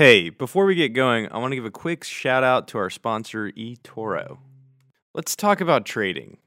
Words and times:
Hey, 0.00 0.30
before 0.30 0.64
we 0.64 0.76
get 0.76 0.94
going, 0.94 1.30
I 1.30 1.36
want 1.36 1.52
to 1.52 1.56
give 1.56 1.66
a 1.66 1.70
quick 1.70 2.04
shout 2.04 2.42
out 2.42 2.66
to 2.68 2.78
our 2.78 2.88
sponsor, 2.88 3.52
eToro. 3.52 4.38
Let's 5.12 5.36
talk 5.36 5.60
about 5.60 5.84
trading. 5.84 6.38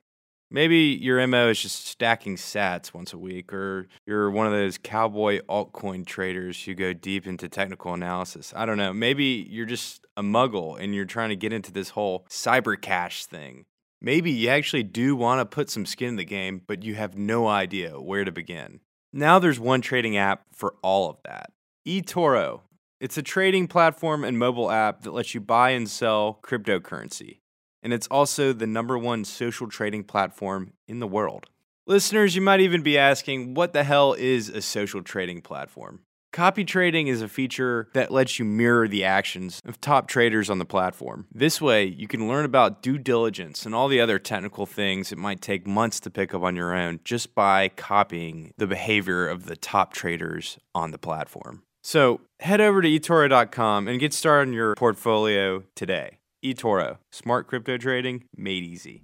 Maybe 0.49 0.97
your 0.99 1.27
MO 1.27 1.49
is 1.49 1.61
just 1.61 1.85
stacking 1.85 2.35
sats 2.35 2.95
once 2.95 3.13
a 3.13 3.17
week, 3.19 3.53
or 3.53 3.89
you're 4.07 4.31
one 4.31 4.47
of 4.47 4.53
those 4.53 4.79
cowboy 4.79 5.39
altcoin 5.41 6.03
traders 6.03 6.63
who 6.63 6.73
go 6.73 6.93
deep 6.93 7.27
into 7.27 7.47
technical 7.47 7.93
analysis. 7.93 8.53
I 8.55 8.65
don't 8.65 8.79
know. 8.79 8.91
Maybe 8.91 9.47
you're 9.47 9.67
just 9.67 10.03
a 10.17 10.23
muggle 10.23 10.79
and 10.79 10.95
you're 10.95 11.05
trying 11.05 11.29
to 11.29 11.35
get 11.35 11.53
into 11.53 11.71
this 11.71 11.89
whole 11.89 12.25
cyber 12.31 12.75
cash 12.81 13.27
thing. 13.27 13.65
Maybe 14.01 14.31
you 14.31 14.49
actually 14.49 14.81
do 14.81 15.15
want 15.15 15.41
to 15.41 15.45
put 15.45 15.69
some 15.69 15.85
skin 15.85 16.07
in 16.07 16.15
the 16.15 16.25
game, 16.25 16.63
but 16.65 16.81
you 16.81 16.95
have 16.95 17.15
no 17.15 17.47
idea 17.47 18.01
where 18.01 18.25
to 18.25 18.31
begin. 18.31 18.79
Now 19.13 19.37
there's 19.37 19.59
one 19.59 19.81
trading 19.81 20.17
app 20.17 20.41
for 20.53 20.73
all 20.81 21.07
of 21.07 21.17
that 21.25 21.51
eToro. 21.87 22.61
It's 23.03 23.17
a 23.17 23.21
trading 23.21 23.67
platform 23.67 24.23
and 24.23 24.39
mobile 24.39 24.71
app 24.71 25.01
that 25.01 25.11
lets 25.11 25.35
you 25.35 25.41
buy 25.41 25.71
and 25.71 25.89
sell 25.89 26.39
cryptocurrency. 26.41 27.39
And 27.81 27.91
it's 27.91 28.07
also 28.07 28.53
the 28.53 28.65
number 28.65 28.97
one 28.97 29.25
social 29.25 29.67
trading 29.67 30.05
platform 30.05 30.71
in 30.87 31.01
the 31.01 31.07
world. 31.07 31.47
Listeners, 31.85 32.33
you 32.33 32.41
might 32.41 32.61
even 32.61 32.81
be 32.81 32.97
asking, 32.97 33.55
what 33.55 33.73
the 33.73 33.83
hell 33.83 34.13
is 34.13 34.47
a 34.47 34.61
social 34.61 35.03
trading 35.03 35.41
platform? 35.41 35.99
Copy 36.31 36.63
trading 36.63 37.07
is 37.07 37.21
a 37.21 37.27
feature 37.27 37.89
that 37.93 38.09
lets 38.09 38.39
you 38.39 38.45
mirror 38.45 38.87
the 38.87 39.03
actions 39.03 39.61
of 39.65 39.81
top 39.81 40.07
traders 40.07 40.49
on 40.49 40.59
the 40.59 40.63
platform. 40.63 41.27
This 41.29 41.59
way, 41.59 41.83
you 41.83 42.07
can 42.07 42.29
learn 42.29 42.45
about 42.45 42.81
due 42.81 42.97
diligence 42.97 43.65
and 43.65 43.75
all 43.75 43.89
the 43.89 43.99
other 43.99 44.17
technical 44.17 44.65
things 44.65 45.11
it 45.11 45.17
might 45.17 45.41
take 45.41 45.67
months 45.67 45.99
to 45.99 46.09
pick 46.09 46.33
up 46.33 46.43
on 46.43 46.55
your 46.55 46.73
own 46.73 47.01
just 47.03 47.35
by 47.35 47.67
copying 47.67 48.53
the 48.55 48.65
behavior 48.65 49.27
of 49.27 49.43
the 49.43 49.57
top 49.57 49.91
traders 49.91 50.57
on 50.73 50.91
the 50.91 50.97
platform. 50.97 51.63
So 51.85 52.21
head 52.39 52.61
over 52.61 52.81
to 52.81 52.87
eToro.com 52.87 53.89
and 53.89 53.99
get 53.99 54.13
started 54.13 54.47
on 54.47 54.53
your 54.53 54.73
portfolio 54.75 55.63
today. 55.75 56.17
eToro, 56.43 56.97
smart 57.11 57.47
crypto 57.47 57.77
trading 57.77 58.23
made 58.37 58.63
easy. 58.63 59.03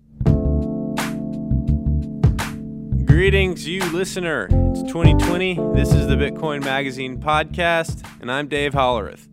Greetings, 3.06 3.68
you 3.68 3.84
listener. 3.92 4.46
It's 4.46 4.82
2020. 4.84 5.56
This 5.74 5.92
is 5.92 6.08
the 6.08 6.16
Bitcoin 6.16 6.64
Magazine 6.64 7.20
podcast, 7.20 8.08
and 8.22 8.32
I'm 8.32 8.48
Dave 8.48 8.72
Hollerith. 8.72 9.28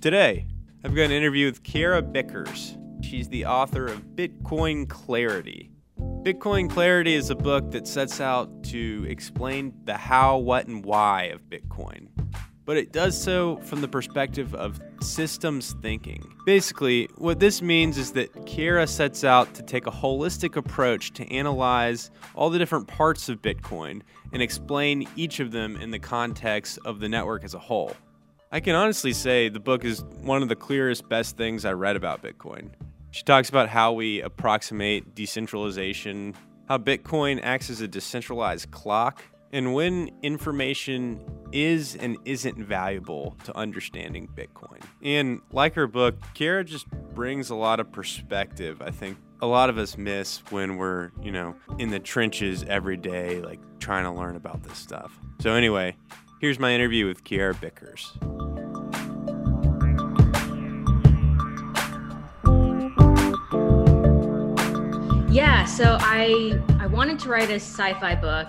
Today, 0.00 0.46
I've 0.82 0.96
got 0.96 1.02
an 1.02 1.12
interview 1.12 1.46
with 1.46 1.62
Kiara 1.62 2.02
Bickers. 2.02 2.76
She's 3.04 3.28
the 3.28 3.46
author 3.46 3.86
of 3.86 4.00
Bitcoin 4.16 4.88
Clarity. 4.88 5.70
Bitcoin 6.00 6.68
Clarity 6.68 7.14
is 7.14 7.30
a 7.30 7.36
book 7.36 7.70
that 7.70 7.86
sets 7.86 8.20
out 8.20 8.64
to 8.64 9.06
explain 9.08 9.72
the 9.84 9.96
how, 9.96 10.38
what, 10.38 10.66
and 10.66 10.84
why 10.84 11.26
of 11.26 11.42
Bitcoin 11.48 12.08
but 12.68 12.76
it 12.76 12.92
does 12.92 13.18
so 13.18 13.56
from 13.62 13.80
the 13.80 13.88
perspective 13.88 14.54
of 14.54 14.78
systems 15.00 15.74
thinking. 15.80 16.22
Basically, 16.44 17.08
what 17.16 17.40
this 17.40 17.62
means 17.62 17.96
is 17.96 18.12
that 18.12 18.30
Kiara 18.44 18.86
sets 18.86 19.24
out 19.24 19.54
to 19.54 19.62
take 19.62 19.86
a 19.86 19.90
holistic 19.90 20.54
approach 20.54 21.14
to 21.14 21.26
analyze 21.32 22.10
all 22.34 22.50
the 22.50 22.58
different 22.58 22.86
parts 22.86 23.30
of 23.30 23.40
Bitcoin 23.40 24.02
and 24.34 24.42
explain 24.42 25.08
each 25.16 25.40
of 25.40 25.50
them 25.50 25.76
in 25.76 25.92
the 25.92 25.98
context 25.98 26.78
of 26.84 27.00
the 27.00 27.08
network 27.08 27.42
as 27.42 27.54
a 27.54 27.58
whole. 27.58 27.96
I 28.52 28.60
can 28.60 28.74
honestly 28.74 29.14
say 29.14 29.48
the 29.48 29.60
book 29.60 29.82
is 29.82 30.04
one 30.20 30.42
of 30.42 30.50
the 30.50 30.56
clearest, 30.56 31.08
best 31.08 31.38
things 31.38 31.64
I 31.64 31.72
read 31.72 31.96
about 31.96 32.22
Bitcoin. 32.22 32.68
She 33.12 33.22
talks 33.22 33.48
about 33.48 33.70
how 33.70 33.94
we 33.94 34.20
approximate 34.20 35.14
decentralization, 35.14 36.34
how 36.68 36.76
Bitcoin 36.76 37.40
acts 37.42 37.70
as 37.70 37.80
a 37.80 37.88
decentralized 37.88 38.70
clock, 38.72 39.24
and 39.54 39.72
when 39.72 40.10
information 40.22 41.24
is 41.52 41.94
and 41.94 42.16
isn't 42.24 42.58
valuable 42.58 43.36
to 43.44 43.56
understanding 43.56 44.28
Bitcoin. 44.34 44.82
And 45.02 45.40
like 45.52 45.74
her 45.74 45.86
book, 45.86 46.20
Kiara 46.34 46.64
just 46.64 46.88
brings 47.14 47.50
a 47.50 47.54
lot 47.54 47.80
of 47.80 47.90
perspective. 47.92 48.82
I 48.82 48.90
think 48.90 49.18
a 49.40 49.46
lot 49.46 49.70
of 49.70 49.78
us 49.78 49.96
miss 49.96 50.42
when 50.50 50.76
we're, 50.76 51.10
you 51.22 51.32
know, 51.32 51.54
in 51.78 51.90
the 51.90 51.98
trenches 51.98 52.64
every 52.64 52.96
day, 52.96 53.40
like 53.40 53.60
trying 53.78 54.04
to 54.04 54.10
learn 54.10 54.36
about 54.36 54.62
this 54.62 54.78
stuff. 54.78 55.18
So, 55.40 55.54
anyway, 55.54 55.96
here's 56.40 56.58
my 56.58 56.72
interview 56.74 57.06
with 57.06 57.24
Kiara 57.24 57.54
Bickers. 57.54 58.16
Yeah, 65.30 65.64
so 65.66 65.98
I 66.00 66.60
I 66.80 66.86
wanted 66.86 67.18
to 67.20 67.28
write 67.28 67.50
a 67.50 67.60
sci-fi 67.60 68.16
book 68.16 68.48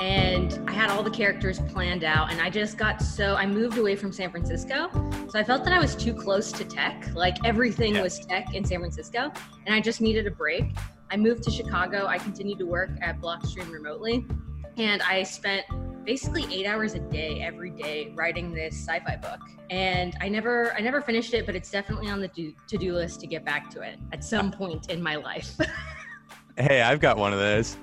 and 0.00 0.60
I 0.68 0.72
had 0.72 0.90
all 0.90 1.02
the 1.02 1.10
characters 1.10 1.60
planned 1.60 2.02
out 2.02 2.32
and 2.32 2.40
I 2.40 2.50
just 2.50 2.76
got 2.76 3.00
so 3.00 3.36
I 3.36 3.46
moved 3.46 3.78
away 3.78 3.94
from 3.94 4.12
San 4.12 4.30
Francisco. 4.30 4.90
So 5.28 5.38
I 5.38 5.44
felt 5.44 5.64
that 5.64 5.72
I 5.72 5.78
was 5.78 5.94
too 5.94 6.14
close 6.14 6.50
to 6.52 6.64
tech. 6.64 7.14
Like 7.14 7.36
everything 7.44 7.94
yeah. 7.94 8.02
was 8.02 8.18
tech 8.18 8.54
in 8.54 8.64
San 8.64 8.80
Francisco 8.80 9.30
and 9.66 9.74
I 9.74 9.80
just 9.80 10.00
needed 10.00 10.26
a 10.26 10.30
break. 10.30 10.74
I 11.10 11.16
moved 11.16 11.44
to 11.44 11.50
Chicago. 11.50 12.06
I 12.06 12.18
continued 12.18 12.58
to 12.58 12.66
work 12.66 12.90
at 13.02 13.20
Blockstream 13.20 13.70
remotely 13.70 14.26
and 14.76 15.00
I 15.02 15.22
spent 15.22 15.64
basically 16.04 16.44
8 16.52 16.66
hours 16.66 16.94
a 16.94 16.98
day 16.98 17.40
every 17.40 17.70
day 17.70 18.12
writing 18.14 18.52
this 18.52 18.74
sci-fi 18.74 19.16
book. 19.16 19.40
And 19.70 20.14
I 20.20 20.28
never 20.28 20.74
I 20.74 20.80
never 20.80 21.00
finished 21.00 21.34
it, 21.34 21.46
but 21.46 21.54
it's 21.54 21.70
definitely 21.70 22.10
on 22.10 22.20
the 22.20 22.28
to-do 22.66 22.94
list 22.94 23.20
to 23.20 23.26
get 23.28 23.44
back 23.44 23.70
to 23.70 23.82
it 23.82 23.98
at 24.12 24.24
some 24.24 24.48
uh, 24.48 24.56
point 24.56 24.90
in 24.90 25.00
my 25.00 25.14
life. 25.14 25.56
hey, 26.56 26.82
I've 26.82 27.00
got 27.00 27.16
one 27.16 27.32
of 27.32 27.38
those 27.38 27.76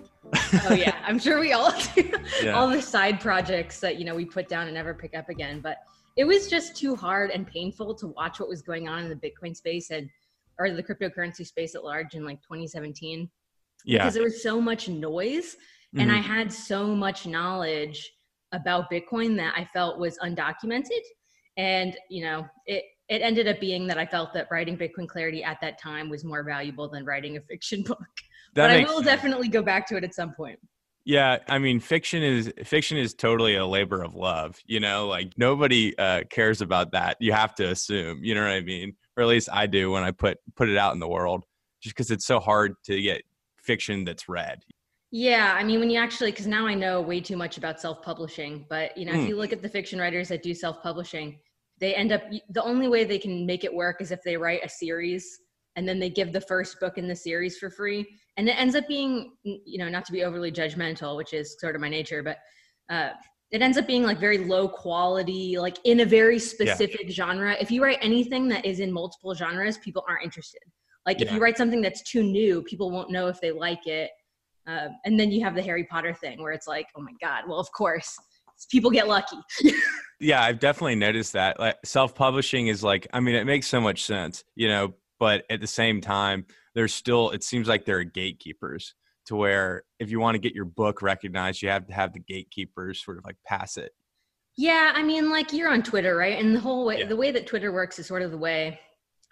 oh 0.65 0.73
yeah, 0.73 0.95
I'm 1.05 1.19
sure 1.19 1.39
we 1.39 1.53
all 1.53 1.73
do. 1.95 2.11
Yeah. 2.43 2.53
all 2.53 2.69
the 2.69 2.81
side 2.81 3.19
projects 3.19 3.79
that 3.79 3.97
you 3.97 4.05
know 4.05 4.15
we 4.15 4.25
put 4.25 4.47
down 4.47 4.67
and 4.67 4.73
never 4.73 4.93
pick 4.93 5.15
up 5.15 5.29
again. 5.29 5.59
But 5.61 5.77
it 6.17 6.25
was 6.25 6.47
just 6.47 6.75
too 6.75 6.95
hard 6.95 7.31
and 7.31 7.47
painful 7.47 7.95
to 7.95 8.07
watch 8.07 8.39
what 8.39 8.49
was 8.49 8.61
going 8.61 8.87
on 8.87 9.03
in 9.03 9.09
the 9.09 9.15
Bitcoin 9.15 9.55
space 9.55 9.89
and 9.91 10.09
or 10.59 10.71
the 10.71 10.83
cryptocurrency 10.83 11.45
space 11.45 11.75
at 11.75 11.83
large 11.83 12.13
in 12.13 12.25
like 12.25 12.41
2017. 12.41 13.29
Yeah, 13.85 13.99
because 13.99 14.13
there 14.13 14.23
was 14.23 14.43
so 14.43 14.61
much 14.61 14.89
noise, 14.89 15.55
mm-hmm. 15.55 16.01
and 16.01 16.11
I 16.11 16.17
had 16.17 16.51
so 16.51 16.87
much 16.87 17.25
knowledge 17.25 18.11
about 18.51 18.91
Bitcoin 18.91 19.35
that 19.37 19.53
I 19.55 19.65
felt 19.73 19.99
was 19.99 20.17
undocumented, 20.19 21.01
and 21.57 21.97
you 22.09 22.23
know 22.23 22.45
it 22.65 22.83
it 23.11 23.21
ended 23.21 23.45
up 23.47 23.59
being 23.59 23.87
that 23.87 23.97
I 23.97 24.05
felt 24.05 24.33
that 24.33 24.47
writing 24.49 24.77
Bitcoin 24.77 25.07
Clarity 25.07 25.43
at 25.43 25.59
that 25.59 25.77
time 25.77 26.09
was 26.09 26.23
more 26.23 26.43
valuable 26.43 26.87
than 26.87 27.03
writing 27.03 27.35
a 27.35 27.41
fiction 27.41 27.83
book. 27.87 28.07
That 28.53 28.67
but 28.67 28.71
I 28.71 28.83
will 28.83 28.95
sense. 28.95 29.05
definitely 29.05 29.47
go 29.47 29.61
back 29.61 29.87
to 29.87 29.97
it 29.97 30.03
at 30.03 30.13
some 30.13 30.33
point. 30.33 30.59
Yeah, 31.03 31.39
I 31.49 31.57
mean, 31.57 31.79
fiction 31.79 32.21
is 32.21 32.53
fiction 32.63 32.97
is 32.97 33.13
totally 33.13 33.55
a 33.55 33.65
labor 33.65 34.03
of 34.03 34.13
love. 34.13 34.59
You 34.65 34.79
know, 34.79 35.07
like 35.07 35.33
nobody 35.37 35.97
uh, 35.97 36.23
cares 36.29 36.61
about 36.61 36.91
that. 36.91 37.17
You 37.19 37.33
have 37.33 37.55
to 37.55 37.69
assume. 37.69 38.23
You 38.23 38.35
know 38.35 38.41
what 38.41 38.51
I 38.51 38.61
mean? 38.61 38.95
Or 39.17 39.23
at 39.23 39.29
least 39.29 39.49
I 39.51 39.65
do 39.65 39.91
when 39.91 40.03
I 40.03 40.11
put 40.11 40.37
put 40.55 40.69
it 40.69 40.77
out 40.77 40.93
in 40.93 40.99
the 40.99 41.07
world, 41.07 41.43
just 41.81 41.95
because 41.95 42.11
it's 42.11 42.25
so 42.25 42.39
hard 42.39 42.75
to 42.85 43.01
get 43.01 43.23
fiction 43.57 44.03
that's 44.03 44.29
read. 44.29 44.59
Yeah, 45.13 45.55
I 45.57 45.63
mean, 45.63 45.79
when 45.79 45.89
you 45.89 45.99
actually, 45.99 46.31
because 46.31 46.47
now 46.47 46.65
I 46.65 46.73
know 46.73 47.01
way 47.01 47.19
too 47.19 47.35
much 47.35 47.57
about 47.57 47.81
self 47.81 48.01
publishing, 48.03 48.65
but 48.69 48.95
you 48.97 49.05
know, 49.05 49.13
mm. 49.13 49.23
if 49.23 49.27
you 49.27 49.35
look 49.35 49.51
at 49.51 49.61
the 49.61 49.69
fiction 49.69 49.99
writers 49.99 50.29
that 50.29 50.43
do 50.43 50.53
self 50.53 50.83
publishing, 50.83 51.39
they 51.79 51.95
end 51.95 52.11
up 52.11 52.21
the 52.49 52.63
only 52.63 52.87
way 52.87 53.03
they 53.05 53.19
can 53.19 53.45
make 53.45 53.63
it 53.63 53.73
work 53.73 54.01
is 54.01 54.11
if 54.11 54.21
they 54.23 54.37
write 54.37 54.63
a 54.63 54.69
series 54.69 55.39
and 55.75 55.87
then 55.89 55.99
they 55.99 56.09
give 56.09 56.31
the 56.31 56.41
first 56.41 56.79
book 56.79 56.97
in 56.97 57.07
the 57.07 57.15
series 57.15 57.57
for 57.57 57.71
free 57.71 58.05
and 58.37 58.47
it 58.47 58.53
ends 58.53 58.75
up 58.75 58.87
being 58.87 59.33
you 59.43 59.77
know 59.77 59.89
not 59.89 60.05
to 60.05 60.11
be 60.11 60.23
overly 60.23 60.51
judgmental 60.51 61.15
which 61.15 61.33
is 61.33 61.55
sort 61.59 61.75
of 61.75 61.81
my 61.81 61.89
nature 61.89 62.23
but 62.23 62.37
uh, 62.89 63.11
it 63.51 63.61
ends 63.61 63.77
up 63.77 63.85
being 63.85 64.03
like 64.03 64.19
very 64.19 64.37
low 64.37 64.67
quality 64.67 65.57
like 65.57 65.77
in 65.83 66.01
a 66.01 66.05
very 66.05 66.39
specific 66.39 67.03
yeah. 67.03 67.11
genre 67.11 67.55
if 67.59 67.69
you 67.69 67.83
write 67.83 67.97
anything 68.01 68.47
that 68.47 68.65
is 68.65 68.79
in 68.79 68.91
multiple 68.91 69.33
genres 69.33 69.77
people 69.77 70.03
aren't 70.07 70.23
interested 70.23 70.61
like 71.05 71.19
yeah. 71.19 71.27
if 71.27 71.33
you 71.33 71.39
write 71.39 71.57
something 71.57 71.81
that's 71.81 72.01
too 72.03 72.23
new 72.23 72.61
people 72.63 72.91
won't 72.91 73.11
know 73.11 73.27
if 73.27 73.39
they 73.41 73.51
like 73.51 73.85
it 73.87 74.11
uh, 74.67 74.87
and 75.05 75.19
then 75.19 75.31
you 75.31 75.43
have 75.43 75.55
the 75.55 75.61
harry 75.61 75.85
potter 75.85 76.13
thing 76.13 76.41
where 76.41 76.53
it's 76.53 76.67
like 76.67 76.87
oh 76.95 77.01
my 77.01 77.13
god 77.21 77.43
well 77.47 77.59
of 77.59 77.71
course 77.71 78.17
people 78.71 78.91
get 78.91 79.07
lucky 79.07 79.37
yeah 80.19 80.43
i've 80.43 80.59
definitely 80.59 80.95
noticed 80.95 81.33
that 81.33 81.59
like 81.59 81.77
self-publishing 81.83 82.67
is 82.67 82.83
like 82.83 83.07
i 83.11 83.19
mean 83.19 83.35
it 83.35 83.45
makes 83.45 83.67
so 83.67 83.81
much 83.81 84.05
sense 84.05 84.43
you 84.55 84.67
know 84.67 84.93
but 85.19 85.45
at 85.49 85.59
the 85.59 85.67
same 85.67 85.99
time 85.99 86.45
there's 86.75 86.93
still 86.93 87.29
it 87.31 87.43
seems 87.43 87.67
like 87.67 87.85
there 87.85 87.97
are 87.97 88.03
gatekeepers 88.03 88.95
to 89.25 89.35
where 89.35 89.83
if 89.99 90.09
you 90.09 90.19
want 90.19 90.35
to 90.35 90.39
get 90.39 90.53
your 90.53 90.65
book 90.65 91.01
recognized 91.01 91.61
you 91.61 91.69
have 91.69 91.87
to 91.87 91.93
have 91.93 92.13
the 92.13 92.19
gatekeepers 92.19 93.03
sort 93.03 93.17
of 93.17 93.25
like 93.25 93.37
pass 93.45 93.77
it. 93.77 93.91
Yeah 94.57 94.91
i 94.95 95.03
mean 95.03 95.29
like 95.29 95.53
you're 95.53 95.69
on 95.69 95.83
twitter 95.83 96.15
right? 96.15 96.37
And 96.37 96.55
the 96.55 96.59
whole 96.59 96.85
way 96.85 96.99
yeah. 96.99 97.05
the 97.05 97.15
way 97.15 97.31
that 97.31 97.47
twitter 97.47 97.71
works 97.71 97.99
is 97.99 98.07
sort 98.07 98.21
of 98.21 98.31
the 98.31 98.37
way 98.37 98.79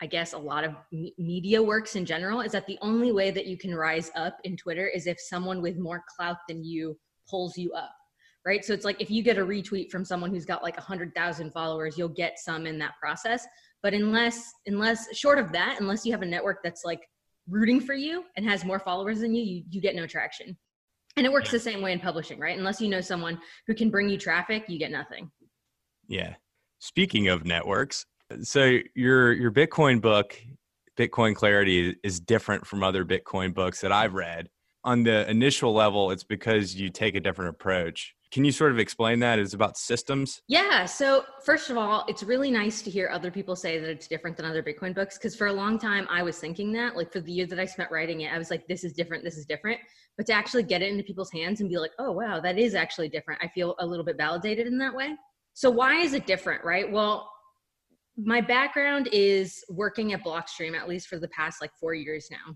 i 0.01 0.05
guess 0.05 0.33
a 0.33 0.37
lot 0.37 0.63
of 0.63 0.75
media 1.17 1.61
works 1.61 1.95
in 1.95 2.05
general 2.05 2.41
is 2.41 2.53
that 2.53 2.65
the 2.67 2.77
only 2.81 3.11
way 3.11 3.31
that 3.31 3.45
you 3.45 3.57
can 3.57 3.75
rise 3.75 4.11
up 4.15 4.37
in 4.43 4.55
twitter 4.55 4.87
is 4.87 5.07
if 5.07 5.19
someone 5.19 5.61
with 5.61 5.77
more 5.77 6.03
clout 6.15 6.37
than 6.47 6.63
you 6.63 6.97
pulls 7.29 7.57
you 7.57 7.71
up 7.73 7.91
right? 8.45 8.63
So 8.63 8.73
it's 8.73 8.85
like 8.85 9.01
if 9.01 9.11
you 9.11 9.21
get 9.21 9.37
a 9.37 9.41
retweet 9.41 9.91
from 9.91 10.05
someone 10.05 10.31
who's 10.31 10.45
got 10.45 10.63
like 10.63 10.75
100000 10.77 11.51
followers 11.51 11.97
you'll 11.97 12.09
get 12.09 12.39
some 12.39 12.65
in 12.65 12.79
that 12.79 12.93
process. 12.99 13.45
But 13.83 13.93
unless 13.93 14.51
unless 14.65 15.15
short 15.15 15.39
of 15.39 15.51
that 15.51 15.77
unless 15.79 16.05
you 16.05 16.11
have 16.11 16.21
a 16.21 16.25
network 16.25 16.59
that's 16.63 16.83
like 16.83 17.01
rooting 17.49 17.81
for 17.81 17.93
you 17.93 18.23
and 18.35 18.45
has 18.45 18.63
more 18.63 18.79
followers 18.79 19.19
than 19.19 19.33
you 19.33 19.43
you, 19.43 19.63
you 19.69 19.81
get 19.81 19.95
no 19.95 20.05
traction 20.05 20.55
and 21.17 21.25
it 21.25 21.31
works 21.31 21.47
yeah. 21.47 21.53
the 21.53 21.59
same 21.59 21.81
way 21.81 21.91
in 21.91 21.99
publishing 21.99 22.39
right 22.39 22.57
unless 22.57 22.79
you 22.79 22.89
know 22.89 23.01
someone 23.01 23.39
who 23.67 23.73
can 23.73 23.89
bring 23.89 24.07
you 24.09 24.17
traffic 24.17 24.63
you 24.67 24.77
get 24.77 24.91
nothing 24.91 25.29
yeah 26.07 26.33
speaking 26.79 27.27
of 27.27 27.45
networks, 27.45 28.05
so 28.41 28.79
your 28.95 29.33
your 29.33 29.51
Bitcoin 29.51 30.01
book, 30.01 30.37
Bitcoin 30.97 31.35
Clarity, 31.35 31.95
is 32.03 32.19
different 32.19 32.65
from 32.65 32.83
other 32.83 33.05
Bitcoin 33.05 33.53
books 33.53 33.81
that 33.81 33.91
I've 33.91 34.13
read. 34.13 34.49
On 34.83 35.03
the 35.03 35.29
initial 35.29 35.73
level, 35.73 36.11
it's 36.11 36.23
because 36.23 36.75
you 36.75 36.89
take 36.89 37.15
a 37.15 37.19
different 37.19 37.49
approach. 37.49 38.15
Can 38.31 38.45
you 38.45 38.51
sort 38.51 38.71
of 38.71 38.77
explain 38.77 39.19
that? 39.19 39.39
It's 39.39 39.55
about 39.55 39.75
systems. 39.75 40.41
Yeah. 40.47 40.85
So 40.85 41.25
first 41.43 41.71
of 41.71 41.77
all, 41.77 42.05
it's 42.07 42.21
really 42.21 42.51
nice 42.51 42.83
to 42.83 42.91
hear 42.91 43.09
other 43.11 43.31
people 43.31 43.55
say 43.55 43.79
that 43.79 43.89
it's 43.89 44.07
different 44.07 44.37
than 44.37 44.45
other 44.45 44.61
Bitcoin 44.61 44.93
books. 44.93 45.17
Because 45.17 45.35
for 45.35 45.47
a 45.47 45.53
long 45.53 45.79
time, 45.79 46.07
I 46.11 46.21
was 46.21 46.37
thinking 46.37 46.71
that. 46.73 46.95
Like 46.95 47.11
for 47.11 47.21
the 47.21 47.31
year 47.31 47.47
that 47.47 47.59
I 47.59 47.65
spent 47.65 47.89
writing 47.89 48.21
it, 48.21 48.31
I 48.31 48.37
was 48.37 48.51
like, 48.51 48.67
"This 48.67 48.83
is 48.83 48.93
different. 48.93 49.23
This 49.23 49.37
is 49.37 49.45
different." 49.45 49.79
But 50.15 50.27
to 50.27 50.33
actually 50.33 50.63
get 50.63 50.83
it 50.83 50.91
into 50.91 51.03
people's 51.03 51.31
hands 51.31 51.61
and 51.61 51.69
be 51.69 51.79
like, 51.79 51.91
"Oh 51.97 52.11
wow, 52.11 52.39
that 52.39 52.59
is 52.59 52.75
actually 52.75 53.09
different," 53.09 53.41
I 53.43 53.47
feel 53.47 53.75
a 53.79 53.85
little 53.85 54.05
bit 54.05 54.17
validated 54.17 54.67
in 54.67 54.77
that 54.77 54.93
way. 54.93 55.15
So 55.55 55.71
why 55.71 55.95
is 55.95 56.13
it 56.13 56.27
different, 56.27 56.63
right? 56.63 56.89
Well, 56.89 57.31
my 58.15 58.41
background 58.41 59.09
is 59.11 59.63
working 59.69 60.13
at 60.13 60.23
Blockstream 60.23 60.77
at 60.77 60.87
least 60.87 61.07
for 61.07 61.17
the 61.17 61.29
past 61.29 61.61
like 61.61 61.71
four 61.79 61.95
years 61.95 62.29
now, 62.29 62.53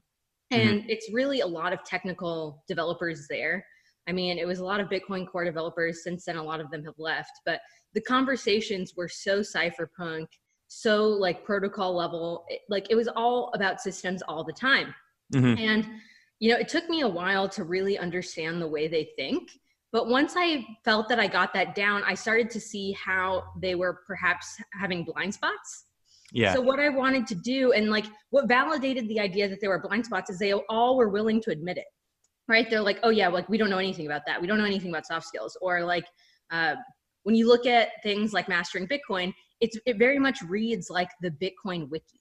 mm-hmm. 0.55 0.67
and 0.67 0.79
mm-hmm. 0.81 0.89
it's 0.89 1.11
really 1.11 1.39
a 1.39 1.47
lot 1.47 1.73
of 1.73 1.83
technical 1.83 2.63
developers 2.67 3.25
there 3.27 3.65
I 4.07 4.11
mean, 4.11 4.37
it 4.37 4.45
was 4.45 4.59
a 4.59 4.65
lot 4.65 4.79
of 4.79 4.89
Bitcoin 4.89 5.27
core 5.27 5.45
developers. 5.45 6.03
Since 6.03 6.25
then, 6.25 6.37
a 6.37 6.43
lot 6.43 6.59
of 6.59 6.69
them 6.71 6.83
have 6.83 6.97
left, 6.97 7.31
but 7.45 7.61
the 7.93 8.01
conversations 8.01 8.93
were 8.95 9.07
so 9.07 9.39
cypherpunk, 9.39 10.27
so 10.67 11.05
like 11.07 11.45
protocol 11.45 11.95
level. 11.95 12.45
like 12.69 12.87
it 12.89 12.95
was 12.95 13.07
all 13.07 13.51
about 13.53 13.81
systems 13.81 14.21
all 14.27 14.43
the 14.43 14.53
time. 14.53 14.93
Mm-hmm. 15.33 15.57
And, 15.59 15.87
you 16.39 16.51
know, 16.51 16.57
it 16.57 16.67
took 16.67 16.89
me 16.89 17.01
a 17.01 17.07
while 17.07 17.47
to 17.49 17.63
really 17.63 17.97
understand 17.97 18.61
the 18.61 18.67
way 18.67 18.87
they 18.87 19.09
think. 19.15 19.49
But 19.91 20.09
once 20.09 20.33
I 20.35 20.65
felt 20.83 21.07
that 21.09 21.19
I 21.19 21.27
got 21.27 21.53
that 21.53 21.75
down, 21.75 22.01
I 22.03 22.15
started 22.15 22.49
to 22.51 22.59
see 22.59 22.93
how 22.93 23.43
they 23.61 23.75
were 23.75 24.01
perhaps 24.07 24.59
having 24.79 25.03
blind 25.03 25.35
spots. 25.35 25.85
Yeah. 26.31 26.53
So 26.53 26.61
what 26.61 26.79
I 26.79 26.89
wanted 26.89 27.27
to 27.27 27.35
do 27.35 27.73
and 27.73 27.91
like 27.91 28.05
what 28.31 28.47
validated 28.47 29.07
the 29.07 29.19
idea 29.19 29.47
that 29.47 29.61
there 29.61 29.69
were 29.69 29.79
blind 29.79 30.07
spots 30.07 30.31
is 30.31 30.39
they 30.39 30.53
all 30.53 30.97
were 30.97 31.09
willing 31.09 31.39
to 31.43 31.51
admit 31.51 31.77
it 31.77 31.85
right? 32.47 32.69
They're 32.69 32.81
like 32.81 32.99
oh 33.03 33.09
yeah 33.09 33.27
like 33.27 33.47
we 33.49 33.57
don't 33.57 33.69
know 33.69 33.77
anything 33.77 34.05
about 34.05 34.21
that. 34.27 34.41
We 34.41 34.47
don't 34.47 34.57
know 34.57 34.65
anything 34.65 34.89
about 34.89 35.05
soft 35.05 35.27
skills. 35.27 35.57
Or 35.61 35.83
like 35.83 36.05
uh, 36.51 36.75
when 37.23 37.35
you 37.35 37.47
look 37.47 37.65
at 37.65 37.89
things 38.03 38.33
like 38.33 38.47
mastering 38.47 38.87
bitcoin 38.87 39.33
it's 39.59 39.77
it 39.85 39.97
very 39.97 40.19
much 40.19 40.41
reads 40.43 40.89
like 40.89 41.09
the 41.21 41.31
bitcoin 41.31 41.89
wiki. 41.89 42.19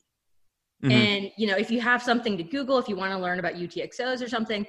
Mm-hmm. 0.82 0.90
and 0.90 1.30
you 1.36 1.46
know 1.46 1.56
if 1.56 1.70
you 1.70 1.80
have 1.80 2.02
something 2.02 2.36
to 2.36 2.42
google 2.42 2.78
if 2.78 2.88
you 2.88 2.96
want 2.96 3.12
to 3.12 3.18
learn 3.18 3.38
about 3.38 3.54
utxos 3.54 4.22
or 4.22 4.28
something 4.28 4.66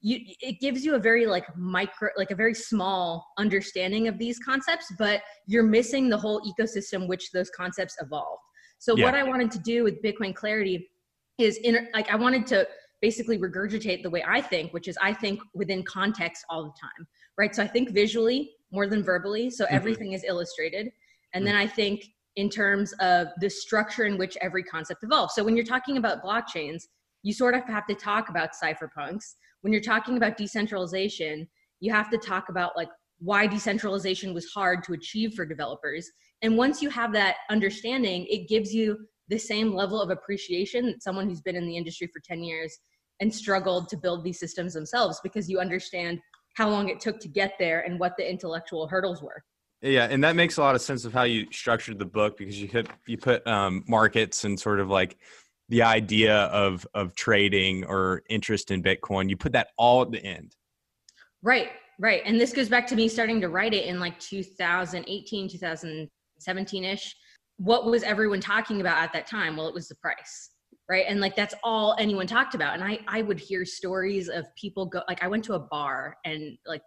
you 0.00 0.20
it 0.40 0.60
gives 0.60 0.84
you 0.84 0.94
a 0.94 0.98
very 0.98 1.26
like 1.26 1.44
micro 1.56 2.10
like 2.16 2.30
a 2.30 2.34
very 2.34 2.54
small 2.54 3.26
understanding 3.38 4.06
of 4.06 4.18
these 4.18 4.38
concepts 4.38 4.92
but 4.98 5.22
you're 5.46 5.64
missing 5.64 6.08
the 6.08 6.16
whole 6.16 6.40
ecosystem 6.42 7.08
which 7.08 7.32
those 7.32 7.50
concepts 7.50 7.96
evolved. 8.00 8.42
So 8.78 8.96
yeah. 8.96 9.04
what 9.04 9.14
i 9.14 9.22
wanted 9.24 9.50
to 9.52 9.58
do 9.58 9.82
with 9.82 10.00
bitcoin 10.02 10.34
clarity 10.34 10.88
is 11.38 11.56
in 11.58 11.88
like 11.94 12.08
i 12.10 12.16
wanted 12.16 12.46
to 12.48 12.66
basically 13.00 13.38
regurgitate 13.38 14.02
the 14.02 14.10
way 14.10 14.24
I 14.26 14.40
think, 14.40 14.72
which 14.72 14.88
is 14.88 14.98
I 15.00 15.12
think 15.12 15.40
within 15.54 15.82
context 15.84 16.44
all 16.48 16.64
the 16.64 16.72
time, 16.80 17.06
right? 17.36 17.54
So 17.54 17.62
I 17.62 17.66
think 17.66 17.90
visually 17.90 18.52
more 18.72 18.86
than 18.86 19.02
verbally. 19.02 19.50
So 19.50 19.64
mm-hmm. 19.64 19.74
everything 19.74 20.12
is 20.12 20.24
illustrated. 20.24 20.90
And 21.34 21.44
mm-hmm. 21.44 21.44
then 21.44 21.56
I 21.56 21.66
think 21.66 22.04
in 22.36 22.48
terms 22.48 22.92
of 23.00 23.28
the 23.40 23.50
structure 23.50 24.04
in 24.04 24.16
which 24.16 24.36
every 24.40 24.62
concept 24.62 25.02
evolves. 25.02 25.34
So 25.34 25.42
when 25.42 25.56
you're 25.56 25.64
talking 25.64 25.96
about 25.96 26.22
blockchains, 26.22 26.84
you 27.22 27.32
sort 27.32 27.54
of 27.54 27.64
have 27.64 27.86
to 27.86 27.94
talk 27.94 28.28
about 28.28 28.50
cypherpunks. 28.62 29.34
When 29.62 29.72
you're 29.72 29.82
talking 29.82 30.16
about 30.16 30.36
decentralization, 30.36 31.48
you 31.80 31.92
have 31.92 32.10
to 32.10 32.18
talk 32.18 32.48
about 32.48 32.76
like 32.76 32.88
why 33.18 33.46
decentralization 33.46 34.32
was 34.32 34.46
hard 34.46 34.84
to 34.84 34.92
achieve 34.92 35.34
for 35.34 35.44
developers. 35.44 36.08
And 36.42 36.56
once 36.56 36.80
you 36.80 36.90
have 36.90 37.12
that 37.14 37.36
understanding, 37.50 38.26
it 38.30 38.48
gives 38.48 38.72
you 38.72 38.98
the 39.28 39.38
same 39.38 39.74
level 39.74 40.00
of 40.00 40.10
appreciation 40.10 40.86
that 40.86 41.02
someone 41.02 41.28
who's 41.28 41.40
been 41.40 41.56
in 41.56 41.66
the 41.66 41.76
industry 41.76 42.08
for 42.12 42.20
10 42.20 42.42
years 42.42 42.78
and 43.20 43.34
struggled 43.34 43.88
to 43.88 43.96
build 43.96 44.24
these 44.24 44.38
systems 44.38 44.74
themselves 44.74 45.20
because 45.22 45.48
you 45.48 45.58
understand 45.58 46.18
how 46.56 46.68
long 46.68 46.88
it 46.88 47.00
took 47.00 47.20
to 47.20 47.28
get 47.28 47.52
there 47.58 47.80
and 47.80 47.98
what 48.00 48.16
the 48.16 48.28
intellectual 48.28 48.88
hurdles 48.88 49.22
were. 49.22 49.42
Yeah, 49.80 50.08
and 50.10 50.22
that 50.24 50.34
makes 50.34 50.56
a 50.56 50.60
lot 50.60 50.74
of 50.74 50.80
sense 50.80 51.04
of 51.04 51.12
how 51.12 51.22
you 51.22 51.46
structured 51.52 51.98
the 51.98 52.04
book 52.04 52.36
because 52.36 52.60
you 52.60 52.68
put 52.68 52.88
you 53.06 53.16
put 53.16 53.46
um, 53.46 53.84
markets 53.86 54.44
and 54.44 54.58
sort 54.58 54.80
of 54.80 54.88
like 54.88 55.16
the 55.68 55.82
idea 55.82 56.36
of 56.46 56.84
of 56.94 57.14
trading 57.14 57.84
or 57.84 58.22
interest 58.28 58.72
in 58.72 58.82
Bitcoin. 58.82 59.30
You 59.30 59.36
put 59.36 59.52
that 59.52 59.68
all 59.76 60.02
at 60.02 60.10
the 60.10 60.24
end. 60.24 60.56
Right, 61.42 61.70
right, 62.00 62.22
and 62.24 62.40
this 62.40 62.52
goes 62.52 62.68
back 62.68 62.88
to 62.88 62.96
me 62.96 63.08
starting 63.08 63.40
to 63.40 63.48
write 63.48 63.72
it 63.72 63.86
in 63.86 64.00
like 64.00 64.18
2018, 64.18 65.48
2017 65.48 66.84
ish 66.84 67.14
what 67.58 67.84
was 67.84 68.02
everyone 68.02 68.40
talking 68.40 68.80
about 68.80 68.98
at 68.98 69.12
that 69.12 69.26
time? 69.26 69.56
Well 69.56 69.68
it 69.68 69.74
was 69.74 69.88
the 69.88 69.96
price 69.96 70.50
right? 70.88 71.04
And 71.06 71.20
like 71.20 71.36
that's 71.36 71.54
all 71.62 71.94
anyone 71.98 72.26
talked 72.26 72.54
about. 72.54 72.74
And 72.74 72.82
i 72.82 72.98
i 73.06 73.22
would 73.22 73.38
hear 73.38 73.64
stories 73.64 74.28
of 74.28 74.46
people 74.56 74.86
go 74.86 75.02
like 75.08 75.22
i 75.22 75.28
went 75.28 75.44
to 75.44 75.54
a 75.54 75.58
bar 75.58 76.16
and 76.24 76.56
like 76.66 76.82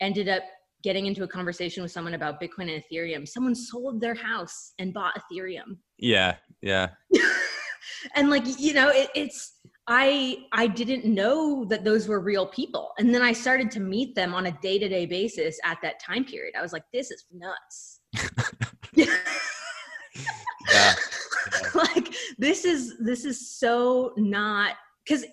ended 0.00 0.28
up 0.28 0.42
getting 0.82 1.06
into 1.06 1.22
a 1.22 1.28
conversation 1.28 1.82
with 1.82 1.92
someone 1.92 2.14
about 2.14 2.40
bitcoin 2.40 2.72
and 2.72 2.82
ethereum. 2.82 3.26
Someone 3.26 3.54
sold 3.54 4.00
their 4.00 4.14
house 4.14 4.72
and 4.78 4.92
bought 4.94 5.14
ethereum. 5.18 5.78
Yeah 5.98 6.36
yeah. 6.60 6.90
And 8.14 8.30
like 8.30 8.44
you 8.58 8.74
know 8.74 8.88
it, 8.88 9.10
it's 9.14 9.58
i 9.88 10.38
i 10.52 10.66
didn't 10.66 11.04
know 11.04 11.64
that 11.64 11.84
those 11.84 12.08
were 12.08 12.20
real 12.20 12.46
people. 12.46 12.92
And 12.98 13.14
then 13.14 13.22
i 13.22 13.32
started 13.32 13.70
to 13.72 13.80
meet 13.80 14.14
them 14.14 14.34
on 14.34 14.46
a 14.46 14.58
day-to-day 14.62 15.06
basis 15.06 15.58
at 15.64 15.78
that 15.82 16.00
time 16.00 16.24
period. 16.24 16.54
I 16.56 16.62
was 16.62 16.72
like 16.72 16.84
this 16.92 17.10
is 17.10 17.24
nuts. 17.32 18.00
yeah. 18.94 19.06
like 21.94 22.14
this 22.38 22.64
is 22.64 22.96
this 22.98 23.24
is 23.24 23.56
so 23.58 24.12
not 24.16 24.74
because 25.04 25.24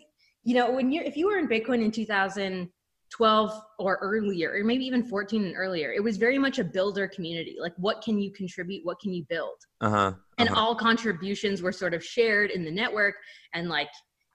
you 0.43 0.55
know 0.55 0.71
when 0.71 0.91
you're 0.91 1.03
if 1.03 1.17
you 1.17 1.27
were 1.27 1.37
in 1.37 1.47
bitcoin 1.47 1.83
in 1.83 1.91
2012 1.91 3.61
or 3.79 3.99
earlier 4.01 4.53
or 4.53 4.63
maybe 4.63 4.85
even 4.85 5.03
14 5.03 5.45
and 5.45 5.55
earlier 5.55 5.91
it 5.91 6.03
was 6.03 6.17
very 6.17 6.37
much 6.37 6.59
a 6.59 6.63
builder 6.63 7.07
community. 7.07 7.57
Like 7.59 7.73
what 7.77 8.01
can 8.01 8.19
you 8.19 8.31
contribute? 8.31 8.85
What 8.85 8.99
can 8.99 9.13
you 9.13 9.25
build? 9.29 9.57
Uh-huh, 9.81 9.95
uh-huh. 9.95 10.13
and 10.37 10.49
all 10.49 10.75
contributions 10.75 11.61
were 11.61 11.71
sort 11.71 11.93
of 11.93 12.03
shared 12.03 12.51
in 12.51 12.63
the 12.63 12.71
network 12.71 13.15
and 13.53 13.69
like 13.69 13.89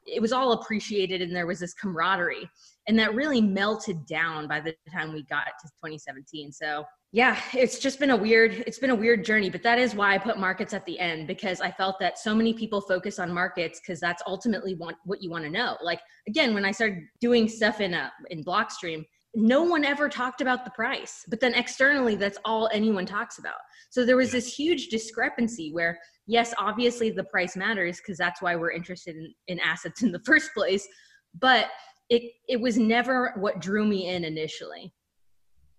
it 0.06 0.20
was 0.20 0.32
all 0.32 0.52
appreciated 0.52 1.22
and 1.22 1.34
there 1.34 1.46
was 1.46 1.60
this 1.60 1.72
camaraderie 1.74 2.48
and 2.88 2.98
that 2.98 3.14
really 3.14 3.40
melted 3.40 4.04
down 4.06 4.46
by 4.46 4.60
the 4.60 4.74
time 4.92 5.12
we 5.12 5.22
got 5.24 5.46
to 5.60 5.68
2017 5.82 6.52
so 6.52 6.84
yeah 7.14 7.40
it's 7.52 7.78
just 7.78 8.00
been 8.00 8.10
a 8.10 8.16
weird 8.16 8.64
it's 8.66 8.80
been 8.80 8.90
a 8.90 8.94
weird 8.94 9.24
journey 9.24 9.48
but 9.48 9.62
that 9.62 9.78
is 9.78 9.94
why 9.94 10.14
i 10.14 10.18
put 10.18 10.36
markets 10.36 10.74
at 10.74 10.84
the 10.84 10.98
end 10.98 11.28
because 11.28 11.60
i 11.60 11.70
felt 11.70 11.94
that 12.00 12.18
so 12.18 12.34
many 12.34 12.52
people 12.52 12.80
focus 12.80 13.20
on 13.20 13.32
markets 13.32 13.80
because 13.80 14.00
that's 14.00 14.20
ultimately 14.26 14.74
want, 14.74 14.96
what 15.04 15.22
you 15.22 15.30
want 15.30 15.44
to 15.44 15.50
know. 15.50 15.76
Like 15.80 16.00
again 16.26 16.54
when 16.54 16.64
i 16.64 16.72
started 16.72 16.98
doing 17.20 17.48
stuff 17.48 17.80
in 17.80 17.94
a 17.94 18.12
in 18.30 18.44
blockstream 18.44 19.04
no 19.36 19.62
one 19.62 19.84
ever 19.84 20.08
talked 20.08 20.40
about 20.40 20.64
the 20.64 20.72
price 20.72 21.24
but 21.28 21.38
then 21.38 21.54
externally 21.54 22.16
that's 22.16 22.38
all 22.44 22.68
anyone 22.72 23.06
talks 23.06 23.38
about. 23.38 23.60
So 23.90 24.04
there 24.04 24.16
was 24.16 24.32
this 24.32 24.52
huge 24.52 24.88
discrepancy 24.88 25.70
where 25.72 25.96
yes 26.26 26.52
obviously 26.58 27.10
the 27.10 27.24
price 27.24 27.54
matters 27.54 27.98
because 27.98 28.18
that's 28.18 28.42
why 28.42 28.56
we're 28.56 28.72
interested 28.72 29.14
in, 29.14 29.32
in 29.46 29.60
assets 29.60 30.02
in 30.02 30.10
the 30.10 30.22
first 30.26 30.50
place 30.52 30.86
but 31.40 31.68
it 32.10 32.22
it 32.48 32.60
was 32.60 32.76
never 32.76 33.34
what 33.36 33.60
drew 33.60 33.86
me 33.86 34.08
in 34.08 34.24
initially 34.24 34.92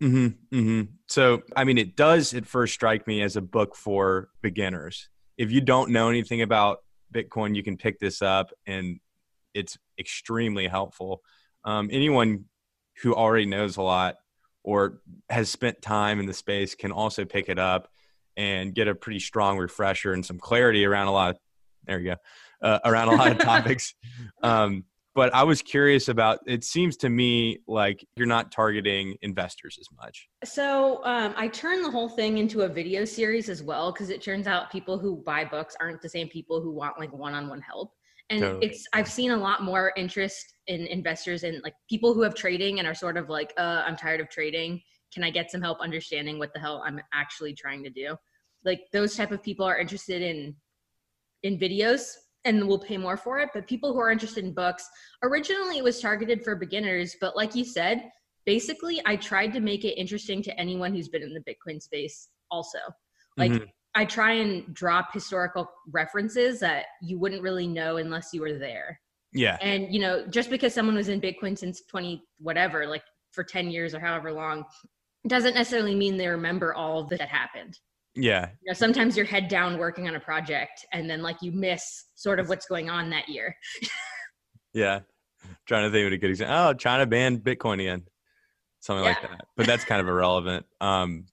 Mm-hmm, 0.01 0.57
mm-hmm. 0.57 0.81
So, 1.07 1.43
I 1.55 1.63
mean, 1.63 1.77
it 1.77 1.95
does 1.95 2.33
at 2.33 2.45
first 2.45 2.73
strike 2.73 3.07
me 3.07 3.21
as 3.21 3.35
a 3.35 3.41
book 3.41 3.75
for 3.75 4.29
beginners. 4.41 5.09
If 5.37 5.51
you 5.51 5.61
don't 5.61 5.91
know 5.91 6.09
anything 6.09 6.41
about 6.41 6.79
Bitcoin, 7.13 7.55
you 7.55 7.63
can 7.63 7.77
pick 7.77 7.99
this 7.99 8.21
up 8.21 8.51
and 8.65 8.99
it's 9.53 9.77
extremely 9.97 10.67
helpful. 10.67 11.21
Um, 11.63 11.89
anyone 11.91 12.45
who 13.01 13.15
already 13.15 13.45
knows 13.45 13.77
a 13.77 13.81
lot 13.81 14.15
or 14.63 14.99
has 15.29 15.49
spent 15.49 15.81
time 15.81 16.19
in 16.19 16.25
the 16.25 16.33
space 16.33 16.75
can 16.75 16.91
also 16.91 17.25
pick 17.25 17.49
it 17.49 17.59
up 17.59 17.89
and 18.37 18.75
get 18.75 18.87
a 18.87 18.95
pretty 18.95 19.19
strong 19.19 19.57
refresher 19.57 20.13
and 20.13 20.25
some 20.25 20.39
clarity 20.39 20.85
around 20.85 21.07
a 21.07 21.11
lot 21.11 21.31
of, 21.31 21.37
there 21.85 21.99
you 21.99 22.11
go, 22.11 22.67
uh, 22.67 22.79
around 22.83 23.09
a 23.09 23.15
lot 23.15 23.31
of 23.31 23.37
topics. 23.39 23.95
Um, 24.43 24.83
but 25.15 25.34
I 25.34 25.43
was 25.43 25.62
curious 25.62 26.10
about 26.10 26.39
it 26.45 26.65
seems 26.65 26.98
to 26.98 27.10
me 27.10 27.60
like 27.67 28.05
you're 28.17 28.27
not 28.27 28.51
targeting 28.51 29.15
investors 29.22 29.77
as 29.79 29.88
much. 29.98 30.27
So 30.43 31.03
um, 31.05 31.34
I 31.38 31.48
turned 31.48 31.86
the 31.86 31.89
whole 31.89 32.10
thing 32.10 32.38
into 32.38 32.62
a 32.63 32.67
video 32.67 33.05
series 33.05 33.48
as 33.48 33.63
well 33.63 33.93
because 33.93 34.10
it 34.10 34.22
turns 34.22 34.45
out 34.45 34.69
people 34.69 35.00
who 35.00 35.24
buy 35.25 35.45
books 35.45 35.75
aren't 35.79 36.01
the 36.01 36.10
same 36.10 36.27
people 36.27 36.62
who 36.62 36.72
want 36.72 37.00
like 37.00 37.13
one-on-one 37.13 37.62
help. 37.62 37.93
And 38.29 38.41
totally. 38.41 38.67
it's 38.67 38.86
I've 38.91 39.07
seen 39.07 39.31
a 39.31 39.38
lot 39.38 39.63
more 39.63 39.93
interest 39.95 40.53
in 40.67 40.86
investors 40.88 41.43
and 41.43 41.63
like 41.63 41.75
people 41.89 42.13
who 42.13 42.22
have 42.24 42.36
trading 42.36 42.79
and 42.79 42.88
are 42.88 42.95
sort 42.95 43.15
of 43.15 43.29
like, 43.29 43.53
uh, 43.57 43.84
I'm 43.86 43.95
tired 43.95 44.19
of 44.19 44.29
trading. 44.29 44.81
Can 45.13 45.24
I 45.24 45.29
get 45.29 45.50
some 45.50 45.62
help 45.62 45.79
understanding 45.79 46.39
what 46.39 46.53
the 46.53 46.60
hell 46.60 46.84
I'm 46.86 47.00
actually 47.13 47.53
trying 47.53 47.84
to 47.86 47.89
do? 47.89 48.17
Like 48.65 48.81
those 48.91 49.15
type 49.15 49.31
of 49.31 49.41
people 49.41 49.65
are 49.65 49.77
interested 49.77 50.22
in 50.22 50.55
in 51.43 51.57
videos 51.57 52.15
and 52.45 52.67
we'll 52.67 52.79
pay 52.79 52.97
more 52.97 53.17
for 53.17 53.39
it. 53.39 53.49
But 53.53 53.67
people 53.67 53.91
who 53.91 53.99
are 53.99 54.11
interested 54.11 54.45
in 54.45 54.53
books, 54.53 54.87
originally 55.23 55.77
it 55.77 55.83
was 55.83 55.99
targeted 55.99 56.43
for 56.43 56.55
beginners, 56.55 57.15
but 57.19 57.35
like 57.35 57.55
you 57.55 57.65
said, 57.65 58.09
basically 58.45 59.01
I 59.05 59.15
tried 59.15 59.51
to 59.53 59.59
make 59.59 59.83
it 59.83 59.99
interesting 59.99 60.41
to 60.43 60.59
anyone 60.59 60.93
who's 60.93 61.09
been 61.09 61.23
in 61.23 61.33
the 61.33 61.41
Bitcoin 61.41 61.81
space 61.81 62.29
also. 62.51 62.79
Like 63.35 63.51
mm-hmm. 63.51 63.65
I 63.95 64.05
try 64.05 64.33
and 64.33 64.73
drop 64.73 65.13
historical 65.13 65.69
references 65.91 66.59
that 66.59 66.85
you 67.01 67.17
wouldn't 67.17 67.41
really 67.41 67.67
know 67.67 67.97
unless 67.97 68.29
you 68.33 68.41
were 68.41 68.57
there. 68.57 68.99
Yeah. 69.33 69.57
And 69.61 69.93
you 69.93 69.99
know, 69.99 70.25
just 70.27 70.49
because 70.49 70.73
someone 70.73 70.95
was 70.95 71.09
in 71.09 71.19
Bitcoin 71.19 71.57
since 71.57 71.81
20 71.89 72.23
whatever, 72.39 72.87
like 72.87 73.03
for 73.31 73.43
10 73.43 73.69
years 73.69 73.93
or 73.93 73.99
however 73.99 74.31
long, 74.31 74.63
doesn't 75.27 75.55
necessarily 75.55 75.95
mean 75.95 76.17
they 76.17 76.27
remember 76.27 76.73
all 76.73 77.03
that 77.05 77.21
happened. 77.21 77.79
Yeah. 78.15 78.50
You 78.62 78.72
know, 78.72 78.74
sometimes 78.74 79.17
you're 79.17 79.25
head 79.25 79.48
down 79.48 79.77
working 79.77 80.07
on 80.07 80.15
a 80.15 80.19
project 80.19 80.86
and 80.93 81.10
then 81.10 81.22
like 81.22 81.38
you 81.41 81.51
miss 81.51 82.05
sort 82.15 82.39
of 82.39 82.50
what's 82.50 82.65
going 82.65 82.89
on 82.89 83.10
that 83.10 83.27
year. 83.27 83.55
yeah. 84.74 85.01
Trying 85.67 85.84
to 85.84 85.91
think 85.91 86.07
of 86.07 86.13
a 86.13 86.17
good 86.17 86.29
example. 86.29 86.55
Oh, 86.55 86.74
China 86.74 87.05
banned 87.05 87.39
Bitcoin 87.39 87.75
again. 87.75 88.03
Something 88.79 89.03
yeah. 89.03 89.10
like 89.12 89.22
that. 89.22 89.48
But 89.57 89.65
that's 89.65 89.84
kind 89.84 90.01
of 90.01 90.07
irrelevant. 90.07 90.65
Um, 90.79 91.25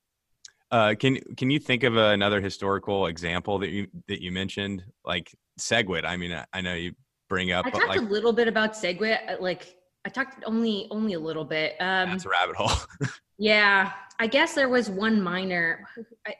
uh, 0.71 0.95
can 0.99 1.19
can 1.37 1.51
you 1.51 1.59
think 1.59 1.83
of 1.83 1.97
another 1.99 2.41
historical 2.41 3.07
example 3.07 3.59
that 3.59 3.69
you 3.69 3.89
that 4.09 4.23
you 4.23 4.33
mentioned, 4.33 4.83
like 5.05 5.31
SegWit? 5.61 6.07
I 6.07 6.17
mean, 6.17 6.33
I, 6.33 6.47
I 6.55 6.63
know 6.63 6.73
you 6.73 6.95
bring 7.29 7.53
up. 7.53 7.67
I 7.67 7.71
talked 7.71 7.89
like, 7.89 8.01
a 8.01 8.05
little 8.05 8.33
bit 8.33 8.49
about 8.49 8.73
SegWit. 8.73 9.19
Uh, 9.29 9.37
like 9.39 9.77
I 10.07 10.09
talked 10.09 10.43
only 10.47 10.89
only 10.91 11.13
a 11.13 11.21
little 11.21 11.45
bit. 11.45 11.73
Um, 11.79 12.11
that's 12.11 12.25
a 12.25 12.31
rabbit 12.31 12.57
hole. 12.57 12.73
yeah, 13.39 13.93
I 14.19 14.27
guess 14.27 14.55
there 14.55 14.71
was 14.71 14.89
one 14.89 15.21
miner. 15.21 15.87
I, 16.27 16.35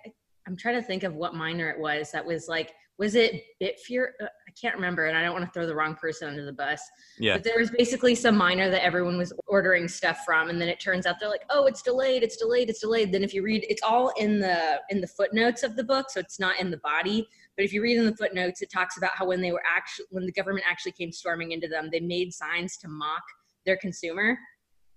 I'm 0.47 0.57
trying 0.57 0.75
to 0.75 0.83
think 0.83 1.03
of 1.03 1.15
what 1.15 1.35
miner 1.35 1.71
it 1.71 1.79
was 1.79 2.11
that 2.13 2.25
was 2.25 2.49
like 2.49 2.73
was 2.99 3.15
it 3.15 3.45
Bitfury? 3.61 4.09
Uh, 4.21 4.27
I 4.27 4.51
can't 4.61 4.75
remember, 4.75 5.07
and 5.07 5.17
I 5.17 5.23
don't 5.23 5.33
want 5.33 5.45
to 5.45 5.51
throw 5.51 5.67
the 5.67 5.75
wrong 5.75 5.95
person 5.95 6.29
under 6.29 6.45
the 6.45 6.53
bus. 6.53 6.81
Yeah. 7.19 7.35
But 7.35 7.45
there 7.45 7.59
was 7.59 7.71
basically 7.71 8.15
some 8.15 8.37
miner 8.37 8.71
that 8.71 8.85
everyone 8.85 9.17
was 9.17 9.33
ordering 9.47 9.89
stuff 9.89 10.21
from, 10.25 10.51
and 10.51 10.61
then 10.61 10.69
it 10.69 10.79
turns 10.79 11.07
out 11.07 11.17
they're 11.19 11.29
like, 11.29 11.45
"Oh, 11.51 11.67
it's 11.67 11.83
delayed, 11.83 12.23
it's 12.23 12.37
delayed, 12.37 12.69
it's 12.69 12.81
delayed." 12.81 13.13
Then 13.13 13.25
if 13.25 13.33
you 13.35 13.43
read, 13.43 13.65
it's 13.69 13.83
all 13.83 14.11
in 14.19 14.39
the 14.39 14.81
in 14.91 15.01
the 15.01 15.07
footnotes 15.07 15.63
of 15.63 15.75
the 15.75 15.85
book, 15.85 16.11
so 16.11 16.21
it's 16.21 16.39
not 16.39 16.61
in 16.61 16.71
the 16.71 16.77
body. 16.79 17.27
But 17.57 17.65
if 17.65 17.73
you 17.73 17.83
read 17.83 17.97
in 17.97 18.07
the 18.07 18.17
footnotes, 18.17 18.63
it 18.63 18.71
talks 18.71 18.97
about 18.97 19.13
how 19.15 19.27
when 19.27 19.41
they 19.41 19.53
were 19.53 19.63
actually 19.67 20.07
when 20.11 20.27
the 20.27 20.33
government 20.33 20.67
actually 20.69 20.93
came 20.93 21.13
storming 21.13 21.53
into 21.53 21.69
them, 21.69 21.89
they 21.91 22.01
made 22.01 22.33
signs 22.33 22.77
to 22.79 22.89
mock 22.89 23.23
their 23.65 23.79
consumer. 23.79 24.39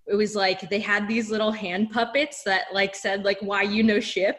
It 0.08 0.16
was 0.16 0.36
like 0.36 0.70
they 0.70 0.80
had 0.80 1.08
these 1.08 1.32
little 1.32 1.52
hand 1.52 1.90
puppets 1.92 2.44
that 2.44 2.66
like 2.74 2.94
said 2.94 3.24
like 3.24 3.40
"Why 3.40 3.64
you 3.64 3.84
no 3.84 4.00
ship." 4.00 4.38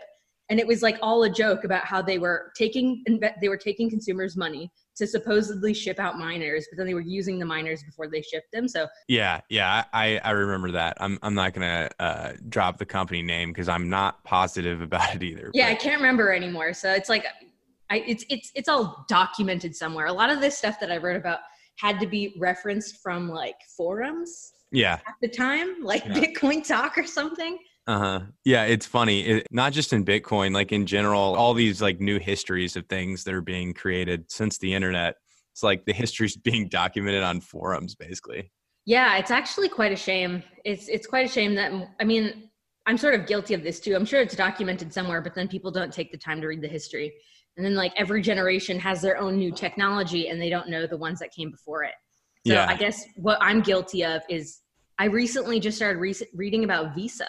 And 0.48 0.60
it 0.60 0.66
was 0.66 0.82
like 0.82 0.98
all 1.02 1.24
a 1.24 1.30
joke 1.30 1.64
about 1.64 1.84
how 1.84 2.00
they 2.00 2.18
were 2.18 2.52
taking 2.56 3.02
they 3.40 3.48
were 3.48 3.56
taking 3.56 3.90
consumers 3.90 4.36
money 4.36 4.70
to 4.96 5.06
supposedly 5.06 5.74
ship 5.74 5.98
out 5.98 6.18
miners 6.18 6.66
but 6.70 6.78
then 6.78 6.86
they 6.86 6.94
were 6.94 7.00
using 7.00 7.38
the 7.38 7.44
miners 7.44 7.82
before 7.82 8.08
they 8.08 8.22
shipped 8.22 8.50
them 8.52 8.68
so 8.68 8.86
yeah 9.08 9.40
yeah 9.50 9.84
i 9.92 10.18
i 10.24 10.30
remember 10.30 10.70
that 10.70 10.96
i'm, 11.00 11.18
I'm 11.22 11.34
not 11.34 11.52
gonna 11.52 11.88
uh, 11.98 12.32
drop 12.48 12.78
the 12.78 12.86
company 12.86 13.22
name 13.22 13.50
because 13.50 13.68
i'm 13.68 13.88
not 13.88 14.22
positive 14.24 14.80
about 14.80 15.14
it 15.14 15.22
either 15.22 15.50
yeah 15.54 15.66
but. 15.66 15.72
i 15.72 15.74
can't 15.74 16.00
remember 16.00 16.32
anymore 16.32 16.72
so 16.72 16.92
it's 16.92 17.08
like 17.08 17.26
i 17.90 17.98
it's 18.06 18.24
it's 18.28 18.50
it's 18.54 18.68
all 18.68 19.04
documented 19.08 19.74
somewhere 19.74 20.06
a 20.06 20.12
lot 20.12 20.30
of 20.30 20.40
this 20.40 20.56
stuff 20.56 20.78
that 20.80 20.90
i 20.90 20.96
wrote 20.96 21.16
about 21.16 21.40
had 21.78 22.00
to 22.00 22.06
be 22.06 22.34
referenced 22.38 22.98
from 23.02 23.28
like 23.28 23.56
forums 23.76 24.52
yeah 24.72 24.94
at 25.06 25.14
the 25.20 25.28
time 25.28 25.76
like 25.82 26.04
yeah. 26.06 26.14
bitcoin 26.14 26.66
talk 26.66 26.96
or 26.96 27.04
something 27.04 27.58
uh-huh. 27.86 28.20
Yeah 28.44 28.64
it's 28.64 28.86
funny 28.86 29.20
it, 29.20 29.46
not 29.50 29.72
just 29.72 29.92
in 29.92 30.04
bitcoin 30.04 30.52
like 30.52 30.72
in 30.72 30.86
general 30.86 31.36
all 31.36 31.54
these 31.54 31.80
like 31.80 32.00
new 32.00 32.18
histories 32.18 32.76
of 32.76 32.86
things 32.86 33.24
that 33.24 33.34
are 33.34 33.40
being 33.40 33.74
created 33.74 34.30
since 34.30 34.58
the 34.58 34.74
internet 34.74 35.16
it's 35.52 35.62
like 35.62 35.84
the 35.84 35.92
history's 35.92 36.36
being 36.50 36.68
documented 36.68 37.22
on 37.22 37.40
forums 37.40 37.94
basically. 37.94 38.50
Yeah 38.84 39.16
it's 39.18 39.30
actually 39.30 39.68
quite 39.68 39.92
a 39.92 39.96
shame. 39.96 40.42
It's 40.64 40.88
it's 40.88 41.06
quite 41.06 41.26
a 41.26 41.32
shame 41.32 41.54
that 41.54 41.72
i 42.00 42.04
mean 42.04 42.50
i'm 42.86 42.98
sort 42.98 43.14
of 43.14 43.26
guilty 43.26 43.54
of 43.54 43.62
this 43.62 43.80
too. 43.80 43.94
I'm 43.94 44.04
sure 44.04 44.20
it's 44.20 44.36
documented 44.36 44.92
somewhere 44.92 45.20
but 45.20 45.34
then 45.34 45.48
people 45.48 45.70
don't 45.70 45.92
take 45.92 46.10
the 46.10 46.18
time 46.18 46.40
to 46.40 46.48
read 46.48 46.62
the 46.62 46.68
history. 46.68 47.14
And 47.56 47.64
then 47.64 47.74
like 47.74 47.92
every 47.96 48.20
generation 48.20 48.78
has 48.80 49.00
their 49.00 49.16
own 49.16 49.38
new 49.38 49.50
technology 49.50 50.28
and 50.28 50.40
they 50.40 50.50
don't 50.50 50.68
know 50.68 50.86
the 50.86 50.96
ones 50.96 51.20
that 51.20 51.32
came 51.32 51.50
before 51.50 51.84
it. 51.84 51.94
So 52.46 52.52
yeah. 52.52 52.66
i 52.68 52.76
guess 52.76 53.04
what 53.16 53.38
i'm 53.40 53.60
guilty 53.60 54.04
of 54.04 54.22
is 54.28 54.60
i 54.98 55.06
recently 55.06 55.58
just 55.58 55.76
started 55.76 55.98
re- 55.98 56.14
reading 56.34 56.64
about 56.64 56.94
visa 56.94 57.26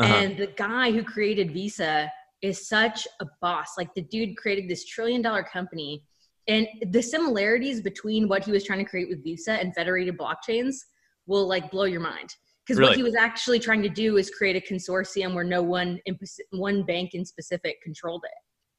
uh-huh. 0.00 0.14
And 0.14 0.36
the 0.36 0.48
guy 0.48 0.90
who 0.90 1.04
created 1.04 1.52
Visa 1.52 2.10
is 2.42 2.68
such 2.68 3.06
a 3.20 3.26
boss. 3.40 3.72
Like 3.76 3.94
the 3.94 4.02
dude 4.02 4.36
created 4.36 4.68
this 4.68 4.84
trillion 4.84 5.22
dollar 5.22 5.42
company. 5.42 6.04
And 6.48 6.66
the 6.90 7.02
similarities 7.02 7.80
between 7.80 8.26
what 8.26 8.44
he 8.44 8.50
was 8.50 8.64
trying 8.64 8.78
to 8.78 8.90
create 8.90 9.08
with 9.08 9.22
Visa 9.22 9.52
and 9.52 9.74
federated 9.74 10.16
blockchains 10.16 10.76
will 11.26 11.46
like 11.46 11.70
blow 11.70 11.84
your 11.84 12.00
mind. 12.00 12.34
Because 12.66 12.78
really? 12.78 12.90
what 12.90 12.96
he 12.96 13.02
was 13.02 13.14
actually 13.14 13.58
trying 13.58 13.82
to 13.82 13.88
do 13.88 14.16
is 14.16 14.30
create 14.30 14.56
a 14.56 14.74
consortium 14.74 15.34
where 15.34 15.44
no 15.44 15.62
one 15.62 16.00
in 16.06 16.18
one 16.52 16.82
bank 16.82 17.14
in 17.14 17.24
specific 17.24 17.82
controlled 17.82 18.24
it 18.24 18.32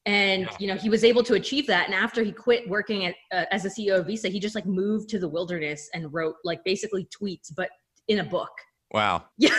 and 0.06 0.48
you 0.58 0.66
know 0.66 0.74
he 0.74 0.88
was 0.88 1.04
able 1.04 1.22
to 1.22 1.34
achieve 1.34 1.66
that 1.66 1.86
and 1.86 1.94
after 1.94 2.24
he 2.24 2.32
quit 2.32 2.68
working 2.68 3.04
at, 3.04 3.14
uh, 3.32 3.44
as 3.52 3.64
a 3.64 3.68
ceo 3.68 3.98
of 4.00 4.06
visa 4.06 4.28
he 4.28 4.40
just 4.40 4.54
like 4.54 4.66
moved 4.66 5.08
to 5.08 5.18
the 5.18 5.28
wilderness 5.28 5.88
and 5.94 6.12
wrote 6.12 6.34
like 6.44 6.62
basically 6.64 7.06
tweets 7.06 7.52
but 7.56 7.70
in 8.08 8.18
a 8.18 8.24
book 8.24 8.50
wow 8.92 9.22
yeah 9.38 9.54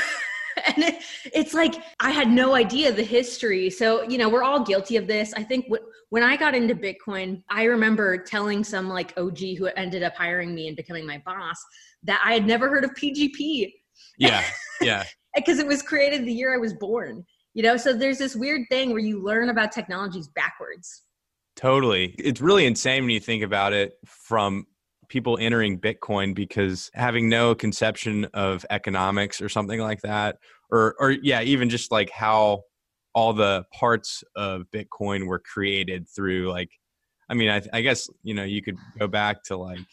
and 0.76 0.84
it, 0.84 1.04
it's 1.34 1.54
like 1.54 1.76
I 2.00 2.12
had 2.12 2.30
no 2.30 2.56
idea 2.56 2.92
the 2.92 3.04
history. 3.04 3.70
So, 3.70 4.04
you 4.04 4.18
know, 4.18 4.30
we're 4.30 4.44
all 4.44 4.64
guilty 4.64 4.98
of 4.98 5.08
this. 5.08 5.34
I 5.34 5.44
think 5.44 5.66
w- 5.66 5.84
when 6.10 6.24
I 6.24 6.38
got 6.38 6.56
into 6.56 6.76
Bitcoin, 6.76 7.44
I 7.50 7.64
remember 7.64 8.18
telling 8.18 8.64
some 8.64 8.88
like 8.88 9.14
OG 9.18 9.40
who 9.58 9.68
ended 9.76 10.04
up 10.04 10.16
hiring 10.16 10.54
me 10.54 10.68
and 10.68 10.78
becoming 10.78 11.06
my 11.06 11.22
boss 11.26 11.64
that 12.04 12.22
I 12.24 12.34
had 12.34 12.46
never 12.46 12.70
heard 12.70 12.84
of 12.84 12.92
PGP. 12.92 13.74
Yeah. 14.18 14.44
Yeah. 14.82 15.06
Because 15.34 15.60
it 15.60 15.68
was 15.68 15.82
created 15.82 16.26
the 16.26 16.34
year 16.34 16.54
I 16.54 16.58
was 16.58 16.74
born. 16.74 17.26
You 17.54 17.64
know, 17.64 17.78
so 17.78 17.94
there's 17.94 18.18
this 18.18 18.36
weird 18.36 18.64
thing 18.70 18.90
where 18.90 19.00
you 19.00 19.24
learn 19.24 19.48
about 19.48 19.72
technologies 19.72 20.28
backwards. 20.36 21.04
Totally. 21.56 22.16
It's 22.18 22.42
really 22.42 22.66
insane 22.66 23.04
when 23.04 23.12
you 23.12 23.22
think 23.22 23.44
about 23.44 23.72
it 23.72 23.94
from 24.06 24.66
people 25.14 25.38
entering 25.40 25.80
Bitcoin 25.80 26.34
because 26.34 26.90
having 26.96 27.30
no 27.30 27.54
conception 27.54 28.26
of 28.34 28.66
economics 28.72 29.42
or 29.42 29.48
something 29.48 29.80
like 29.80 30.02
that, 30.02 30.38
or 30.72 30.96
or 31.00 31.12
yeah, 31.12 31.44
even 31.44 31.70
just 31.70 31.92
like 31.92 32.10
how 32.10 32.64
all 33.14 33.32
the 33.32 33.64
parts 33.72 34.24
of 34.36 34.64
Bitcoin 34.76 35.28
were 35.28 35.38
created 35.38 36.08
through 36.10 36.50
like, 36.50 36.72
I 37.30 37.36
mean, 37.36 37.52
I, 37.52 37.62
I 37.72 37.82
guess 37.82 38.10
you 38.24 38.34
know 38.34 38.44
you 38.44 38.64
could 38.64 38.76
go 38.98 39.08
back 39.08 39.44
to 39.44 39.56
like 39.56 39.86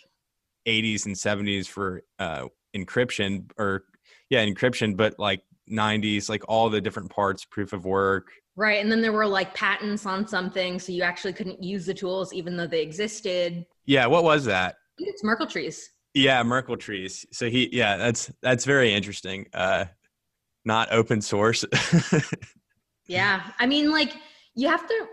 80s 0.67 1.05
and 1.05 1.15
70s 1.15 1.67
for 1.67 2.03
uh, 2.19 2.47
encryption 2.75 3.51
or 3.59 3.85
yeah 4.31 4.43
encryption, 4.43 4.97
but 4.97 5.19
like 5.19 5.43
90s, 5.71 6.31
like 6.31 6.45
all 6.49 6.71
the 6.71 6.81
different 6.81 7.11
parts, 7.11 7.45
proof 7.45 7.75
of 7.75 7.85
work. 7.85 8.29
Right, 8.57 8.83
and 8.83 8.91
then 8.91 9.03
there 9.03 9.13
were 9.13 9.27
like 9.27 9.53
patents 9.53 10.07
on 10.07 10.27
something, 10.27 10.79
so 10.79 10.93
you 10.93 11.03
actually 11.03 11.35
couldn't 11.35 11.63
use 11.63 11.85
the 11.85 11.95
tools 11.95 12.33
even 12.33 12.57
though 12.57 12.67
they 12.67 12.81
existed. 12.81 13.67
Yeah, 13.85 14.07
what 14.07 14.25
was 14.25 14.47
that? 14.47 14.77
It's 15.07 15.25
Merkle 15.25 15.47
trees. 15.47 15.91
Yeah, 16.15 16.43
Merkle 16.43 16.77
trees. 16.77 17.25
So 17.33 17.49
he, 17.49 17.69
yeah, 17.73 17.97
that's 17.97 18.31
that's 18.43 18.65
very 18.65 18.93
interesting. 18.93 19.47
Uh, 19.55 19.87
not 20.65 20.93
open 20.93 21.21
source. 21.21 21.65
yeah, 23.07 23.43
I 23.59 23.67
mean, 23.67 23.91
like 23.91 24.15
you 24.55 24.69
have 24.69 24.87
to 24.87 25.07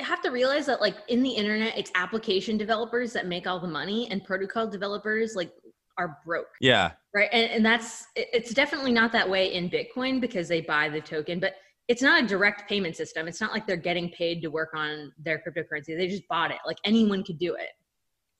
have 0.00 0.20
to 0.22 0.30
realize 0.30 0.66
that 0.66 0.80
like 0.80 0.96
in 1.08 1.22
the 1.22 1.30
internet, 1.30 1.76
it's 1.76 1.90
application 1.94 2.56
developers 2.56 3.12
that 3.14 3.26
make 3.26 3.46
all 3.46 3.60
the 3.60 3.68
money, 3.68 4.10
and 4.10 4.22
protocol 4.24 4.66
developers 4.66 5.34
like 5.34 5.52
are 5.98 6.18
broke. 6.24 6.48
Yeah. 6.60 6.92
Right, 7.14 7.28
and 7.32 7.50
and 7.50 7.64
that's 7.64 8.06
it's 8.16 8.52
definitely 8.52 8.92
not 8.92 9.12
that 9.12 9.28
way 9.28 9.54
in 9.54 9.70
Bitcoin 9.70 10.20
because 10.20 10.48
they 10.48 10.60
buy 10.60 10.88
the 10.88 11.00
token, 11.00 11.40
but 11.40 11.54
it's 11.88 12.02
not 12.02 12.24
a 12.24 12.26
direct 12.26 12.68
payment 12.68 12.96
system. 12.96 13.28
It's 13.28 13.40
not 13.40 13.52
like 13.52 13.66
they're 13.66 13.76
getting 13.76 14.10
paid 14.10 14.40
to 14.42 14.48
work 14.48 14.70
on 14.74 15.12
their 15.18 15.38
cryptocurrency. 15.38 15.96
They 15.96 16.08
just 16.08 16.26
bought 16.28 16.50
it. 16.50 16.58
Like 16.66 16.78
anyone 16.84 17.24
could 17.24 17.38
do 17.38 17.54
it. 17.54 17.70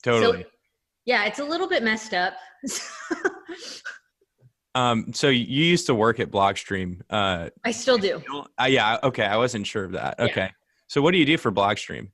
Totally. 0.03 0.43
So 0.43 0.49
yeah, 1.05 1.25
it's 1.25 1.39
a 1.39 1.45
little 1.45 1.69
bit 1.69 1.83
messed 1.83 2.15
up. 2.15 2.35
um, 4.75 5.13
so 5.13 5.29
you 5.29 5.65
used 5.65 5.87
to 5.87 5.95
work 5.95 6.21
at 6.21 6.31
Blockstream. 6.31 7.01
Uh, 7.11 7.51
I 7.65 7.73
still 7.73 7.99
do. 7.99 8.23
Uh, 8.61 8.65
yeah. 8.65 8.99
Okay. 9.03 9.25
I 9.25 9.37
wasn't 9.37 9.67
sure 9.67 9.85
of 9.85 9.93
that. 9.93 10.19
Okay. 10.19 10.43
Yeah. 10.43 10.51
So 10.87 11.03
what 11.03 11.13
do 11.13 11.19
you 11.19 11.27
do 11.27 11.39
for 11.39 11.51
Blockstream? 11.51 12.09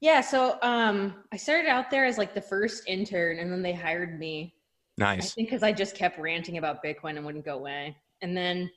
Yeah. 0.00 0.20
So 0.20 0.58
um, 0.62 1.14
I 1.32 1.36
started 1.36 1.68
out 1.68 1.90
there 1.90 2.04
as 2.04 2.18
like 2.18 2.34
the 2.34 2.40
first 2.40 2.84
intern, 2.86 3.38
and 3.38 3.50
then 3.50 3.62
they 3.62 3.72
hired 3.72 4.18
me. 4.18 4.54
Nice. 4.98 5.32
I 5.32 5.34
think 5.34 5.48
because 5.48 5.62
I 5.62 5.72
just 5.72 5.96
kept 5.96 6.18
ranting 6.18 6.58
about 6.58 6.84
Bitcoin 6.84 7.16
and 7.16 7.24
wouldn't 7.24 7.44
go 7.44 7.56
away, 7.56 7.96
and 8.22 8.36
then 8.36 8.70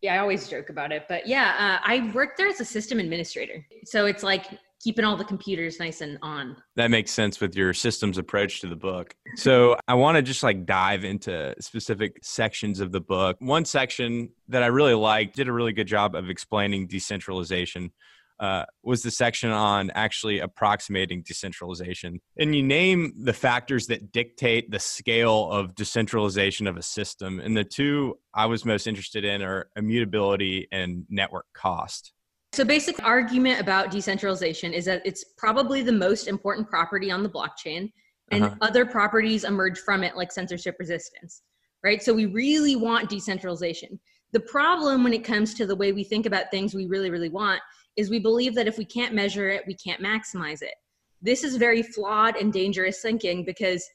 yeah, 0.00 0.14
I 0.14 0.18
always 0.18 0.48
joke 0.48 0.70
about 0.70 0.92
it, 0.92 1.06
but 1.08 1.26
yeah, 1.26 1.54
uh, 1.58 1.84
I 1.84 2.12
worked 2.14 2.38
there 2.38 2.46
as 2.46 2.60
a 2.60 2.64
system 2.64 3.00
administrator. 3.00 3.66
So 3.84 4.06
it's 4.06 4.22
like 4.22 4.46
keeping 4.82 5.04
all 5.04 5.16
the 5.16 5.24
computers 5.24 5.80
nice 5.80 6.00
and 6.00 6.18
on. 6.22 6.56
That 6.76 6.90
makes 6.90 7.10
sense 7.10 7.40
with 7.40 7.56
your 7.56 7.74
systems 7.74 8.18
approach 8.18 8.60
to 8.60 8.68
the 8.68 8.76
book. 8.76 9.14
So 9.36 9.76
I 9.88 9.94
want 9.94 10.16
to 10.16 10.22
just 10.22 10.42
like 10.42 10.66
dive 10.66 11.04
into 11.04 11.54
specific 11.60 12.18
sections 12.22 12.80
of 12.80 12.92
the 12.92 13.00
book. 13.00 13.36
One 13.40 13.64
section 13.64 14.30
that 14.48 14.62
I 14.62 14.66
really 14.66 14.94
liked 14.94 15.36
did 15.36 15.48
a 15.48 15.52
really 15.52 15.72
good 15.72 15.88
job 15.88 16.14
of 16.14 16.30
explaining 16.30 16.86
decentralization. 16.86 17.92
Uh, 18.40 18.64
was 18.84 19.02
the 19.02 19.10
section 19.10 19.50
on 19.50 19.90
actually 19.96 20.38
approximating 20.38 21.24
decentralization. 21.26 22.20
And 22.38 22.54
you 22.54 22.62
name 22.62 23.12
the 23.24 23.32
factors 23.32 23.88
that 23.88 24.12
dictate 24.12 24.70
the 24.70 24.78
scale 24.78 25.50
of 25.50 25.74
decentralization 25.74 26.68
of 26.68 26.76
a 26.76 26.82
system. 26.82 27.40
And 27.40 27.56
the 27.56 27.64
two 27.64 28.16
I 28.32 28.46
was 28.46 28.64
most 28.64 28.86
interested 28.86 29.24
in 29.24 29.42
are 29.42 29.70
immutability 29.74 30.68
and 30.70 31.04
network 31.10 31.46
cost. 31.52 32.12
So 32.58 32.64
basic 32.64 33.00
argument 33.04 33.60
about 33.60 33.92
decentralization 33.92 34.72
is 34.72 34.84
that 34.86 35.00
it's 35.04 35.22
probably 35.36 35.80
the 35.80 35.92
most 35.92 36.26
important 36.26 36.68
property 36.68 37.08
on 37.08 37.22
the 37.22 37.28
blockchain 37.28 37.92
and 38.32 38.42
uh-huh. 38.42 38.56
other 38.62 38.84
properties 38.84 39.44
emerge 39.44 39.78
from 39.78 40.02
it 40.02 40.16
like 40.16 40.32
censorship 40.32 40.74
resistance. 40.80 41.42
Right? 41.84 42.02
So 42.02 42.12
we 42.12 42.26
really 42.26 42.74
want 42.74 43.10
decentralization. 43.10 44.00
The 44.32 44.40
problem 44.40 45.04
when 45.04 45.12
it 45.12 45.22
comes 45.22 45.54
to 45.54 45.66
the 45.66 45.76
way 45.76 45.92
we 45.92 46.02
think 46.02 46.26
about 46.26 46.50
things 46.50 46.74
we 46.74 46.86
really 46.86 47.10
really 47.10 47.28
want 47.28 47.60
is 47.96 48.10
we 48.10 48.18
believe 48.18 48.56
that 48.56 48.66
if 48.66 48.76
we 48.76 48.84
can't 48.84 49.14
measure 49.14 49.48
it, 49.48 49.62
we 49.68 49.74
can't 49.74 50.02
maximize 50.02 50.60
it. 50.60 50.74
This 51.22 51.44
is 51.44 51.54
very 51.54 51.84
flawed 51.84 52.34
and 52.34 52.52
dangerous 52.52 53.00
thinking 53.00 53.44
because 53.44 53.88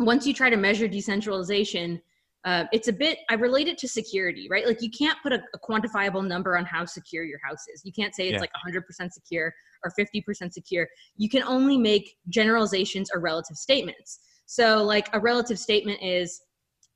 once 0.00 0.26
you 0.26 0.34
try 0.34 0.50
to 0.50 0.56
measure 0.56 0.88
decentralization, 0.88 2.02
uh, 2.44 2.64
it's 2.72 2.88
a 2.88 2.92
bit 2.92 3.18
i 3.28 3.34
relate 3.34 3.68
it 3.68 3.78
to 3.78 3.88
security 3.88 4.40
right? 4.50 4.66
Like 4.66 4.82
you 4.82 4.90
can't 4.90 5.18
put 5.22 5.32
a, 5.32 5.40
a, 5.54 5.58
quantifiable 5.58 6.26
number 6.26 6.56
on 6.56 6.64
how 6.64 6.84
secure 6.84 7.24
your 7.24 7.38
house 7.42 7.64
is. 7.72 7.82
You 7.84 7.92
can't 7.92 8.14
say 8.14 8.28
it's 8.28 8.34
yeah. 8.34 8.40
like 8.40 8.50
100% 8.66 9.12
secure 9.12 9.54
or 9.84 9.92
50% 9.98 10.52
secure. 10.52 10.86
You 11.16 11.28
can 11.28 11.42
only 11.44 11.78
make 11.78 12.16
generalizations 12.28 13.10
or 13.14 13.20
relative 13.20 13.56
statements. 13.56 14.18
So 14.46 14.82
like 14.82 15.08
a 15.12 15.20
relative 15.20 15.58
statement 15.58 16.02
is 16.02 16.40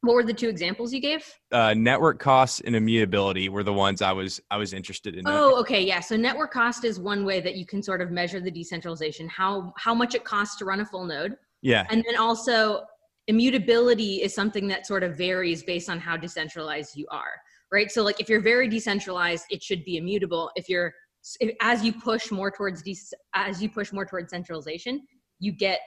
what 0.03 0.15
were 0.15 0.25
the 0.25 0.35
two 0.35 0.51
examples 0.51 0.93
you 0.93 1.01
gave? 1.01 1.25
Uh, 1.51 1.73
network 1.73 2.19
costs 2.19 2.61
and 2.61 2.77
immutability 2.77 3.49
were 3.49 3.63
the 3.63 3.73
ones 3.73 4.03
i 4.03 4.13
was 4.13 4.39
i 4.51 4.57
was 4.59 4.75
interested 4.75 5.15
in. 5.15 5.23
Oh 5.27 5.59
okay 5.61 5.81
yeah. 5.81 6.01
So 6.01 6.15
network 6.15 6.53
cost 6.53 6.85
is 6.85 7.01
one 7.01 7.25
way 7.25 7.41
that 7.41 7.55
you 7.55 7.65
can 7.65 7.83
sort 7.83 8.03
of 8.03 8.11
measure 8.11 8.39
the 8.39 8.51
decentralization 8.51 9.29
how 9.29 9.73
how 9.79 9.95
much 9.95 10.15
it 10.15 10.25
costs 10.25 10.57
to 10.57 10.67
run 10.67 10.81
a 10.81 10.85
full 10.85 11.07
node. 11.07 11.37
Yeah. 11.63 11.87
And 11.89 12.05
then 12.07 12.17
also 12.17 12.83
immutability 13.29 14.23
is 14.23 14.35
something 14.35 14.69
that 14.69 14.87
sort 14.87 15.03
of 15.03 15.17
varies 15.17 15.63
based 15.63 15.89
on 15.89 15.99
how 15.99 16.17
decentralized 16.17 16.97
you 16.97 17.07
are 17.11 17.33
right? 17.73 17.91
So 17.91 18.05
like 18.05 18.21
if 18.21 18.29
you're 18.29 18.41
very 18.41 18.69
decentralized 18.69 19.47
it 19.51 19.63
should 19.63 19.85
be 19.85 19.97
immutable. 19.97 20.51
If 20.55 20.69
you're 20.69 20.95
if, 21.41 21.57
as 21.61 21.83
you 21.83 21.93
push 21.93 22.31
more 22.31 22.51
towards 22.51 22.83
de- 22.83 22.97
as 23.35 23.63
you 23.63 23.69
push 23.69 23.93
more 23.93 24.05
towards 24.05 24.31
centralization 24.31 25.01
you 25.41 25.53
get 25.53 25.81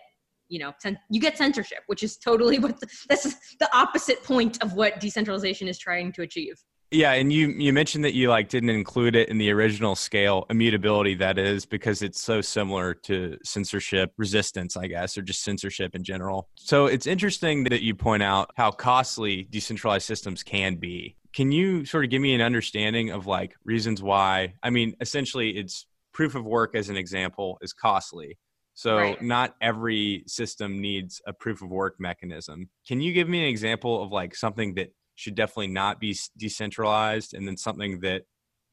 you 0.50 0.60
know 0.60 0.74
you 1.12 1.22
get 1.22 1.38
censorship 1.38 1.80
which 1.86 2.02
is 2.02 2.18
totally 2.18 2.58
what 2.64 2.80
the, 2.80 2.88
that's 3.08 3.56
the 3.60 3.70
opposite 3.78 4.24
point 4.24 4.62
of 4.64 4.74
what 4.74 5.00
decentralization 5.00 5.68
is 5.68 5.78
trying 5.78 6.12
to 6.12 6.24
achieve 6.24 6.56
yeah, 6.92 7.14
and 7.14 7.34
you 7.34 7.50
you 7.50 7.74
mentioned 7.74 8.06
that 8.06 8.14
you 8.14 8.30
like 8.30 8.48
didn't 8.50 8.70
include 8.70 9.16
it 9.16 9.30
in 9.30 9.38
the 9.38 9.52
original 9.52 9.96
scale 9.96 10.46
immutability 10.50 11.16
that 11.16 11.38
is 11.38 11.66
because 11.66 12.02
it's 12.02 12.22
so 12.22 12.40
similar 12.40 12.94
to 12.94 13.38
censorship 13.44 14.14
resistance, 14.18 14.78
I 14.78 14.88
guess, 14.88 15.18
or 15.18 15.22
just 15.22 15.44
censorship 15.44 15.96
in 15.96 16.04
general. 16.04 16.50
So 16.56 16.86
it's 16.86 17.06
interesting 17.06 17.66
that 17.66 17.82
you 17.82 17.94
point 17.94 18.24
out 18.24 18.52
how 18.56 18.72
costly 18.72 19.48
decentralized 19.50 20.06
systems 20.06 20.44
can 20.44 20.76
be. 20.76 21.18
Can 21.34 21.52
you 21.52 21.84
sort 21.86 22.06
of 22.06 22.10
give 22.10 22.22
me 22.22 22.34
an 22.34 22.42
understanding 22.42 23.12
of 23.12 23.28
like 23.28 23.56
reasons 23.66 24.02
why? 24.02 24.54
I 24.64 24.70
mean, 24.70 24.96
essentially 25.02 25.52
it's 25.52 25.86
proof 26.14 26.36
of 26.36 26.46
work 26.46 26.74
as 26.74 26.90
an 26.90 26.96
example 26.96 27.58
is 27.62 27.74
costly. 27.74 28.38
So 28.76 28.98
right. 28.98 29.22
not 29.22 29.56
every 29.60 30.24
system 30.28 30.80
needs 30.82 31.22
a 31.28 31.34
proof 31.34 31.62
of 31.62 31.70
work 31.70 31.96
mechanism. 32.00 32.70
Can 32.88 33.02
you 33.02 33.12
give 33.12 33.28
me 33.28 33.40
an 33.40 33.50
example 33.50 34.04
of 34.04 34.12
like 34.12 34.36
something 34.36 34.76
that 34.76 34.94
should 35.18 35.36
definitely 35.36 35.68
not 35.68 36.00
be 36.00 36.16
decentralized 36.38 37.34
and 37.34 37.46
then 37.46 37.58
something 37.58 38.00
that 38.00 38.22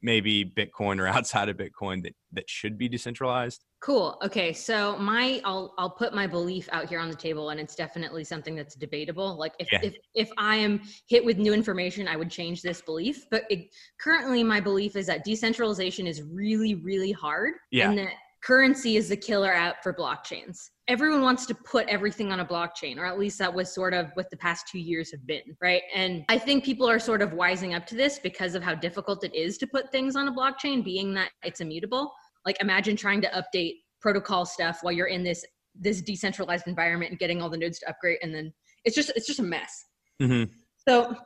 maybe 0.03 0.45
bitcoin 0.45 1.01
or 1.01 1.07
outside 1.17 1.49
of 1.49 1.57
bitcoin 1.57 2.03
that 2.03 2.15
that 2.33 2.49
should 2.49 2.79
be 2.79 2.89
decentralized 2.89 3.65
cool 3.81 4.19
okay 4.23 4.53
so 4.53 4.97
my 4.99 5.41
i'll 5.45 5.75
i'll 5.79 5.91
put 5.91 6.15
my 6.15 6.27
belief 6.27 6.69
out 6.73 6.89
here 6.89 7.01
on 7.01 7.09
the 7.09 7.17
table 7.17 7.51
and 7.51 7.59
it's 7.59 7.75
definitely 7.75 8.23
something 8.23 8.55
that's 8.55 8.75
debatable 8.75 9.37
like 9.37 9.55
if 9.59 9.69
yeah. 9.73 9.81
if, 9.83 9.97
if 10.15 10.31
i 10.37 10.55
am 10.57 10.81
hit 11.09 11.25
with 11.25 11.39
new 11.39 11.55
information 11.55 12.07
i 12.07 12.17
would 12.17 12.31
change 12.31 12.61
this 12.61 12.83
belief 12.83 13.25
but 13.31 13.45
it, 13.49 13.67
currently 13.99 14.45
my 14.45 14.61
belief 14.61 14.97
is 14.97 15.07
that 15.07 15.25
decentralization 15.25 16.07
is 16.07 16.23
really 16.23 16.75
really 16.75 17.13
hard 17.13 17.55
yeah. 17.71 17.89
and 17.89 17.99
that 17.99 18.13
currency 18.45 18.97
is 18.97 19.09
the 19.09 19.17
killer 19.17 19.53
app 19.53 19.83
for 19.83 19.93
blockchains. 19.95 20.69
Everyone 20.87 21.23
wants 21.23 21.47
to 21.47 21.55
put 21.55 21.89
everything 21.89 22.31
on 22.31 22.41
a 22.41 22.45
blockchain, 22.45 22.99
or 22.99 23.07
at 23.07 23.19
least 23.19 23.39
that 23.39 23.53
was 23.53 23.75
sort 23.75 23.95
of 23.95 24.11
what 24.15 24.31
the 24.31 24.37
past 24.37 24.69
two 24.71 24.79
years 24.79 25.11
have 25.11 25.27
been, 25.27 25.57
right? 25.63 25.83
And 25.95 26.25
I 26.29 26.37
think 26.37 26.63
people 26.63 26.89
are 26.89 26.99
sort 26.99 27.23
of 27.23 27.31
wising 27.31 27.75
up 27.75 27.87
to 27.87 27.95
this 27.95 28.19
because 28.19 28.55
of 28.55 28.63
how 28.63 28.75
difficult 28.75 29.25
it 29.25 29.35
is 29.35 29.57
to 29.59 29.67
put 29.67 29.91
things 29.91 30.15
on 30.15 30.29
a 30.29 30.33
blockchain, 30.33 30.85
being 30.85 31.15
that 31.15 31.31
it's 31.43 31.63
immutable. 31.63 32.13
Like 32.45 32.61
imagine 32.61 32.97
trying 32.97 33.23
to 33.23 33.29
update 33.29 33.77
protocol 34.01 34.45
stuff 34.45 34.81
while 34.83 34.93
you're 34.93 35.07
in 35.07 35.25
this 35.25 35.45
this 35.75 36.03
decentralized 36.03 36.69
environment 36.69 37.11
and 37.11 37.19
getting 37.19 37.41
all 37.41 37.49
the 37.49 37.57
nodes 37.57 37.79
to 37.79 37.89
upgrade, 37.89 38.19
and 38.23 38.35
then 38.35 38.53
it's 38.85 38.95
just 38.95 39.11
it's 39.17 39.27
just 39.27 39.41
a 39.41 39.43
mess. 39.43 39.87
Mm-hmm. 40.21 40.53
So 40.87 41.17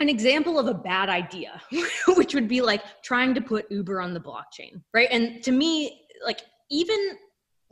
an 0.00 0.10
example 0.10 0.58
of 0.58 0.66
a 0.66 0.74
bad 0.74 1.08
idea, 1.08 1.62
which 2.08 2.34
would 2.34 2.46
be 2.46 2.60
like 2.60 2.82
trying 3.02 3.34
to 3.34 3.40
put 3.40 3.70
Uber 3.70 4.02
on 4.02 4.12
the 4.12 4.20
blockchain, 4.20 4.82
right? 4.92 5.08
And 5.10 5.42
to 5.44 5.50
me, 5.50 6.02
like 6.24 6.42
even 6.70 7.16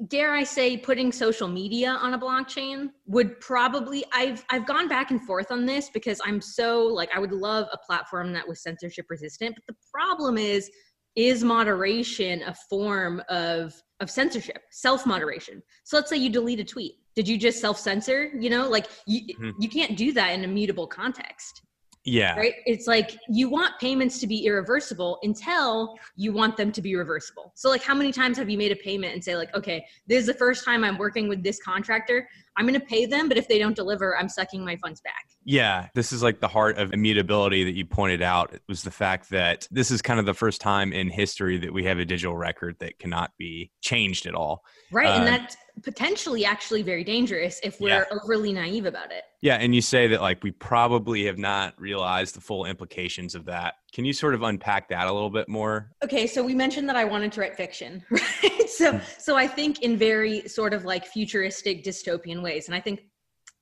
dare 0.09 0.35
I 0.35 0.45
say 0.45 0.77
putting 0.77 1.11
social 1.11 1.49
media 1.49 1.91
on 1.91 2.15
a 2.15 2.19
blockchain 2.19 2.91
would 3.07 3.41
probably 3.41 4.05
I've 4.13 4.45
I've 4.51 4.67
gone 4.67 4.89
back 4.89 5.11
and 5.11 5.23
forth 5.23 5.51
on 5.51 5.65
this 5.65 5.89
because 5.89 6.21
I'm 6.25 6.41
so 6.41 6.85
like 6.85 7.09
I 7.15 7.19
would 7.19 7.33
love 7.33 7.67
a 7.73 7.79
platform 7.79 8.33
that 8.35 8.47
was 8.47 8.63
censorship 8.63 9.07
resistant 9.09 9.55
but 9.55 9.67
the 9.67 9.77
problem 9.91 10.37
is 10.37 10.71
is 11.17 11.43
moderation 11.43 12.43
a 12.43 12.55
form 12.69 13.23
of 13.31 13.75
of 14.01 14.11
censorship 14.11 14.59
self 14.71 15.07
moderation 15.07 15.63
so 15.85 15.97
let's 15.97 16.11
say 16.11 16.17
you 16.17 16.31
delete 16.31 16.61
a 16.61 16.65
tweet. 16.65 16.97
Did 17.15 17.27
you 17.27 17.39
just 17.39 17.61
self 17.61 17.79
censor 17.79 18.31
you 18.39 18.51
know 18.51 18.69
like 18.69 18.89
you 19.07 19.35
mm-hmm. 19.35 19.51
you 19.59 19.71
can't 19.71 19.97
do 19.97 20.13
that 20.13 20.35
in 20.35 20.45
a 20.45 20.49
mutable 20.49 20.87
context 20.87 21.63
yeah. 22.07 22.37
Right. 22.37 22.55
It's 22.67 22.87
like 22.87 23.19
you 23.29 23.51
want 23.51 23.79
payments 23.81 24.21
to 24.21 24.29
be 24.29 24.47
irreversible 24.47 25.19
until 25.25 25.97
you 26.15 26.33
want 26.33 26.57
them 26.57 26.71
to 26.71 26.81
be 26.81 26.95
reversible. 26.95 27.53
So, 27.57 27.69
like, 27.69 27.83
how 27.83 27.95
many 27.95 28.13
times 28.13 28.39
have 28.39 28.49
you 28.49 28.57
made 28.57 28.71
a 28.71 28.77
payment 28.77 29.13
and 29.13 29.23
say, 29.23 29.37
like, 29.37 29.53
okay, 29.57 29.85
this 30.07 30.21
is 30.21 30.27
the 30.27 30.35
first 30.35 30.65
time 30.65 30.85
I'm 30.85 30.99
working 30.99 31.29
with 31.29 31.43
this 31.43 31.61
contractor. 31.61 32.29
I'm 32.57 32.65
going 32.65 32.79
to 32.79 32.87
pay 32.87 33.07
them, 33.07 33.29
but 33.29 33.37
if 33.37 33.49
they 33.49 33.59
don't 33.59 33.75
deliver, 33.75 34.17
I'm 34.17 34.29
sucking 34.29 34.65
my 34.65 34.77
funds 34.77 35.01
back. 35.01 35.27
Yeah. 35.45 35.89
This 35.95 36.13
is 36.13 36.23
like 36.23 36.41
the 36.41 36.49
heart 36.49 36.79
of 36.79 36.93
immutability 36.95 37.65
that 37.65 37.75
you 37.75 37.85
pointed 37.85 38.23
out. 38.23 38.55
It 38.55 38.63
was 38.69 38.83
the 38.83 38.91
fact 38.91 39.29
that 39.31 39.69
this 39.71 39.91
is 39.91 40.01
kind 40.01 40.19
of 40.19 40.27
the 40.27 40.35
first 40.35 40.61
time 40.61 40.93
in 40.93 41.11
history 41.11 41.59
that 41.59 41.73
we 41.73 41.85
have 41.85 41.99
a 41.99 42.05
digital 42.05 42.37
record 42.37 42.77
that 42.79 42.99
cannot 42.99 43.33
be 43.37 43.73
changed 43.83 44.27
at 44.27 44.35
all. 44.35 44.63
Right. 44.91 45.09
Uh, 45.09 45.19
and 45.19 45.27
that's 45.27 45.57
potentially 45.83 46.45
actually 46.45 46.83
very 46.83 47.05
dangerous 47.05 47.61
if 47.63 47.81
we're 47.81 47.89
yeah. 47.89 48.05
overly 48.23 48.53
naive 48.53 48.87
about 48.87 49.13
it. 49.13 49.25
Yeah, 49.43 49.57
and 49.57 49.75
you 49.75 49.81
say 49.81 50.07
that 50.09 50.21
like 50.21 50.43
we 50.43 50.51
probably 50.51 51.27
have 51.27 51.39
not 51.39 51.79
realized 51.81 52.35
the 52.35 52.41
full 52.41 52.65
implications 52.65 53.35
of 53.35 53.45
that. 53.47 53.75
Can 53.93 54.05
you 54.05 54.13
sort 54.13 54.35
of 54.35 54.43
unpack 54.43 54.89
that 54.89 55.07
a 55.07 55.13
little 55.13 55.31
bit 55.31 55.49
more? 55.49 55.91
Okay, 56.03 56.27
so 56.27 56.43
we 56.43 56.55
mentioned 56.55 56.89
that 56.89 56.97
I 56.97 57.05
wanted 57.05 57.33
to 57.33 57.41
write 57.41 57.57
fiction, 57.57 58.03
right? 58.11 58.69
so 58.69 58.93
hmm. 58.93 58.99
so 59.19 59.37
I 59.37 59.47
think 59.47 59.83
in 59.83 59.97
very 59.97 60.49
sort 60.49 60.73
of 60.75 60.85
like 60.85 61.07
futuristic 61.07 61.85
dystopian 61.85 62.43
ways 62.43 62.69
and 62.69 62.75
I 62.75 62.81
think 62.81 63.01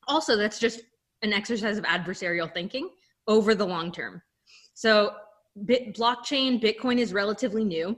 also 0.07 0.37
that's 0.37 0.59
just 0.59 0.81
an 1.23 1.33
exercise 1.33 1.79
of 1.79 1.85
adversarial 1.85 2.53
thinking 2.53 2.91
over 3.27 3.55
the 3.55 3.67
long 3.67 3.91
term. 3.91 4.23
So 4.75 5.13
bit, 5.65 5.95
blockchain 5.97 6.63
Bitcoin 6.63 6.99
is 6.99 7.13
relatively 7.13 7.65
new 7.65 7.97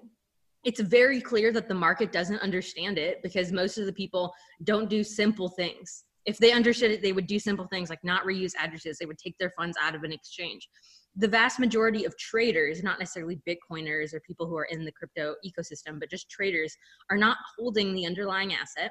it's 0.66 0.80
very 0.80 1.20
clear 1.20 1.52
that 1.52 1.68
the 1.68 1.74
market 1.74 2.10
doesn't 2.10 2.40
understand 2.40 2.98
it 2.98 3.22
because 3.22 3.52
most 3.52 3.78
of 3.78 3.86
the 3.86 3.92
people 3.92 4.34
don't 4.64 4.90
do 4.90 5.04
simple 5.04 5.48
things. 5.48 6.02
If 6.26 6.38
they 6.38 6.52
understood 6.52 6.90
it, 6.90 7.02
they 7.02 7.12
would 7.12 7.26
do 7.26 7.38
simple 7.38 7.66
things 7.66 7.88
like 7.88 8.02
not 8.02 8.24
reuse 8.24 8.52
addresses. 8.58 8.98
They 8.98 9.06
would 9.06 9.18
take 9.18 9.36
their 9.38 9.52
funds 9.56 9.76
out 9.80 9.94
of 9.94 10.02
an 10.02 10.12
exchange. 10.12 10.68
The 11.14 11.28
vast 11.28 11.58
majority 11.58 12.04
of 12.04 12.16
traders, 12.18 12.82
not 12.82 12.98
necessarily 12.98 13.40
Bitcoiners 13.48 14.12
or 14.12 14.20
people 14.20 14.46
who 14.46 14.56
are 14.56 14.68
in 14.70 14.84
the 14.84 14.92
crypto 14.92 15.34
ecosystem, 15.46 15.98
but 15.98 16.10
just 16.10 16.28
traders, 16.28 16.76
are 17.10 17.16
not 17.16 17.38
holding 17.56 17.94
the 17.94 18.06
underlying 18.06 18.52
asset 18.52 18.90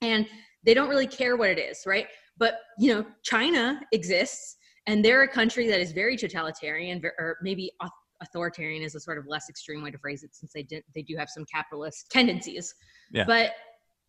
and 0.00 0.26
they 0.64 0.74
don't 0.74 0.88
really 0.88 1.06
care 1.06 1.36
what 1.36 1.50
it 1.50 1.58
is, 1.58 1.80
right? 1.86 2.06
But, 2.36 2.60
you 2.78 2.94
know, 2.94 3.04
China 3.24 3.80
exists 3.92 4.56
and 4.86 5.04
they're 5.04 5.22
a 5.22 5.28
country 5.28 5.68
that 5.68 5.80
is 5.80 5.92
very 5.92 6.16
totalitarian 6.16 7.00
or 7.18 7.38
maybe 7.42 7.72
authoritarian 8.20 8.82
is 8.82 8.94
a 8.94 9.00
sort 9.00 9.18
of 9.18 9.26
less 9.28 9.48
extreme 9.48 9.82
way 9.82 9.90
to 9.90 9.98
phrase 9.98 10.24
it 10.24 10.34
since 10.34 10.52
they 10.52 10.62
did 10.62 10.82
they 10.94 11.02
do 11.02 11.16
have 11.16 11.28
some 11.28 11.44
capitalist 11.52 12.10
tendencies 12.10 12.74
yeah. 13.12 13.24
but 13.24 13.52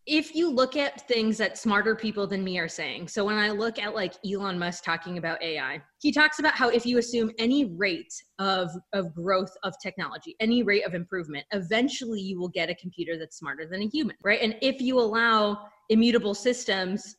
if 0.10 0.34
you 0.36 0.50
look 0.50 0.76
at 0.76 1.08
things 1.08 1.38
that 1.38 1.58
smarter 1.58 1.96
people 1.96 2.26
than 2.26 2.44
me 2.44 2.58
are 2.58 2.68
saying 2.68 3.08
so 3.08 3.24
when 3.24 3.38
i 3.38 3.50
look 3.50 3.78
at 3.80 3.94
like 3.94 4.16
elon 4.30 4.58
musk 4.58 4.84
talking 4.84 5.18
about 5.18 5.42
ai 5.44 5.80
he 6.00 6.12
talks 6.12 6.40
about 6.40 6.56
how 6.56 6.70
if 6.70 6.86
you 6.86 6.98
assume 6.98 7.30
any 7.38 7.66
rate 7.66 8.14
of 8.40 8.70
of 8.94 9.14
growth 9.14 9.52
of 9.64 9.74
technology 9.82 10.36
any 10.40 10.64
rate 10.64 10.86
of 10.86 10.94
improvement 10.94 11.46
eventually 11.52 12.20
you 12.20 12.40
will 12.40 12.50
get 12.50 12.70
a 12.70 12.76
computer 12.76 13.18
that's 13.18 13.38
smarter 13.38 13.66
than 13.70 13.84
a 13.84 13.88
human 13.88 14.16
right? 14.24 14.42
And 14.42 14.56
if 14.62 14.82
you 14.82 15.00
allow 15.00 15.68
immutable 15.90 16.34
systems 16.34 17.16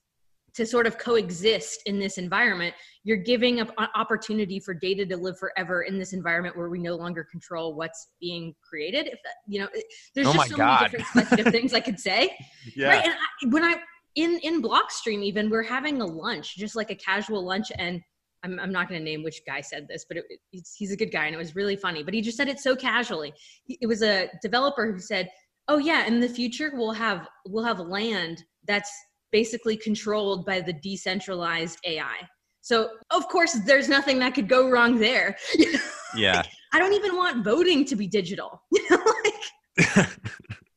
to 0.61 0.67
sort 0.67 0.87
of 0.87 0.99
coexist 0.99 1.81
in 1.87 1.99
this 1.99 2.19
environment 2.19 2.75
you're 3.03 3.17
giving 3.17 3.61
up 3.61 3.71
an 3.79 3.89
opportunity 3.95 4.61
for 4.61 4.75
data 4.75 5.07
to 5.07 5.17
live 5.17 5.39
forever 5.39 5.85
in 5.85 5.99
this 5.99 6.13
environment 6.13 6.55
where 6.55 6.69
we 6.69 6.79
no 6.79 6.97
longer 6.97 7.27
control 7.31 7.75
what's 7.75 8.09
being 8.21 8.55
created 8.63 9.07
if 9.07 9.19
that 9.25 9.37
you 9.47 9.59
know 9.59 9.67
there's 10.15 10.27
oh 10.27 10.35
just 10.35 10.51
so 10.51 10.57
God. 10.57 10.93
many 10.93 11.27
different 11.31 11.49
things 11.49 11.73
i 11.73 11.81
could 11.81 11.99
say 11.99 12.37
yeah. 12.77 12.89
right 12.89 13.05
and 13.07 13.15
I, 13.15 13.47
when 13.49 13.65
i 13.65 13.77
in 14.17 14.39
in 14.43 14.61
blockstream 14.61 15.23
even 15.23 15.49
we're 15.49 15.63
having 15.63 16.03
a 16.03 16.07
lunch 16.07 16.59
just 16.59 16.77
like 16.77 16.91
a 16.91 16.97
casual 16.97 17.43
lunch 17.43 17.73
and 17.79 18.03
I'm, 18.43 18.59
I'm 18.59 18.73
not 18.73 18.89
going 18.89 18.99
to 18.99 19.05
name 19.05 19.23
which 19.23 19.43
guy 19.47 19.61
said 19.61 19.87
this, 19.87 20.07
but 20.09 20.17
it, 20.17 20.25
he's 20.51 20.93
a 20.93 20.97
good 20.97 21.13
guy 21.13 21.27
and 21.27 21.35
it 21.35 21.39
was 21.39 21.55
really 21.55 21.77
funny. 21.77 22.03
But 22.03 22.15
he 22.15 22.23
just 22.23 22.39
said 22.39 22.49
it 22.49 22.59
so 22.59 22.75
casually. 22.75 23.35
It 23.69 23.87
was 23.87 24.03
a 24.03 24.31
developer 24.41 24.91
who 24.91 24.99
said, 24.99 25.29
"Oh 25.69 25.77
yeah, 25.77 26.07
in 26.07 26.21
the 26.21 26.29
future 26.29 26.73
we'll 26.73 26.93
have 26.93 27.29
we'll 27.45 27.65
have 27.65 27.81
land 27.81 28.43
that's 28.67 28.91
basically 29.33 29.77
controlled 29.77 30.45
by 30.47 30.61
the 30.61 30.73
decentralized 30.73 31.79
AI." 31.85 32.17
So 32.61 32.91
of 33.11 33.29
course, 33.29 33.55
there's 33.65 33.89
nothing 33.89 34.19
that 34.21 34.35
could 34.35 34.49
go 34.49 34.69
wrong 34.69 34.99
there. 34.99 35.37
yeah. 36.17 36.43
I 36.73 36.79
don't 36.79 36.93
even 36.93 37.17
want 37.17 37.45
voting 37.45 37.85
to 37.87 37.97
be 37.97 38.07
digital. 38.07 38.63
You 38.73 38.83
know, 38.91 39.05
like. 39.25 40.09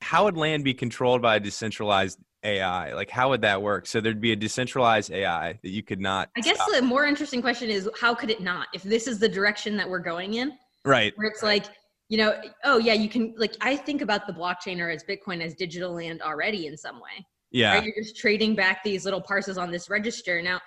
How 0.02 0.26
would 0.26 0.38
land 0.38 0.64
be 0.64 0.74
controlled 0.74 1.22
by 1.22 1.38
a 1.38 1.40
decentralized 1.40 2.20
AI? 2.44 2.94
Like, 2.94 3.10
how 3.10 3.30
would 3.30 3.42
that 3.42 3.62
work? 3.62 3.88
So 3.88 4.02
there'd 4.02 4.22
be 4.22 4.34
a 4.34 4.36
decentralized 4.36 5.12
AI 5.12 5.54
that 5.64 5.70
you 5.70 5.82
could 5.82 6.00
not. 6.00 6.30
I 6.38 6.42
guess 6.42 6.58
stop. 6.58 6.70
the 6.72 6.82
more 6.82 7.06
interesting 7.06 7.42
question 7.42 7.70
is 7.70 7.90
how 8.00 8.14
could 8.14 8.30
it 8.30 8.42
not? 8.42 8.68
If 8.74 8.84
this 8.84 9.08
is 9.08 9.18
the 9.18 9.30
direction 9.30 9.78
that 9.78 9.90
we're 9.90 10.00
going 10.00 10.36
in, 10.36 10.52
right? 10.86 11.14
Where 11.16 11.28
it's 11.28 11.42
like, 11.42 11.66
you 12.10 12.18
know, 12.18 12.40
oh 12.64 12.78
yeah, 12.78 12.94
you 12.94 13.10
can 13.10 13.34
like. 13.38 13.56
I 13.62 13.76
think 13.76 14.02
about 14.02 14.28
the 14.28 14.34
blockchain 14.34 14.80
or 14.80 14.90
as 14.90 15.04
Bitcoin 15.04 15.42
as 15.42 15.56
digital 15.56 15.94
land 15.94 16.22
already 16.22 16.68
in 16.68 16.78
some 16.78 16.98
way. 16.98 17.26
Yeah, 17.54 17.76
right? 17.76 17.84
you're 17.84 17.96
just 17.96 18.18
trading 18.18 18.56
back 18.56 18.84
these 18.84 19.06
little 19.06 19.22
parcels 19.22 19.58
on 19.58 19.72
this 19.72 19.90
register. 19.90 20.42
Now, 20.42 20.60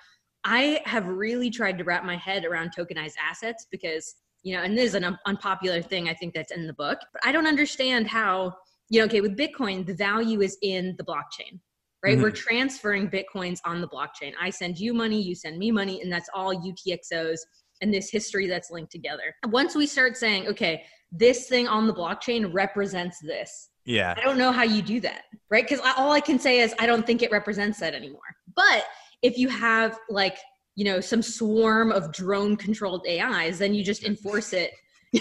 I 0.43 0.81
have 0.85 1.05
really 1.07 1.49
tried 1.49 1.77
to 1.77 1.83
wrap 1.83 2.03
my 2.03 2.17
head 2.17 2.45
around 2.45 2.71
tokenized 2.75 3.15
assets 3.21 3.67
because 3.69 4.15
you 4.43 4.55
know, 4.55 4.63
and 4.63 4.77
this 4.77 4.89
is 4.89 4.95
an 4.95 5.03
un- 5.03 5.19
unpopular 5.25 5.81
thing 5.81 6.07
I 6.07 6.13
think 6.13 6.33
that's 6.33 6.51
in 6.51 6.67
the 6.67 6.73
book, 6.73 6.99
but 7.11 7.21
I 7.25 7.31
don't 7.31 7.47
understand 7.47 8.07
how 8.07 8.53
you 8.89 8.99
know, 8.99 9.05
okay, 9.05 9.19
with 9.19 9.37
Bitcoin, 9.37 9.85
the 9.85 9.93
value 9.93 10.41
is 10.41 10.57
in 10.61 10.95
the 10.97 11.03
blockchain 11.03 11.59
right? 12.03 12.13
Mm-hmm. 12.13 12.23
We're 12.23 12.31
transferring 12.31 13.09
Bitcoins 13.09 13.59
on 13.65 13.81
the 13.81 13.87
blockchain. 13.87 14.33
I 14.39 14.49
send 14.49 14.79
you 14.79 14.93
money, 14.93 15.21
you 15.21 15.35
send 15.35 15.57
me 15.57 15.71
money, 15.71 16.01
and 16.01 16.11
that's 16.11 16.29
all 16.33 16.53
UTXOs 16.55 17.39
and 17.81 17.93
this 17.93 18.09
history 18.09 18.47
that's 18.47 18.71
linked 18.71 18.91
together. 18.91 19.35
Once 19.47 19.75
we 19.75 19.85
start 19.85 20.17
saying, 20.17 20.47
okay, 20.47 20.83
this 21.11 21.47
thing 21.47 21.67
on 21.67 21.87
the 21.87 21.93
blockchain 21.93 22.53
represents 22.53 23.19
this. 23.21 23.69
Yeah. 23.87 24.13
I 24.17 24.21
don't 24.21 24.37
know 24.37 24.51
how 24.51 24.63
you 24.63 24.81
do 24.81 24.99
that, 24.99 25.23
right? 25.49 25.67
Because 25.67 25.79
all 25.97 26.11
I 26.11 26.19
can 26.19 26.37
say 26.37 26.59
is 26.59 26.75
I 26.77 26.85
don't 26.85 27.07
think 27.07 27.23
it 27.23 27.31
represents 27.31 27.79
that 27.79 27.93
anymore. 27.93 28.19
But 28.53 28.85
if 29.21 29.37
you 29.37 29.47
have 29.47 29.97
like, 30.09 30.37
you 30.75 30.83
know, 30.83 30.99
some 30.99 31.21
swarm 31.21 31.91
of 31.93 32.11
drone 32.11 32.57
controlled 32.57 33.07
AIs, 33.09 33.57
then 33.57 33.73
you 33.73 33.85
just 33.85 34.03
enforce 34.03 34.51
it. 34.51 34.71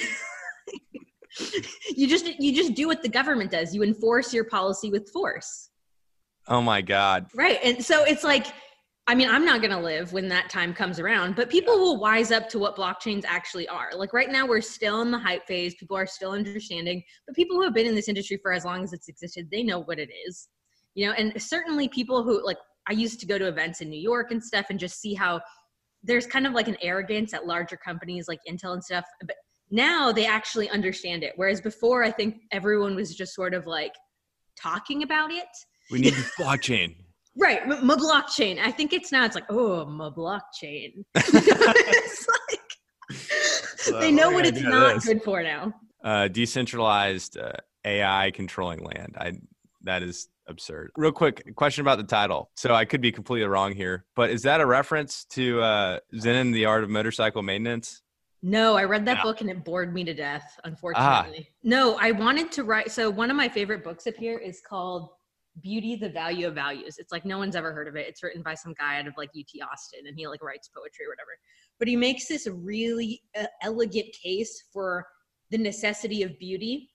you 1.96 2.09
just 2.09 2.26
you 2.40 2.52
just 2.52 2.74
do 2.74 2.88
what 2.88 3.02
the 3.02 3.09
government 3.09 3.52
does. 3.52 3.72
You 3.72 3.85
enforce 3.85 4.35
your 4.35 4.44
policy 4.44 4.90
with 4.90 5.09
force. 5.11 5.70
Oh 6.48 6.61
my 6.61 6.83
God. 6.83 7.26
Right. 7.37 7.61
And 7.62 7.85
so 7.85 8.05
it's 8.05 8.24
like, 8.24 8.46
I 9.08 9.14
mean, 9.14 9.28
I'm 9.28 9.44
not 9.44 9.60
going 9.60 9.70
to 9.70 9.78
live 9.78 10.12
when 10.12 10.28
that 10.28 10.50
time 10.50 10.74
comes 10.74 10.98
around, 10.98 11.36
but 11.36 11.48
people 11.48 11.78
will 11.78 12.00
wise 12.00 12.32
up 12.32 12.48
to 12.48 12.58
what 12.58 12.76
blockchains 12.76 13.24
actually 13.24 13.68
are. 13.68 13.90
Like 13.94 14.12
right 14.12 14.30
now, 14.30 14.46
we're 14.46 14.60
still 14.60 15.02
in 15.02 15.12
the 15.12 15.18
hype 15.18 15.46
phase. 15.46 15.76
People 15.76 15.96
are 15.96 16.06
still 16.06 16.32
understanding, 16.32 17.02
but 17.26 17.36
people 17.36 17.56
who 17.56 17.62
have 17.62 17.74
been 17.74 17.86
in 17.86 17.94
this 17.94 18.08
industry 18.08 18.38
for 18.42 18.52
as 18.52 18.64
long 18.64 18.82
as 18.82 18.92
it's 18.92 19.08
existed, 19.08 19.48
they 19.50 19.62
know 19.62 19.80
what 19.80 20.00
it 20.00 20.10
is. 20.26 20.48
You 20.94 21.06
know, 21.06 21.12
and 21.12 21.40
certainly 21.40 21.88
people 21.88 22.24
who 22.24 22.44
like, 22.44 22.56
I 22.88 22.92
used 22.92 23.20
to 23.20 23.26
go 23.26 23.38
to 23.38 23.46
events 23.46 23.80
in 23.80 23.90
New 23.90 24.00
York 24.00 24.32
and 24.32 24.42
stuff 24.42 24.66
and 24.70 24.78
just 24.78 25.00
see 25.00 25.14
how 25.14 25.40
there's 26.02 26.26
kind 26.26 26.46
of 26.46 26.52
like 26.52 26.68
an 26.68 26.76
arrogance 26.82 27.32
at 27.32 27.46
larger 27.46 27.76
companies 27.76 28.26
like 28.28 28.40
Intel 28.48 28.72
and 28.72 28.82
stuff. 28.82 29.04
But 29.20 29.36
now 29.70 30.10
they 30.10 30.26
actually 30.26 30.68
understand 30.70 31.22
it. 31.22 31.32
Whereas 31.36 31.60
before, 31.60 32.02
I 32.02 32.10
think 32.10 32.38
everyone 32.50 32.96
was 32.96 33.14
just 33.14 33.34
sort 33.34 33.54
of 33.54 33.66
like 33.66 33.92
talking 34.60 35.02
about 35.02 35.30
it 35.30 35.46
we 35.90 36.00
need 36.00 36.14
the 36.14 36.30
blockchain. 36.38 36.96
Right, 37.38 37.66
my 37.66 37.94
blockchain. 37.94 38.59
I 38.59 38.70
think 38.70 38.92
it's 38.92 39.12
now. 39.12 39.25
It's 39.25 39.35
like, 39.35 39.44
oh, 39.51 39.85
my 39.85 40.09
blockchain. 40.09 41.05
it's 41.14 42.29
like 42.51 42.61
so 43.77 44.01
they 44.01 44.11
know 44.11 44.31
what 44.31 44.46
it's 44.46 44.61
not 44.61 44.96
this. 44.96 45.05
good 45.05 45.22
for 45.22 45.42
now. 45.42 45.72
Uh, 46.03 46.29
decentralized 46.29 47.38
uh, 47.38 47.53
AI 47.85 48.31
controlling 48.33 48.83
land. 48.83 49.16
I 49.18 49.33
that 49.83 50.03
is 50.03 50.29
absurd. 50.49 50.90
Real 50.96 51.12
quick 51.12 51.55
question 51.57 51.83
about 51.83 51.99
the 51.99 52.05
title. 52.05 52.51
So 52.57 52.75
I 52.75 52.85
could 52.85 53.01
be 53.01 53.12
completely 53.12 53.46
wrong 53.46 53.72
here, 53.72 54.05
but 54.16 54.31
is 54.31 54.42
that 54.42 54.61
a 54.61 54.66
reference 54.66 55.25
to 55.31 55.61
uh, 55.61 55.99
Zen 56.18 56.35
and 56.35 56.55
the 56.55 56.64
Art 56.64 56.83
of 56.85 56.90
Motorcycle 56.90 57.42
Maintenance? 57.42 58.03
No, 58.42 58.77
I 58.77 58.85
read 58.85 59.05
that 59.07 59.18
yeah. 59.18 59.22
book 59.22 59.40
and 59.40 59.51
it 59.51 59.64
bored 59.64 59.94
me 59.94 60.05
to 60.05 60.14
death, 60.14 60.59
unfortunately. 60.64 61.49
Ah. 61.49 61.55
No, 61.62 61.96
I 62.01 62.12
wanted 62.12 62.53
to 62.53 62.64
write. 62.64 62.90
So 62.92 63.11
one 63.11 63.31
of 63.31 63.37
my 63.37 63.49
favorite 63.49 63.83
books 63.83 64.07
up 64.07 64.14
here 64.14 64.38
is 64.38 64.61
called 64.61 65.09
Beauty, 65.62 65.96
the 65.96 66.08
Value 66.08 66.48
of 66.48 66.54
Values. 66.54 66.96
It's 66.98 67.12
like 67.12 67.24
no 67.24 67.38
one's 67.38 67.56
ever 67.56 67.72
heard 67.72 67.88
of 67.88 67.96
it. 67.96 68.06
It's 68.06 68.22
written 68.22 68.42
by 68.42 68.54
some 68.54 68.74
guy 68.78 68.98
out 68.98 69.06
of 69.06 69.14
like 69.16 69.30
UT 69.36 69.68
Austin 69.70 70.06
and 70.06 70.16
he 70.16 70.26
like 70.26 70.42
writes 70.42 70.68
poetry 70.68 71.06
or 71.06 71.10
whatever. 71.10 71.38
But 71.78 71.88
he 71.88 71.96
makes 71.96 72.28
this 72.28 72.46
really 72.46 73.22
uh, 73.38 73.46
elegant 73.62 74.08
case 74.22 74.64
for 74.72 75.06
the 75.50 75.58
necessity 75.58 76.22
of 76.22 76.38
beauty. 76.38 76.90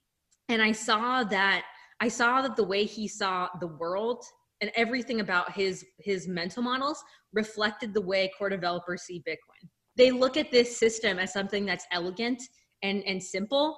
And 0.50 0.62
I 0.62 0.72
saw 0.72 1.24
that 1.26 1.64
I 2.00 2.08
saw 2.08 2.42
that 2.42 2.56
the 2.56 2.64
way 2.64 2.86
he 2.86 3.08
saw 3.08 3.48
the 3.60 3.68
world 3.68 4.24
and 4.62 4.72
everything 4.76 5.22
about 5.22 5.54
his 5.54 5.86
his 6.00 6.28
mental 6.28 6.64
models 6.64 7.04
reflected 7.34 7.94
the 7.94 8.02
way 8.02 8.32
core 8.38 8.50
developers 8.50 9.04
see 9.04 9.24
Bitcoin. 9.28 9.68
They 9.96 10.12
look 10.12 10.38
at 10.38 10.52
this 10.52 10.78
system 10.78 11.20
as 11.20 11.34
something 11.34 11.66
that's 11.66 11.86
elegant 11.92 12.42
and 12.84 13.04
and 13.06 13.22
simple 13.22 13.78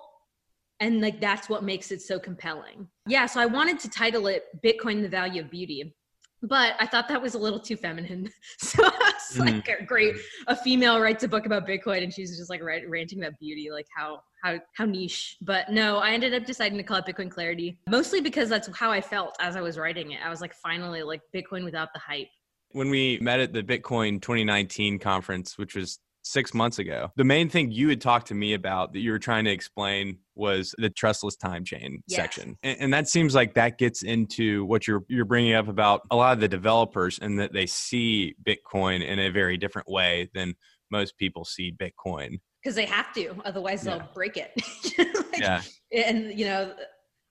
and 0.83 1.01
like 1.01 1.19
that's 1.21 1.49
what 1.49 1.63
makes 1.63 1.91
it 1.91 2.01
so 2.01 2.19
compelling 2.19 2.87
yeah 3.07 3.25
so 3.25 3.39
i 3.39 3.45
wanted 3.45 3.79
to 3.79 3.89
title 3.89 4.27
it 4.27 4.45
bitcoin 4.63 5.01
the 5.01 5.09
value 5.09 5.41
of 5.41 5.49
beauty 5.49 5.95
but 6.41 6.75
i 6.79 6.85
thought 6.85 7.07
that 7.07 7.21
was 7.21 7.35
a 7.35 7.37
little 7.37 7.59
too 7.59 7.77
feminine 7.77 8.29
so 8.59 8.83
i 8.83 8.89
was 8.89 9.37
mm. 9.37 9.39
like 9.39 9.87
great 9.87 10.15
a 10.47 10.55
female 10.55 10.99
writes 10.99 11.23
a 11.23 11.27
book 11.27 11.45
about 11.45 11.65
bitcoin 11.65 12.03
and 12.03 12.13
she's 12.13 12.37
just 12.37 12.49
like 12.49 12.61
ranting 12.61 13.19
about 13.19 13.33
beauty 13.39 13.71
like 13.71 13.87
how 13.95 14.19
how 14.43 14.59
how 14.75 14.85
niche 14.85 15.37
but 15.41 15.69
no 15.71 15.99
i 15.99 16.11
ended 16.11 16.33
up 16.33 16.45
deciding 16.45 16.77
to 16.77 16.83
call 16.83 16.97
it 16.97 17.05
bitcoin 17.05 17.31
clarity 17.31 17.79
mostly 17.89 18.19
because 18.19 18.49
that's 18.49 18.69
how 18.77 18.91
i 18.91 18.99
felt 18.99 19.35
as 19.39 19.55
i 19.55 19.61
was 19.61 19.77
writing 19.77 20.11
it 20.11 20.19
i 20.23 20.29
was 20.29 20.41
like 20.41 20.53
finally 20.53 21.01
like 21.01 21.21
bitcoin 21.33 21.63
without 21.63 21.89
the 21.93 21.99
hype 21.99 22.27
when 22.71 22.89
we 22.89 23.17
met 23.21 23.39
at 23.39 23.53
the 23.53 23.63
bitcoin 23.63 24.21
2019 24.21 24.99
conference 24.99 25.57
which 25.57 25.75
was 25.75 25.99
six 26.23 26.53
months 26.53 26.79
ago. 26.79 27.11
The 27.15 27.23
main 27.23 27.49
thing 27.49 27.71
you 27.71 27.89
had 27.89 28.01
talked 28.01 28.27
to 28.27 28.33
me 28.33 28.53
about 28.53 28.93
that 28.93 28.99
you 28.99 29.11
were 29.11 29.19
trying 29.19 29.45
to 29.45 29.51
explain 29.51 30.19
was 30.35 30.73
the 30.77 30.89
trustless 30.89 31.35
time 31.35 31.63
chain 31.63 32.01
yes. 32.07 32.17
section, 32.17 32.57
and, 32.63 32.77
and, 32.79 32.93
that 32.93 33.07
seems 33.07 33.35
like 33.35 33.53
that 33.53 33.77
gets 33.77 34.03
into 34.03 34.65
what 34.65 34.87
you're 34.87 35.03
you're 35.07 35.25
bringing 35.25 35.53
up 35.53 35.67
about 35.67 36.01
a 36.11 36.15
lot 36.15 36.33
of 36.33 36.39
the 36.39 36.47
developers 36.47 37.19
and 37.21 37.39
that 37.39 37.53
they 37.53 37.65
see 37.65 38.35
Bitcoin 38.45 39.05
in 39.05 39.19
a 39.19 39.29
very 39.29 39.57
different 39.57 39.87
way 39.89 40.29
than 40.33 40.53
most 40.91 41.17
people 41.17 41.45
see 41.45 41.71
Bitcoin 41.71 42.39
because 42.63 42.75
they 42.75 42.85
have 42.85 43.13
to, 43.13 43.35
otherwise 43.45 43.81
they'll 43.81 44.07
break 44.13 44.37
it. 44.37 44.51
like, 44.97 45.39
yeah, 45.39 45.61
and 45.91 46.37
you 46.37 46.45
know. 46.45 46.73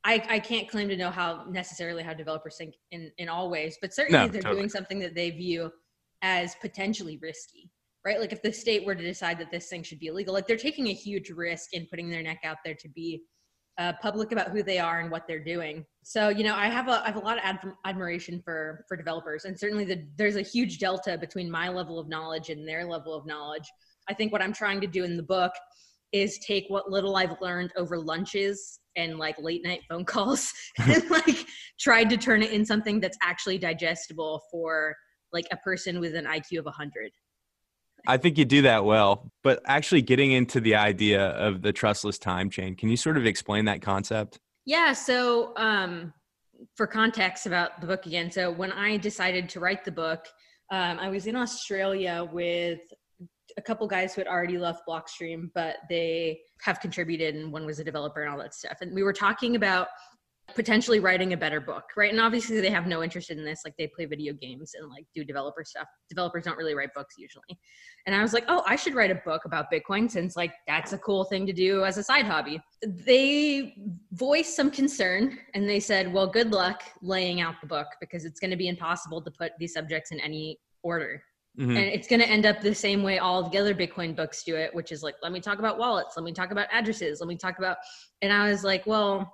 I, 0.04 0.20
I 0.28 0.38
can't 0.40 0.68
claim 0.68 0.88
to 0.88 0.96
know 0.96 1.10
how 1.10 1.44
necessarily 1.48 2.02
how 2.02 2.12
developers 2.12 2.56
think 2.56 2.74
in, 2.90 3.12
in 3.18 3.28
all 3.28 3.48
ways, 3.48 3.78
but 3.80 3.94
certainly 3.94 4.18
no, 4.18 4.26
they're 4.26 4.42
totally. 4.42 4.62
doing 4.62 4.68
something 4.68 4.98
that 4.98 5.14
they 5.14 5.30
view 5.30 5.70
as 6.22 6.56
potentially 6.60 7.20
risky 7.22 7.70
right? 8.04 8.20
Like 8.20 8.32
if 8.32 8.42
the 8.42 8.52
state 8.52 8.84
were 8.84 8.94
to 8.94 9.02
decide 9.02 9.38
that 9.38 9.50
this 9.50 9.68
thing 9.68 9.82
should 9.82 9.98
be 9.98 10.08
illegal, 10.08 10.34
like 10.34 10.46
they're 10.46 10.56
taking 10.56 10.88
a 10.88 10.94
huge 10.94 11.30
risk 11.30 11.72
in 11.72 11.86
putting 11.86 12.10
their 12.10 12.22
neck 12.22 12.40
out 12.44 12.58
there 12.64 12.74
to 12.74 12.88
be 12.88 13.22
uh, 13.78 13.92
public 14.02 14.32
about 14.32 14.50
who 14.50 14.62
they 14.62 14.78
are 14.78 15.00
and 15.00 15.10
what 15.10 15.26
they're 15.26 15.42
doing. 15.42 15.84
So 16.02 16.28
you 16.28 16.44
know, 16.44 16.54
I 16.54 16.68
have 16.68 16.88
a 16.88 17.02
I 17.02 17.06
have 17.06 17.16
a 17.16 17.20
lot 17.20 17.38
of 17.38 17.44
ad- 17.44 17.74
admiration 17.84 18.40
for 18.44 18.84
for 18.88 18.96
developers, 18.96 19.44
and 19.44 19.58
certainly 19.58 19.84
the, 19.84 20.06
there's 20.16 20.36
a 20.36 20.42
huge 20.42 20.78
delta 20.78 21.16
between 21.16 21.50
my 21.50 21.68
level 21.68 21.98
of 21.98 22.08
knowledge 22.08 22.50
and 22.50 22.68
their 22.68 22.84
level 22.84 23.14
of 23.14 23.26
knowledge. 23.26 23.64
I 24.08 24.14
think 24.14 24.32
what 24.32 24.42
I'm 24.42 24.52
trying 24.52 24.80
to 24.80 24.86
do 24.86 25.04
in 25.04 25.16
the 25.16 25.22
book 25.22 25.52
is 26.12 26.38
take 26.46 26.64
what 26.68 26.90
little 26.90 27.16
I've 27.16 27.40
learned 27.40 27.72
over 27.76 27.98
lunches 27.98 28.80
and 28.96 29.18
like 29.18 29.36
late 29.38 29.64
night 29.64 29.80
phone 29.88 30.04
calls 30.04 30.52
and 30.78 31.02
like 31.10 31.46
tried 31.80 32.10
to 32.10 32.16
turn 32.16 32.42
it 32.42 32.52
in 32.52 32.66
something 32.66 33.00
that's 33.00 33.16
actually 33.22 33.58
digestible 33.58 34.42
for 34.50 34.94
like 35.32 35.46
a 35.50 35.56
person 35.58 35.98
with 35.98 36.14
an 36.14 36.26
IQ 36.26 36.58
of 36.58 36.66
100. 36.66 37.10
I 38.06 38.16
think 38.16 38.38
you 38.38 38.44
do 38.44 38.62
that 38.62 38.84
well. 38.84 39.30
But 39.42 39.60
actually, 39.66 40.02
getting 40.02 40.32
into 40.32 40.60
the 40.60 40.74
idea 40.74 41.28
of 41.30 41.62
the 41.62 41.72
trustless 41.72 42.18
time 42.18 42.50
chain, 42.50 42.74
can 42.74 42.88
you 42.88 42.96
sort 42.96 43.16
of 43.16 43.26
explain 43.26 43.64
that 43.66 43.82
concept? 43.82 44.38
Yeah. 44.64 44.92
So, 44.92 45.52
um, 45.56 46.12
for 46.76 46.86
context 46.86 47.46
about 47.46 47.80
the 47.80 47.86
book 47.86 48.06
again, 48.06 48.30
so 48.30 48.50
when 48.50 48.72
I 48.72 48.96
decided 48.96 49.48
to 49.50 49.60
write 49.60 49.84
the 49.84 49.90
book, 49.90 50.26
um, 50.70 50.98
I 50.98 51.08
was 51.08 51.26
in 51.26 51.36
Australia 51.36 52.28
with 52.32 52.80
a 53.56 53.62
couple 53.62 53.86
guys 53.86 54.14
who 54.14 54.20
had 54.20 54.28
already 54.28 54.58
left 54.58 54.82
Blockstream, 54.88 55.50
but 55.54 55.76
they 55.88 56.40
have 56.62 56.80
contributed, 56.80 57.34
and 57.34 57.52
one 57.52 57.66
was 57.66 57.78
a 57.78 57.84
developer 57.84 58.22
and 58.22 58.32
all 58.32 58.38
that 58.38 58.54
stuff. 58.54 58.78
And 58.80 58.94
we 58.94 59.02
were 59.02 59.12
talking 59.12 59.56
about 59.56 59.88
potentially 60.52 61.00
writing 61.00 61.32
a 61.32 61.36
better 61.36 61.60
book, 61.60 61.84
right? 61.96 62.10
And 62.10 62.20
obviously 62.20 62.60
they 62.60 62.70
have 62.70 62.86
no 62.86 63.02
interest 63.02 63.30
in 63.30 63.44
this. 63.44 63.62
Like 63.64 63.74
they 63.78 63.88
play 63.88 64.06
video 64.06 64.32
games 64.32 64.72
and 64.78 64.90
like 64.90 65.06
do 65.14 65.24
developer 65.24 65.64
stuff. 65.64 65.86
Developers 66.08 66.44
don't 66.44 66.56
really 66.56 66.74
write 66.74 66.94
books 66.94 67.16
usually. 67.18 67.58
And 68.06 68.14
I 68.14 68.22
was 68.22 68.32
like, 68.32 68.44
oh, 68.48 68.62
I 68.66 68.76
should 68.76 68.94
write 68.94 69.10
a 69.10 69.20
book 69.24 69.44
about 69.44 69.66
Bitcoin 69.72 70.10
since 70.10 70.36
like 70.36 70.52
that's 70.66 70.92
a 70.92 70.98
cool 70.98 71.24
thing 71.24 71.46
to 71.46 71.52
do 71.52 71.84
as 71.84 71.98
a 71.98 72.02
side 72.02 72.26
hobby. 72.26 72.60
They 72.86 73.74
voiced 74.12 74.56
some 74.56 74.70
concern 74.70 75.38
and 75.54 75.68
they 75.68 75.80
said, 75.80 76.12
well, 76.12 76.26
good 76.26 76.52
luck 76.52 76.82
laying 77.02 77.40
out 77.40 77.54
the 77.60 77.66
book 77.66 77.86
because 78.00 78.24
it's 78.24 78.40
going 78.40 78.50
to 78.50 78.56
be 78.56 78.68
impossible 78.68 79.22
to 79.22 79.30
put 79.30 79.52
these 79.58 79.72
subjects 79.72 80.12
in 80.12 80.20
any 80.20 80.58
order. 80.82 81.22
Mm-hmm. 81.58 81.76
And 81.76 81.86
it's 81.86 82.08
going 82.08 82.20
to 82.20 82.28
end 82.28 82.46
up 82.46 82.60
the 82.60 82.74
same 82.74 83.02
way 83.02 83.18
all 83.18 83.48
the 83.48 83.58
other 83.58 83.74
Bitcoin 83.74 84.16
books 84.16 84.42
do 84.42 84.56
it, 84.56 84.74
which 84.74 84.90
is 84.90 85.02
like, 85.02 85.16
let 85.22 85.32
me 85.32 85.40
talk 85.40 85.58
about 85.58 85.78
wallets, 85.78 86.14
let 86.16 86.24
me 86.24 86.32
talk 86.32 86.50
about 86.50 86.66
addresses, 86.72 87.20
let 87.20 87.28
me 87.28 87.36
talk 87.36 87.58
about. 87.58 87.76
And 88.22 88.32
I 88.32 88.48
was 88.48 88.64
like, 88.64 88.86
well, 88.86 89.30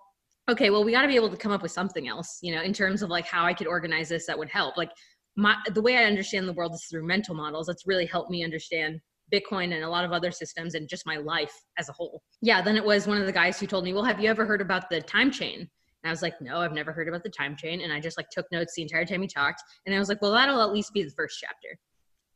okay, 0.48 0.70
well, 0.70 0.84
we 0.84 0.92
got 0.92 1.02
to 1.02 1.08
be 1.08 1.16
able 1.16 1.30
to 1.30 1.36
come 1.36 1.52
up 1.52 1.62
with 1.62 1.72
something 1.72 2.08
else, 2.08 2.38
you 2.42 2.54
know, 2.54 2.62
in 2.62 2.72
terms 2.72 3.02
of 3.02 3.10
like 3.10 3.26
how 3.26 3.44
I 3.44 3.54
could 3.54 3.66
organize 3.66 4.08
this 4.08 4.26
that 4.26 4.38
would 4.38 4.48
help. 4.48 4.76
Like, 4.76 4.90
my 5.36 5.56
the 5.72 5.82
way 5.82 5.96
I 5.96 6.04
understand 6.04 6.48
the 6.48 6.52
world 6.52 6.74
is 6.74 6.84
through 6.90 7.06
mental 7.06 7.34
models. 7.34 7.66
That's 7.66 7.86
really 7.86 8.06
helped 8.06 8.30
me 8.30 8.42
understand 8.42 9.00
Bitcoin 9.32 9.74
and 9.74 9.84
a 9.84 9.88
lot 9.88 10.04
of 10.04 10.12
other 10.12 10.30
systems 10.30 10.74
and 10.74 10.88
just 10.88 11.06
my 11.06 11.16
life 11.16 11.52
as 11.78 11.88
a 11.88 11.92
whole. 11.92 12.22
Yeah, 12.40 12.62
then 12.62 12.76
it 12.76 12.84
was 12.84 13.06
one 13.06 13.18
of 13.18 13.26
the 13.26 13.32
guys 13.32 13.60
who 13.60 13.66
told 13.66 13.84
me, 13.84 13.92
well, 13.92 14.04
have 14.04 14.20
you 14.20 14.28
ever 14.28 14.46
heard 14.46 14.60
about 14.60 14.90
the 14.90 15.00
time 15.00 15.30
chain? 15.30 15.60
And 15.60 16.08
I 16.08 16.10
was 16.10 16.22
like, 16.22 16.40
no, 16.40 16.58
I've 16.58 16.72
never 16.72 16.92
heard 16.92 17.08
about 17.08 17.22
the 17.22 17.30
time 17.30 17.56
chain. 17.56 17.82
And 17.82 17.92
I 17.92 18.00
just 18.00 18.16
like 18.16 18.30
took 18.30 18.46
notes 18.50 18.74
the 18.74 18.82
entire 18.82 19.04
time 19.04 19.20
he 19.20 19.28
talked. 19.28 19.62
And 19.86 19.94
I 19.94 19.98
was 19.98 20.08
like, 20.08 20.22
well, 20.22 20.32
that'll 20.32 20.62
at 20.62 20.72
least 20.72 20.92
be 20.92 21.02
the 21.02 21.10
first 21.10 21.38
chapter. 21.40 21.78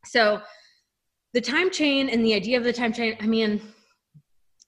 So 0.05 0.41
the 1.33 1.41
time 1.41 1.71
chain 1.71 2.09
and 2.09 2.23
the 2.23 2.33
idea 2.33 2.57
of 2.57 2.63
the 2.63 2.73
time 2.73 2.93
chain, 2.93 3.17
I 3.21 3.25
mean, 3.25 3.61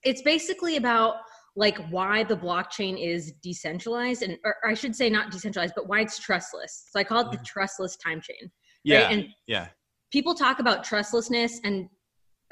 it's 0.02 0.22
basically 0.22 0.76
about 0.76 1.16
like 1.56 1.78
why 1.88 2.22
the 2.22 2.36
blockchain 2.36 3.02
is 3.02 3.32
decentralized 3.42 4.22
and 4.22 4.36
or 4.44 4.56
I 4.64 4.74
should 4.74 4.94
say 4.94 5.08
not 5.08 5.30
decentralized, 5.30 5.72
but 5.74 5.88
why 5.88 6.00
it's 6.00 6.18
trustless. 6.18 6.86
So 6.90 7.00
I 7.00 7.04
call 7.04 7.20
it 7.20 7.32
the 7.32 7.42
trustless 7.44 7.96
time 7.96 8.20
chain. 8.20 8.50
Yeah. 8.84 9.04
Right? 9.04 9.12
And 9.12 9.28
yeah. 9.46 9.68
People 10.12 10.34
talk 10.34 10.60
about 10.60 10.84
trustlessness 10.84 11.60
and 11.64 11.88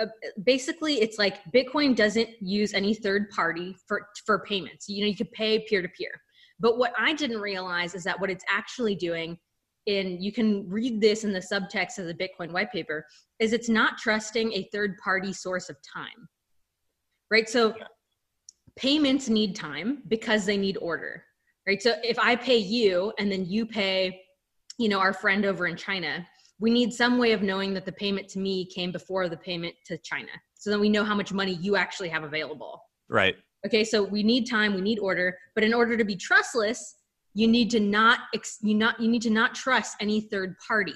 uh, 0.01 0.07
basically 0.45 0.95
it's 0.95 1.19
like 1.19 1.45
Bitcoin 1.55 1.95
doesn't 1.95 2.29
use 2.40 2.75
any 2.75 2.95
third 2.95 3.31
party 3.31 3.77
for 3.87 4.09
for 4.25 4.40
payments. 4.40 4.88
You 4.88 5.05
know, 5.05 5.09
you 5.09 5.17
could 5.17 5.33
pay 5.33 5.61
peer 5.69 5.83
to 5.83 5.88
peer. 5.88 6.11
But 6.59 6.79
what 6.79 6.93
I 6.99 7.12
didn't 7.12 7.40
realize 7.40 7.95
is 7.95 8.05
that 8.05 8.19
what 8.19 8.31
it's 8.31 8.45
actually 8.49 8.95
doing 8.95 9.38
and 9.87 10.23
you 10.23 10.33
can 10.33 10.67
read 10.69 11.01
this 11.01 11.25
in 11.25 11.33
the 11.33 11.40
subtext 11.40 11.99
of 11.99 12.07
the 12.07 12.14
Bitcoin 12.14 12.53
white 12.53 12.73
paper 12.73 13.05
is 13.38 13.53
it's 13.53 13.69
not 13.69 13.99
trusting 13.99 14.51
a 14.55 14.67
third 14.73 14.97
party 14.97 15.33
source 15.33 15.69
of 15.69 15.77
time. 15.95 16.29
Right? 17.31 17.49
So 17.49 17.75
payments 18.77 19.29
need 19.29 19.55
time 19.55 20.03
because 20.09 20.45
they 20.45 20.57
need 20.57 20.77
order. 20.79 21.25
Right? 21.67 21.83
So 21.83 21.95
if 22.03 22.19
I 22.19 22.37
pay 22.37 22.59
you 22.59 23.13
and 23.19 23.31
then 23.31 23.47
you 23.47 23.65
pay 23.67 24.21
you 24.79 24.89
know 24.89 24.99
our 24.99 25.13
friend 25.13 25.45
over 25.45 25.67
in 25.67 25.77
China, 25.77 26.27
we 26.59 26.71
need 26.71 26.93
some 26.93 27.19
way 27.19 27.33
of 27.33 27.43
knowing 27.43 27.75
that 27.75 27.85
the 27.85 27.93
payment 27.93 28.29
to 28.31 28.39
me 28.39 28.67
came 28.67 28.93
before 28.93 29.29
the 29.29 29.37
payment 29.37 29.75
to 29.87 29.99
China. 29.99 30.31
So 30.55 30.71
then 30.71 30.81
we 30.81 30.89
know 30.89 31.05
how 31.05 31.15
much 31.15 31.33
money 31.33 31.53
you 31.61 31.77
actually 31.77 32.09
have 32.09 32.25
available. 32.25 32.83
Right. 33.09 33.37
Okay, 33.67 33.85
so 33.85 34.03
we 34.03 34.23
need 34.23 34.49
time, 34.49 34.75
we 34.75 34.81
need 34.81 34.99
order, 34.99 35.39
but 35.55 35.65
in 35.65 35.73
order 35.73 35.97
to 35.97 36.05
be 36.05 36.17
trustless, 36.17 36.97
you 37.35 37.49
need 37.49 37.71
to 37.71 37.81
not 37.81 38.21
you 38.63 38.75
not 38.75 39.01
you 39.01 39.09
need 39.09 39.23
to 39.23 39.31
not 39.31 39.55
trust 39.55 39.97
any 40.01 40.21
third 40.21 40.57
party. 40.67 40.95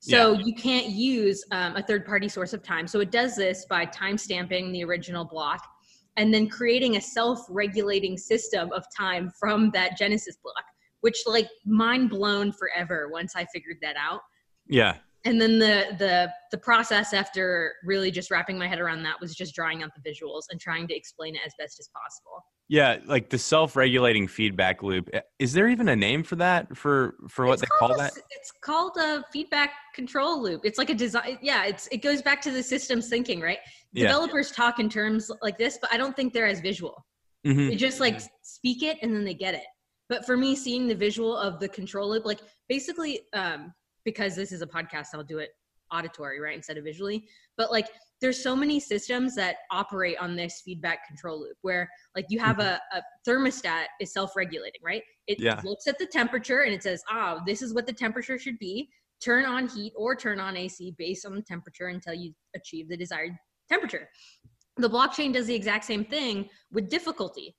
So 0.00 0.32
yeah. 0.32 0.44
you 0.44 0.54
can't 0.54 0.88
use 0.88 1.44
um, 1.50 1.76
a 1.76 1.82
third 1.82 2.06
party 2.06 2.28
source 2.28 2.52
of 2.52 2.62
time. 2.62 2.86
So 2.86 3.00
it 3.00 3.10
does 3.10 3.34
this 3.34 3.66
by 3.68 3.86
time 3.86 4.16
stamping 4.16 4.70
the 4.70 4.84
original 4.84 5.24
block 5.24 5.66
and 6.16 6.32
then 6.32 6.48
creating 6.48 6.96
a 6.96 7.00
self-regulating 7.00 8.16
system 8.16 8.72
of 8.72 8.84
time 8.96 9.30
from 9.38 9.70
that 9.72 9.96
Genesis 9.96 10.36
block, 10.42 10.64
which 11.00 11.22
like 11.26 11.48
mind 11.64 12.10
blown 12.10 12.52
forever 12.52 13.08
once 13.12 13.34
I 13.36 13.44
figured 13.46 13.76
that 13.82 13.96
out. 13.96 14.20
Yeah. 14.66 14.96
And 15.24 15.40
then 15.40 15.58
the 15.58 15.96
the 15.98 16.30
the 16.52 16.58
process 16.58 17.12
after 17.12 17.74
really 17.84 18.12
just 18.12 18.30
wrapping 18.30 18.56
my 18.56 18.68
head 18.68 18.78
around 18.78 19.02
that 19.02 19.20
was 19.20 19.34
just 19.34 19.56
drawing 19.56 19.82
out 19.82 19.90
the 19.96 20.08
visuals 20.08 20.42
and 20.50 20.60
trying 20.60 20.86
to 20.86 20.96
explain 20.96 21.34
it 21.34 21.40
as 21.44 21.52
best 21.58 21.80
as 21.80 21.88
possible. 21.88 22.44
Yeah 22.68 22.98
like 23.06 23.28
the 23.28 23.38
self-regulating 23.38 24.28
feedback 24.28 24.84
loop 24.84 25.10
eh, 25.12 25.20
is 25.40 25.52
there 25.52 25.68
even 25.68 25.88
a 25.88 25.96
name 25.96 26.22
for 26.22 26.36
that? 26.36 26.76
For 26.76 27.16
for 27.28 27.44
what 27.44 27.54
it's 27.54 27.62
they 27.62 27.66
call 27.76 27.92
a, 27.92 27.96
that? 27.96 28.12
it's 28.30 28.52
called 28.62 28.96
a 28.98 29.24
feedback 29.32 29.70
control 29.96 30.40
loop. 30.40 30.60
It's 30.64 30.78
like 30.78 30.90
a 30.90 30.94
design 30.94 31.38
yeah 31.42 31.64
it's 31.64 31.88
it 31.90 32.02
goes 32.02 32.22
back 32.22 32.40
to 32.42 32.52
the 32.52 32.62
systems 32.62 33.08
thinking 33.08 33.40
right 33.40 33.58
yeah. 33.96 34.06
developers 34.06 34.50
talk 34.50 34.78
in 34.78 34.88
terms 34.88 35.30
like 35.42 35.58
this 35.58 35.78
but 35.80 35.92
i 35.92 35.96
don't 35.96 36.14
think 36.14 36.32
they're 36.32 36.46
as 36.46 36.60
visual 36.60 37.04
mm-hmm. 37.46 37.68
they 37.68 37.76
just 37.76 38.00
like 38.00 38.20
speak 38.42 38.82
it 38.82 38.98
and 39.02 39.14
then 39.14 39.24
they 39.24 39.34
get 39.34 39.54
it 39.54 39.64
but 40.08 40.24
for 40.24 40.36
me 40.36 40.54
seeing 40.54 40.86
the 40.86 40.94
visual 40.94 41.36
of 41.36 41.58
the 41.58 41.68
control 41.68 42.10
loop 42.10 42.24
like 42.24 42.40
basically 42.68 43.22
um 43.32 43.72
because 44.06 44.34
this 44.34 44.52
is 44.52 44.62
a 44.62 44.66
podcast, 44.66 45.08
I'll 45.12 45.22
do 45.22 45.38
it 45.38 45.50
auditory, 45.92 46.40
right, 46.40 46.56
instead 46.56 46.78
of 46.78 46.84
visually. 46.84 47.26
But 47.58 47.70
like, 47.70 47.88
there's 48.22 48.42
so 48.42 48.56
many 48.56 48.80
systems 48.80 49.34
that 49.34 49.56
operate 49.70 50.16
on 50.18 50.34
this 50.34 50.62
feedback 50.64 51.06
control 51.06 51.38
loop 51.40 51.58
where 51.60 51.90
like 52.14 52.24
you 52.30 52.38
have 52.38 52.60
a, 52.60 52.80
a 52.94 53.02
thermostat 53.28 53.84
is 54.00 54.12
self-regulating, 54.14 54.80
right? 54.82 55.02
It 55.26 55.38
yeah. 55.38 55.60
looks 55.64 55.86
at 55.86 55.98
the 55.98 56.06
temperature 56.06 56.62
and 56.62 56.72
it 56.72 56.82
says, 56.82 57.02
ah, 57.10 57.36
oh, 57.36 57.42
this 57.44 57.60
is 57.60 57.74
what 57.74 57.86
the 57.86 57.92
temperature 57.92 58.38
should 58.38 58.58
be. 58.58 58.88
Turn 59.22 59.44
on 59.44 59.68
heat 59.68 59.92
or 59.96 60.16
turn 60.16 60.40
on 60.40 60.56
AC 60.56 60.94
based 60.96 61.26
on 61.26 61.34
the 61.34 61.42
temperature 61.42 61.88
until 61.88 62.14
you 62.14 62.32
achieve 62.54 62.88
the 62.88 62.96
desired 62.96 63.32
temperature. 63.68 64.08
The 64.76 64.90
blockchain 64.90 65.32
does 65.32 65.46
the 65.46 65.54
exact 65.54 65.84
same 65.84 66.04
thing 66.04 66.48
with 66.72 66.90
difficulty. 66.90 67.56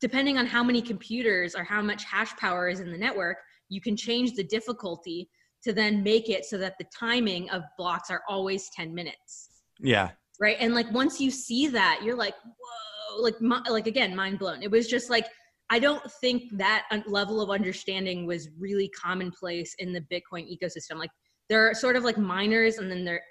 Depending 0.00 0.36
on 0.36 0.46
how 0.46 0.62
many 0.62 0.82
computers 0.82 1.54
or 1.54 1.64
how 1.64 1.80
much 1.80 2.04
hash 2.04 2.34
power 2.36 2.68
is 2.68 2.80
in 2.80 2.90
the 2.90 2.98
network, 2.98 3.38
you 3.68 3.80
can 3.80 3.96
change 3.96 4.34
the 4.34 4.44
difficulty 4.44 5.28
to 5.64 5.72
then 5.72 6.02
make 6.02 6.28
it 6.28 6.44
so 6.44 6.58
that 6.58 6.74
the 6.78 6.86
timing 6.96 7.48
of 7.50 7.62
blocks 7.78 8.10
are 8.10 8.22
always 8.28 8.68
10 8.76 8.94
minutes. 8.94 9.48
Yeah. 9.80 10.10
Right. 10.38 10.56
And 10.60 10.74
like 10.74 10.90
once 10.92 11.20
you 11.20 11.30
see 11.30 11.66
that, 11.68 12.00
you're 12.04 12.16
like, 12.16 12.34
whoa, 12.44 13.22
like, 13.22 13.40
my, 13.40 13.62
like 13.68 13.86
again, 13.86 14.14
mind 14.14 14.38
blown. 14.38 14.62
It 14.62 14.70
was 14.70 14.86
just 14.86 15.08
like, 15.10 15.26
I 15.70 15.78
don't 15.78 16.02
think 16.20 16.44
that 16.52 16.84
uh, 16.90 17.00
level 17.06 17.40
of 17.40 17.50
understanding 17.50 18.26
was 18.26 18.50
really 18.58 18.88
commonplace 18.90 19.74
in 19.78 19.92
the 19.92 20.02
Bitcoin 20.02 20.46
ecosystem. 20.46 20.98
Like 20.98 21.10
there 21.48 21.68
are 21.68 21.74
sort 21.74 21.96
of 21.96 22.04
like 22.04 22.18
miners 22.18 22.78
and 22.78 22.90
then 22.90 23.04
there, 23.04 23.22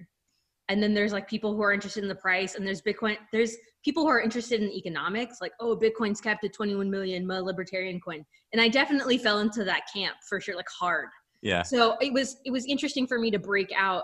and 0.70 0.82
then 0.82 0.94
there's 0.94 1.14
like 1.14 1.28
people 1.28 1.56
who 1.56 1.62
are 1.62 1.74
interested 1.74 2.04
in 2.04 2.10
the 2.10 2.16
price 2.16 2.56
and 2.56 2.66
there's 2.66 2.82
Bitcoin, 2.82 3.18
there's 3.32 3.56
people 3.84 4.04
who 4.04 4.10
are 4.10 4.22
interested 4.22 4.62
in 4.62 4.72
economics, 4.72 5.38
like, 5.40 5.52
oh, 5.60 5.78
Bitcoin's 5.78 6.20
capped 6.20 6.44
at 6.44 6.54
21 6.54 6.90
million, 6.90 7.26
my 7.26 7.40
libertarian 7.40 8.00
coin. 8.00 8.26
And 8.52 8.62
I 8.62 8.68
definitely 8.68 9.20
fell 9.20 9.40
into 9.40 9.64
that 9.64 9.84
camp 9.94 10.16
for 10.28 10.42
sure, 10.42 10.56
like 10.56 10.66
hard. 10.80 11.08
Yeah. 11.42 11.62
So 11.62 11.96
it 12.02 12.12
was 12.12 12.38
it 12.46 12.52
was 12.52 12.66
interesting 12.66 13.06
for 13.06 13.20
me 13.20 13.30
to 13.30 13.38
break 13.38 13.72
out 13.78 14.04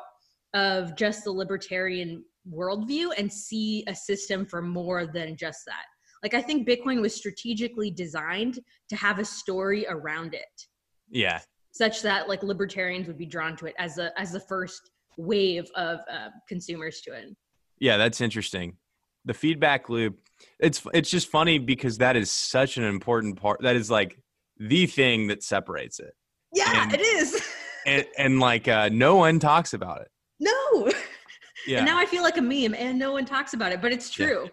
of 0.53 0.95
just 0.95 1.23
the 1.23 1.31
libertarian 1.31 2.23
worldview 2.51 3.09
and 3.17 3.31
see 3.31 3.83
a 3.87 3.95
system 3.95 4.45
for 4.45 4.61
more 4.61 5.07
than 5.07 5.35
just 5.35 5.61
that. 5.65 5.85
Like 6.23 6.35
i 6.35 6.41
think 6.41 6.67
bitcoin 6.67 7.01
was 7.01 7.15
strategically 7.15 7.89
designed 7.89 8.59
to 8.89 8.95
have 8.95 9.17
a 9.17 9.25
story 9.25 9.87
around 9.89 10.35
it. 10.35 10.67
Yeah. 11.09 11.39
Such 11.71 12.03
that 12.03 12.29
like 12.29 12.43
libertarians 12.43 13.07
would 13.07 13.17
be 13.17 13.25
drawn 13.25 13.55
to 13.57 13.65
it 13.65 13.73
as 13.79 13.97
a 13.97 14.11
as 14.19 14.31
the 14.31 14.39
first 14.41 14.91
wave 15.17 15.69
of 15.75 15.99
uh, 16.11 16.29
consumers 16.47 17.01
to 17.01 17.13
it 17.13 17.35
yeah 17.79 17.97
that's 17.97 18.21
interesting 18.21 18.77
the 19.25 19.33
feedback 19.33 19.89
loop 19.89 20.19
it's 20.59 20.81
it's 20.93 21.09
just 21.09 21.27
funny 21.27 21.59
because 21.59 21.97
that 21.99 22.15
is 22.15 22.31
such 22.31 22.77
an 22.77 22.83
important 22.83 23.39
part 23.39 23.61
that 23.61 23.75
is 23.75 23.91
like 23.91 24.17
the 24.57 24.85
thing 24.85 25.27
that 25.27 25.43
separates 25.43 25.99
it 25.99 26.13
yeah, 26.53 26.83
and, 26.83 26.93
it 26.93 27.01
is. 27.01 27.41
and, 27.85 28.05
and 28.17 28.39
like 28.39 28.67
uh, 28.67 28.89
no 28.91 29.15
one 29.15 29.39
talks 29.39 29.73
about 29.73 30.01
it. 30.01 30.09
No. 30.39 30.89
Yeah. 31.67 31.77
And 31.77 31.85
now 31.85 31.99
I 31.99 32.07
feel 32.07 32.23
like 32.23 32.37
a 32.37 32.41
meme 32.41 32.73
and 32.73 32.97
no 32.97 33.11
one 33.11 33.23
talks 33.23 33.53
about 33.53 33.71
it, 33.71 33.81
but 33.81 33.91
it's 33.91 34.09
true. 34.09 34.49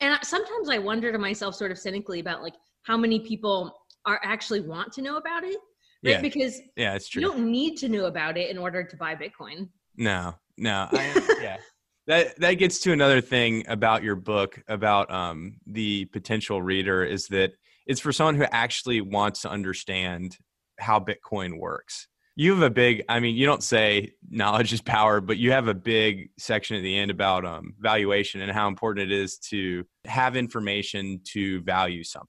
Yeah. 0.00 0.14
And 0.14 0.18
sometimes 0.24 0.70
I 0.70 0.78
wonder 0.78 1.12
to 1.12 1.18
myself 1.18 1.54
sort 1.54 1.70
of 1.70 1.78
cynically 1.78 2.20
about 2.20 2.42
like 2.42 2.54
how 2.84 2.96
many 2.96 3.20
people 3.20 3.76
are 4.06 4.18
actually 4.24 4.60
want 4.60 4.92
to 4.94 5.02
know 5.02 5.18
about 5.18 5.44
it. 5.44 5.58
Right? 6.06 6.12
Yeah. 6.12 6.20
Because 6.20 6.60
yeah, 6.76 6.94
it's 6.94 7.08
true. 7.08 7.22
You 7.22 7.28
don't 7.28 7.50
need 7.50 7.76
to 7.78 7.88
know 7.88 8.06
about 8.06 8.38
it 8.38 8.50
in 8.50 8.58
order 8.58 8.84
to 8.84 8.96
buy 8.96 9.14
Bitcoin. 9.14 9.68
No, 9.96 10.34
no. 10.56 10.88
I, 10.92 11.38
yeah. 11.42 11.56
That 12.06 12.38
that 12.38 12.54
gets 12.54 12.78
to 12.80 12.92
another 12.92 13.20
thing 13.20 13.64
about 13.66 14.04
your 14.04 14.14
book 14.14 14.62
about 14.68 15.10
um, 15.10 15.56
the 15.66 16.04
potential 16.06 16.62
reader 16.62 17.04
is 17.04 17.26
that 17.28 17.52
it's 17.86 18.00
for 18.00 18.12
someone 18.12 18.36
who 18.36 18.44
actually 18.50 19.00
wants 19.00 19.42
to 19.42 19.50
understand 19.50 20.36
how 20.78 21.00
Bitcoin 21.00 21.58
works. 21.58 22.08
You 22.38 22.52
have 22.52 22.62
a 22.62 22.70
big, 22.70 23.02
I 23.08 23.18
mean, 23.20 23.34
you 23.34 23.46
don't 23.46 23.62
say 23.62 24.12
knowledge 24.28 24.72
is 24.72 24.82
power, 24.82 25.22
but 25.22 25.38
you 25.38 25.52
have 25.52 25.68
a 25.68 25.74
big 25.74 26.30
section 26.38 26.76
at 26.76 26.82
the 26.82 26.98
end 26.98 27.10
about 27.10 27.46
um, 27.46 27.74
valuation 27.78 28.42
and 28.42 28.52
how 28.52 28.68
important 28.68 29.10
it 29.10 29.18
is 29.18 29.38
to 29.50 29.86
have 30.04 30.36
information 30.36 31.20
to 31.32 31.62
value 31.62 32.04
something, 32.04 32.28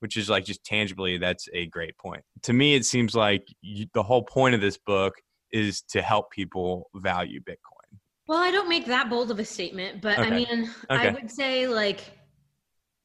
which 0.00 0.16
is 0.16 0.28
like 0.28 0.44
just 0.44 0.64
tangibly, 0.64 1.18
that's 1.18 1.48
a 1.52 1.66
great 1.66 1.96
point. 1.98 2.22
To 2.42 2.52
me, 2.52 2.74
it 2.74 2.84
seems 2.84 3.14
like 3.14 3.46
you, 3.62 3.86
the 3.94 4.02
whole 4.02 4.22
point 4.22 4.54
of 4.54 4.60
this 4.60 4.78
book 4.78 5.14
is 5.52 5.82
to 5.90 6.02
help 6.02 6.30
people 6.30 6.90
value 6.96 7.40
Bitcoin. 7.40 7.98
Well, 8.26 8.38
I 8.38 8.50
don't 8.50 8.68
make 8.68 8.86
that 8.86 9.08
bold 9.08 9.30
of 9.30 9.38
a 9.38 9.44
statement, 9.44 10.02
but 10.02 10.18
okay. 10.18 10.28
I 10.28 10.30
mean, 10.30 10.70
okay. 10.90 11.08
I 11.08 11.10
would 11.10 11.30
say 11.30 11.66
like, 11.66 12.00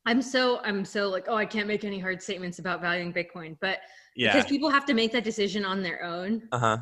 I'm 0.06 0.22
so, 0.22 0.60
I'm 0.64 0.84
so 0.84 1.08
like, 1.10 1.26
oh, 1.30 1.36
I 1.36 1.46
can't 1.46 1.68
make 1.68 1.86
any 1.86 1.98
hard 1.98 2.22
statements 2.22 2.60
about 2.60 2.82
valuing 2.82 3.14
Bitcoin, 3.14 3.58
but 3.62 3.80
yeah 4.16 4.34
because 4.34 4.50
people 4.50 4.70
have 4.70 4.86
to 4.86 4.94
make 4.94 5.12
that 5.12 5.24
decision 5.24 5.66
on 5.66 5.82
their 5.82 6.04
own 6.04 6.42
uh-huh 6.52 6.78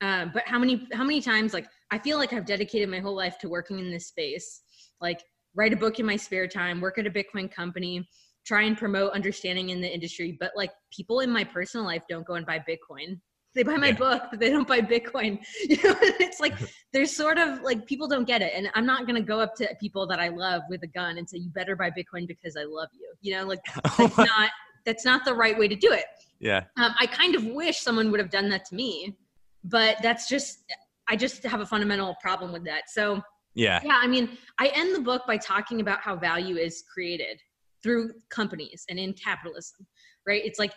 um, 0.00 0.30
but 0.34 0.42
how 0.46 0.58
many 0.58 0.88
how 0.92 1.04
many 1.04 1.20
times 1.20 1.54
like 1.54 1.66
i 1.90 1.98
feel 1.98 2.18
like 2.18 2.32
i've 2.32 2.46
dedicated 2.46 2.88
my 2.88 2.98
whole 2.98 3.14
life 3.14 3.38
to 3.38 3.48
working 3.48 3.78
in 3.78 3.90
this 3.90 4.06
space 4.06 4.62
like 5.00 5.20
write 5.54 5.72
a 5.72 5.76
book 5.76 5.98
in 5.98 6.06
my 6.06 6.16
spare 6.16 6.46
time 6.46 6.80
work 6.80 6.98
at 6.98 7.06
a 7.06 7.10
bitcoin 7.10 7.50
company 7.50 8.08
try 8.44 8.62
and 8.62 8.76
promote 8.76 9.12
understanding 9.12 9.70
in 9.70 9.80
the 9.80 9.92
industry 9.92 10.36
but 10.38 10.52
like 10.56 10.70
people 10.90 11.20
in 11.20 11.30
my 11.30 11.44
personal 11.44 11.86
life 11.86 12.02
don't 12.08 12.26
go 12.26 12.34
and 12.34 12.46
buy 12.46 12.58
bitcoin 12.58 13.18
They 13.54 13.62
buy 13.62 13.76
my 13.76 13.88
yeah. 13.88 13.96
book, 13.96 14.22
but 14.30 14.40
they 14.40 14.50
don't 14.50 14.66
buy 14.66 14.80
Bitcoin. 14.80 15.38
You 15.68 15.76
know, 15.84 15.94
it's 16.00 16.40
like 16.40 16.54
there's 16.92 17.14
sort 17.14 17.38
of 17.38 17.60
like 17.62 17.86
people 17.86 18.08
don't 18.08 18.24
get 18.24 18.42
it. 18.42 18.52
And 18.54 18.70
I'm 18.74 18.86
not 18.86 19.06
gonna 19.06 19.22
go 19.22 19.40
up 19.40 19.54
to 19.56 19.68
people 19.80 20.06
that 20.06 20.18
I 20.18 20.28
love 20.28 20.62
with 20.68 20.82
a 20.82 20.86
gun 20.86 21.18
and 21.18 21.28
say, 21.28 21.38
You 21.38 21.50
better 21.50 21.76
buy 21.76 21.90
Bitcoin 21.90 22.26
because 22.26 22.56
I 22.56 22.64
love 22.64 22.88
you. 22.92 23.12
You 23.20 23.36
know, 23.36 23.46
like 23.46 23.60
that's 23.98 24.16
not 24.16 24.50
that's 24.84 25.04
not 25.04 25.24
the 25.24 25.34
right 25.34 25.58
way 25.58 25.68
to 25.68 25.76
do 25.76 25.92
it. 25.92 26.06
Yeah. 26.40 26.64
Um, 26.76 26.94
I 26.98 27.06
kind 27.06 27.34
of 27.34 27.44
wish 27.44 27.78
someone 27.78 28.10
would 28.10 28.20
have 28.20 28.30
done 28.30 28.48
that 28.48 28.64
to 28.66 28.74
me, 28.74 29.16
but 29.64 29.96
that's 30.02 30.28
just 30.28 30.64
I 31.08 31.16
just 31.16 31.42
have 31.44 31.60
a 31.60 31.66
fundamental 31.66 32.16
problem 32.22 32.52
with 32.52 32.64
that. 32.64 32.88
So 32.88 33.20
yeah. 33.54 33.80
Yeah. 33.84 34.00
I 34.00 34.06
mean, 34.06 34.38
I 34.58 34.68
end 34.68 34.94
the 34.94 35.00
book 35.00 35.22
by 35.26 35.36
talking 35.36 35.82
about 35.82 36.00
how 36.00 36.16
value 36.16 36.56
is 36.56 36.84
created 36.92 37.38
through 37.82 38.12
companies 38.30 38.84
and 38.88 38.98
in 38.98 39.12
capitalism, 39.12 39.86
right? 40.26 40.42
It's 40.44 40.58
like, 40.58 40.72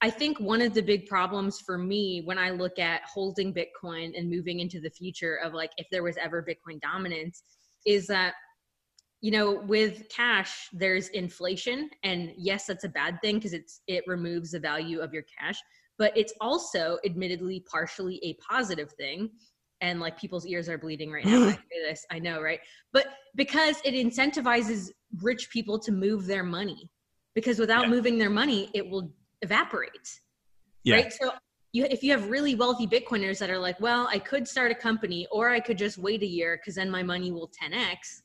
I 0.00 0.10
think 0.10 0.38
one 0.38 0.62
of 0.62 0.74
the 0.74 0.82
big 0.82 1.06
problems 1.06 1.60
for 1.60 1.76
me 1.76 2.22
when 2.24 2.38
I 2.38 2.50
look 2.50 2.78
at 2.78 3.02
holding 3.02 3.52
Bitcoin 3.52 4.16
and 4.16 4.30
moving 4.30 4.60
into 4.60 4.80
the 4.80 4.90
future 4.90 5.36
of 5.36 5.54
like 5.54 5.70
if 5.76 5.86
there 5.90 6.04
was 6.04 6.16
ever 6.16 6.42
Bitcoin 6.42 6.80
dominance 6.80 7.42
is 7.84 8.06
that 8.06 8.34
you 9.20 9.32
know 9.32 9.62
with 9.66 10.08
cash 10.08 10.68
there's 10.72 11.08
inflation 11.08 11.90
and 12.04 12.32
yes 12.36 12.66
that's 12.66 12.84
a 12.84 12.88
bad 12.88 13.20
thing 13.20 13.36
because 13.36 13.52
it's 13.52 13.80
it 13.88 14.04
removes 14.06 14.52
the 14.52 14.60
value 14.60 15.00
of 15.00 15.12
your 15.12 15.24
cash 15.38 15.58
but 15.98 16.16
it's 16.16 16.32
also 16.40 16.98
admittedly 17.04 17.64
partially 17.68 18.20
a 18.22 18.34
positive 18.34 18.92
thing 18.92 19.28
and 19.80 20.00
like 20.00 20.18
people's 20.18 20.46
ears 20.46 20.68
are 20.68 20.78
bleeding 20.78 21.10
right 21.10 21.24
now. 21.26 21.44
I 21.46 21.52
say 21.52 21.88
this, 21.88 22.04
I 22.10 22.18
know, 22.18 22.40
right? 22.40 22.60
But 22.92 23.06
because 23.36 23.80
it 23.84 23.94
incentivizes 23.94 24.90
rich 25.22 25.50
people 25.50 25.78
to 25.80 25.92
move 25.92 26.26
their 26.26 26.44
money, 26.44 26.90
because 27.34 27.58
without 27.58 27.84
yeah. 27.84 27.90
moving 27.90 28.18
their 28.18 28.30
money, 28.30 28.70
it 28.74 28.88
will 28.88 29.12
evaporate. 29.42 30.20
Yeah. 30.84 30.96
Right. 30.96 31.12
So 31.12 31.32
you, 31.72 31.84
if 31.84 32.02
you 32.02 32.10
have 32.12 32.28
really 32.30 32.54
wealthy 32.54 32.86
Bitcoiners 32.86 33.38
that 33.38 33.50
are 33.50 33.58
like, 33.58 33.78
well, 33.80 34.08
I 34.10 34.18
could 34.18 34.48
start 34.48 34.70
a 34.70 34.74
company 34.74 35.26
or 35.30 35.50
I 35.50 35.60
could 35.60 35.78
just 35.78 35.98
wait 35.98 36.22
a 36.22 36.26
year 36.26 36.56
because 36.56 36.74
then 36.76 36.90
my 36.90 37.02
money 37.02 37.30
will 37.30 37.50
10x. 37.62 38.22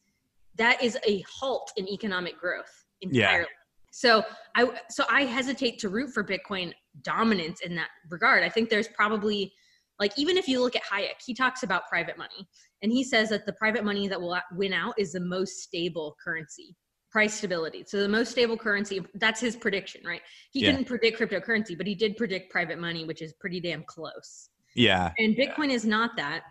That 0.56 0.82
is 0.82 0.98
a 1.08 1.24
halt 1.40 1.72
in 1.78 1.88
economic 1.88 2.40
growth 2.40 2.86
entirely. 3.02 3.42
Yeah. 3.42 3.46
So 3.92 4.24
I 4.56 4.72
so 4.90 5.04
I 5.08 5.26
hesitate 5.26 5.78
to 5.80 5.90
root 5.90 6.12
for 6.14 6.24
Bitcoin 6.24 6.74
dominance 7.04 7.62
in 7.62 7.76
that 7.76 7.90
regard. 8.10 8.44
I 8.44 8.50
think 8.50 8.70
there's 8.70 8.88
probably 8.88 9.54
like 10.00 10.12
even 10.18 10.38
if 10.38 10.48
you 10.48 10.62
look 10.62 10.76
at 10.76 10.84
Hayek, 10.84 11.22
he 11.26 11.34
talks 11.34 11.64
about 11.64 11.88
private 11.88 12.18
money 12.18 12.48
and 12.82 12.92
he 12.92 13.04
says 13.04 13.30
that 13.30 13.46
the 13.46 13.54
private 13.54 13.84
money 13.84 14.08
that 14.08 14.20
will 14.20 14.38
win 14.54 14.74
out 14.74 14.94
is 14.98 15.14
the 15.14 15.20
most 15.20 15.60
stable 15.62 16.16
currency 16.24 16.76
price 17.14 17.36
stability. 17.36 17.84
So 17.88 18.00
the 18.00 18.10
most 18.10 18.32
stable 18.32 18.58
currency, 18.58 19.00
that's 19.14 19.40
his 19.40 19.56
prediction, 19.56 20.02
right? 20.04 20.22
He 20.52 20.62
yeah. 20.62 20.72
couldn't 20.72 20.86
predict 20.86 21.20
cryptocurrency, 21.20 21.78
but 21.78 21.86
he 21.86 21.94
did 21.94 22.18
predict 22.18 22.52
private 22.52 22.80
money, 22.80 23.06
which 23.06 23.22
is 23.22 23.34
pretty 23.34 23.60
damn 23.60 23.84
close. 23.84 24.50
Yeah. 24.76 25.12
And 25.20 25.36
Bitcoin 25.36 25.70
yeah. 25.70 25.76
is 25.76 25.86
not 25.86 26.18
that. 26.18 26.42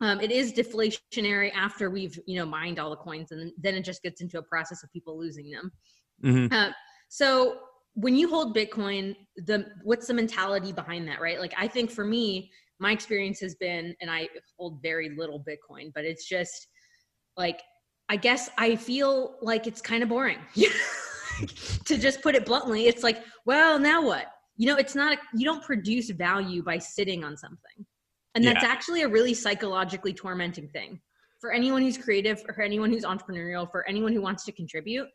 Um, 0.00 0.20
it 0.20 0.32
is 0.32 0.52
deflationary 0.52 1.52
after 1.54 1.90
we've, 1.90 2.18
you 2.26 2.40
know, 2.40 2.44
mined 2.44 2.80
all 2.80 2.90
the 2.90 2.96
coins 2.96 3.30
and 3.30 3.52
then 3.56 3.76
it 3.76 3.84
just 3.84 4.02
gets 4.02 4.20
into 4.20 4.38
a 4.38 4.42
process 4.42 4.82
of 4.82 4.90
people 4.92 5.16
losing 5.16 5.48
them. 5.48 5.70
Mm-hmm. 6.24 6.52
Uh, 6.52 6.70
so 7.08 7.58
when 7.94 8.16
you 8.16 8.28
hold 8.28 8.56
Bitcoin, 8.56 9.14
the 9.36 9.66
what's 9.84 10.08
the 10.08 10.14
mentality 10.14 10.72
behind 10.72 11.06
that, 11.06 11.20
right? 11.20 11.38
Like 11.38 11.54
I 11.56 11.68
think 11.68 11.88
for 11.90 12.04
me, 12.04 12.50
my 12.80 12.92
experience 12.92 13.40
has 13.40 13.54
been, 13.54 13.94
and 14.00 14.10
I 14.10 14.28
hold 14.58 14.80
very 14.82 15.10
little 15.10 15.44
Bitcoin, 15.44 15.92
but 15.94 16.04
it's 16.04 16.26
just 16.26 16.68
like, 17.36 17.60
I 18.08 18.16
guess 18.16 18.50
I 18.58 18.74
feel 18.74 19.36
like 19.40 19.66
it's 19.66 19.80
kind 19.80 20.02
of 20.02 20.08
boring. 20.08 20.38
to 21.84 21.98
just 21.98 22.22
put 22.22 22.34
it 22.34 22.44
bluntly, 22.44 22.86
it's 22.86 23.02
like, 23.02 23.22
well, 23.44 23.78
now 23.78 24.04
what? 24.04 24.26
You 24.56 24.66
know, 24.66 24.76
it's 24.76 24.94
not, 24.94 25.18
you 25.34 25.44
don't 25.44 25.62
produce 25.62 26.10
value 26.10 26.62
by 26.62 26.78
sitting 26.78 27.22
on 27.22 27.36
something. 27.36 27.86
And 28.34 28.44
that's 28.44 28.62
yeah. 28.62 28.68
actually 28.68 29.02
a 29.02 29.08
really 29.08 29.34
psychologically 29.34 30.12
tormenting 30.12 30.68
thing 30.68 31.00
for 31.40 31.52
anyone 31.52 31.82
who's 31.82 31.98
creative, 31.98 32.42
for 32.42 32.62
anyone 32.62 32.90
who's 32.90 33.04
entrepreneurial, 33.04 33.70
for 33.70 33.88
anyone 33.88 34.12
who 34.12 34.20
wants 34.20 34.44
to 34.44 34.52
contribute. 34.52 35.08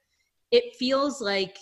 It 0.51 0.75
feels 0.77 1.21
like 1.21 1.57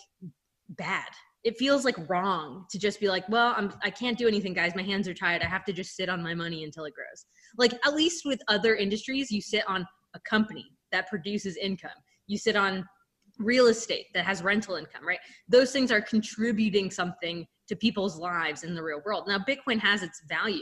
bad 0.69 1.09
it 1.43 1.57
feels 1.57 1.83
like 1.83 1.97
wrong 2.09 2.65
to 2.69 2.79
just 2.79 2.99
be 2.99 3.09
like, 3.09 3.27
well, 3.27 3.53
I'm 3.57 3.73
I 3.83 3.89
can't 3.89 4.17
do 4.17 4.27
anything, 4.27 4.53
guys. 4.53 4.75
My 4.75 4.83
hands 4.83 5.07
are 5.07 5.13
tied. 5.13 5.41
I 5.41 5.47
have 5.47 5.65
to 5.65 5.73
just 5.73 5.95
sit 5.95 6.09
on 6.09 6.23
my 6.23 6.33
money 6.33 6.63
until 6.63 6.85
it 6.85 6.93
grows. 6.93 7.25
Like 7.57 7.73
at 7.85 7.95
least 7.95 8.25
with 8.25 8.41
other 8.47 8.75
industries, 8.75 9.31
you 9.31 9.41
sit 9.41 9.63
on 9.67 9.85
a 10.15 10.19
company 10.21 10.65
that 10.91 11.09
produces 11.09 11.57
income. 11.57 11.91
You 12.27 12.37
sit 12.37 12.55
on 12.55 12.87
real 13.39 13.67
estate 13.67 14.05
that 14.13 14.25
has 14.25 14.43
rental 14.43 14.75
income, 14.75 15.05
right? 15.05 15.19
Those 15.49 15.71
things 15.71 15.91
are 15.91 16.01
contributing 16.01 16.91
something 16.91 17.45
to 17.67 17.75
people's 17.75 18.17
lives 18.17 18.63
in 18.63 18.75
the 18.75 18.83
real 18.83 19.01
world. 19.05 19.25
Now, 19.27 19.39
Bitcoin 19.39 19.79
has 19.79 20.03
its 20.03 20.21
value. 20.29 20.61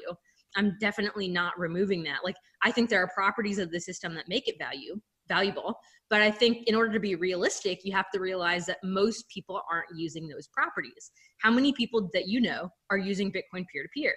I'm 0.56 0.78
definitely 0.80 1.28
not 1.28 1.58
removing 1.60 2.04
that. 2.04 2.20
Like 2.24 2.36
I 2.64 2.72
think 2.72 2.90
there 2.90 3.02
are 3.02 3.10
properties 3.14 3.60
of 3.60 3.72
the 3.72 3.80
system 3.80 4.16
that 4.16 4.28
make 4.28 4.48
it 4.48 4.58
value 4.58 5.00
valuable. 5.32 5.76
But 6.10 6.22
I 6.22 6.30
think 6.30 6.68
in 6.68 6.76
order 6.76 6.92
to 6.92 7.00
be 7.00 7.16
realistic, 7.16 7.80
you 7.84 7.94
have 7.96 8.10
to 8.14 8.20
realize 8.20 8.66
that 8.66 8.78
most 8.84 9.30
people 9.30 9.62
aren't 9.72 9.88
using 9.96 10.28
those 10.28 10.48
properties. 10.48 11.12
How 11.40 11.52
many 11.52 11.72
people 11.72 12.10
that 12.14 12.28
you 12.28 12.42
know 12.42 12.70
are 12.90 12.98
using 12.98 13.32
Bitcoin 13.32 13.66
peer 13.72 13.84
to 13.84 13.90
peer? 13.96 14.16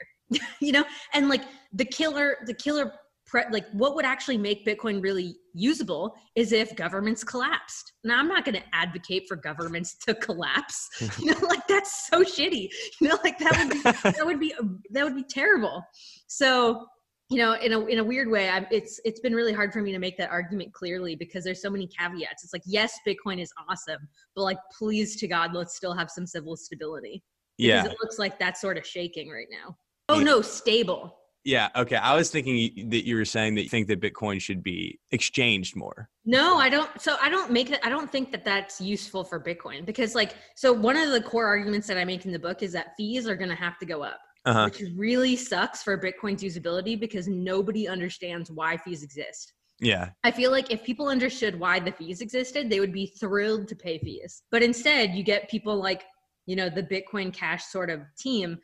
You 0.61 0.72
know, 0.72 0.85
and 1.12 1.29
like 1.29 1.42
the 1.72 1.85
killer, 1.85 2.38
the 2.46 2.55
killer 2.55 2.92
Pre- 3.27 3.50
like 3.50 3.64
what 3.72 3.94
would 3.94 4.05
actually 4.05 4.37
make 4.37 4.66
bitcoin 4.66 5.03
really 5.03 5.35
usable 5.55 6.14
is 6.35 6.53
if 6.53 6.77
governments 6.77 7.24
collapsed 7.24 7.94
now 8.05 8.18
i'm 8.18 8.29
not 8.29 8.44
going 8.44 8.55
to 8.55 8.62
advocate 8.74 9.24
for 9.27 9.35
governments 9.35 9.94
to 10.07 10.14
collapse 10.14 10.90
you 11.18 11.33
know 11.33 11.46
like 11.46 11.66
that's 11.66 12.07
so 12.11 12.22
shitty 12.22 12.68
you 13.00 13.09
know 13.09 13.18
like 13.24 13.38
that 13.38 13.57
would 13.57 13.70
be 13.70 13.81
that 14.11 14.27
would 14.27 14.38
be 14.38 14.55
that 14.90 15.05
would 15.05 15.16
be 15.16 15.24
terrible 15.24 15.83
so 16.27 16.87
you 17.30 17.38
know 17.38 17.54
in 17.54 17.72
a 17.72 17.80
in 17.87 17.98
a 17.98 18.04
weird 18.04 18.28
way 18.28 18.48
I'm, 18.48 18.66
it's 18.70 19.00
it's 19.04 19.20
been 19.20 19.34
really 19.34 19.52
hard 19.52 19.72
for 19.72 19.80
me 19.80 19.92
to 19.92 19.98
make 19.98 20.16
that 20.18 20.30
argument 20.30 20.72
clearly 20.72 21.16
because 21.16 21.44
there's 21.44 21.62
so 21.62 21.70
many 21.70 21.87
caveats. 21.87 22.44
It's 22.44 22.52
like 22.52 22.62
yes 22.66 22.98
bitcoin 23.06 23.40
is 23.40 23.52
awesome 23.68 24.08
but 24.37 24.42
like 24.42 24.58
please 24.76 25.16
to 25.16 25.28
god 25.28 25.54
let's 25.54 25.74
still 25.74 25.94
have 25.94 26.10
some 26.10 26.26
civil 26.26 26.56
stability 26.56 27.22
yeah. 27.58 27.84
it 27.84 27.96
looks 28.02 28.18
like 28.18 28.38
that's 28.38 28.60
sort 28.60 28.76
of 28.76 28.87
shaking 28.87 29.30
right 29.30 29.46
now. 29.50 29.76
Oh 30.08 30.20
no 30.20 30.42
stable. 30.42 31.16
Yeah 31.44 31.68
okay 31.76 31.96
i 31.96 32.14
was 32.14 32.30
thinking 32.30 32.88
that 32.88 33.06
you 33.06 33.16
were 33.16 33.24
saying 33.26 33.54
that 33.56 33.64
you 33.64 33.68
think 33.68 33.87
that 33.88 34.00
bitcoin 34.00 34.40
should 34.40 34.62
be 34.62 34.98
exchanged 35.10 35.76
more. 35.76 36.08
No 36.24 36.56
i 36.56 36.68
don't 36.68 37.00
so 37.00 37.16
i 37.20 37.28
don't 37.28 37.50
make 37.50 37.70
it 37.70 37.80
i 37.82 37.88
don't 37.88 38.10
think 38.10 38.32
that 38.32 38.44
that's 38.44 38.80
useful 38.80 39.24
for 39.24 39.38
bitcoin 39.38 39.84
because 39.84 40.14
like 40.14 40.34
so 40.56 40.72
one 40.72 40.96
of 40.96 41.10
the 41.10 41.20
core 41.20 41.46
arguments 41.46 41.87
that 41.87 41.98
i 41.98 42.04
make 42.04 42.24
in 42.24 42.32
the 42.32 42.38
book 42.38 42.62
is 42.62 42.72
that 42.72 42.96
fees 42.96 43.28
are 43.28 43.37
going 43.37 43.50
to 43.50 43.56
have 43.56 43.78
to 43.78 43.87
go 43.87 44.02
up 44.02 44.20
uh-huh. 44.44 44.68
which 44.70 44.83
really 44.96 45.37
sucks 45.37 45.83
for 45.83 45.98
Bitcoin's 45.98 46.42
usability 46.42 46.98
because 46.98 47.28
nobody 47.28 47.88
understands 47.88 48.50
why 48.50 48.76
fees 48.76 49.02
exist. 49.02 49.52
Yeah. 49.80 50.11
I 50.22 50.30
feel 50.30 50.50
like 50.50 50.70
if 50.70 50.85
people 50.85 51.09
understood 51.09 51.59
why 51.59 51.80
the 51.80 51.92
fees 51.92 52.20
existed, 52.20 52.70
they 52.70 52.80
would 52.80 52.92
be 52.92 53.07
thrilled 53.07 53.68
to 53.68 53.76
pay 53.76 53.98
fees. 53.98 54.42
But 54.50 54.62
instead, 54.62 55.14
you 55.14 55.24
get 55.24 55.50
people 55.50 55.76
like, 55.76 56.04
you 56.46 56.57
know, 56.57 56.68
the 56.68 56.83
Bitcoin 56.83 57.33
Cash 57.33 57.64
sort 57.64 57.90
of 57.90 58.02
team 58.18 58.59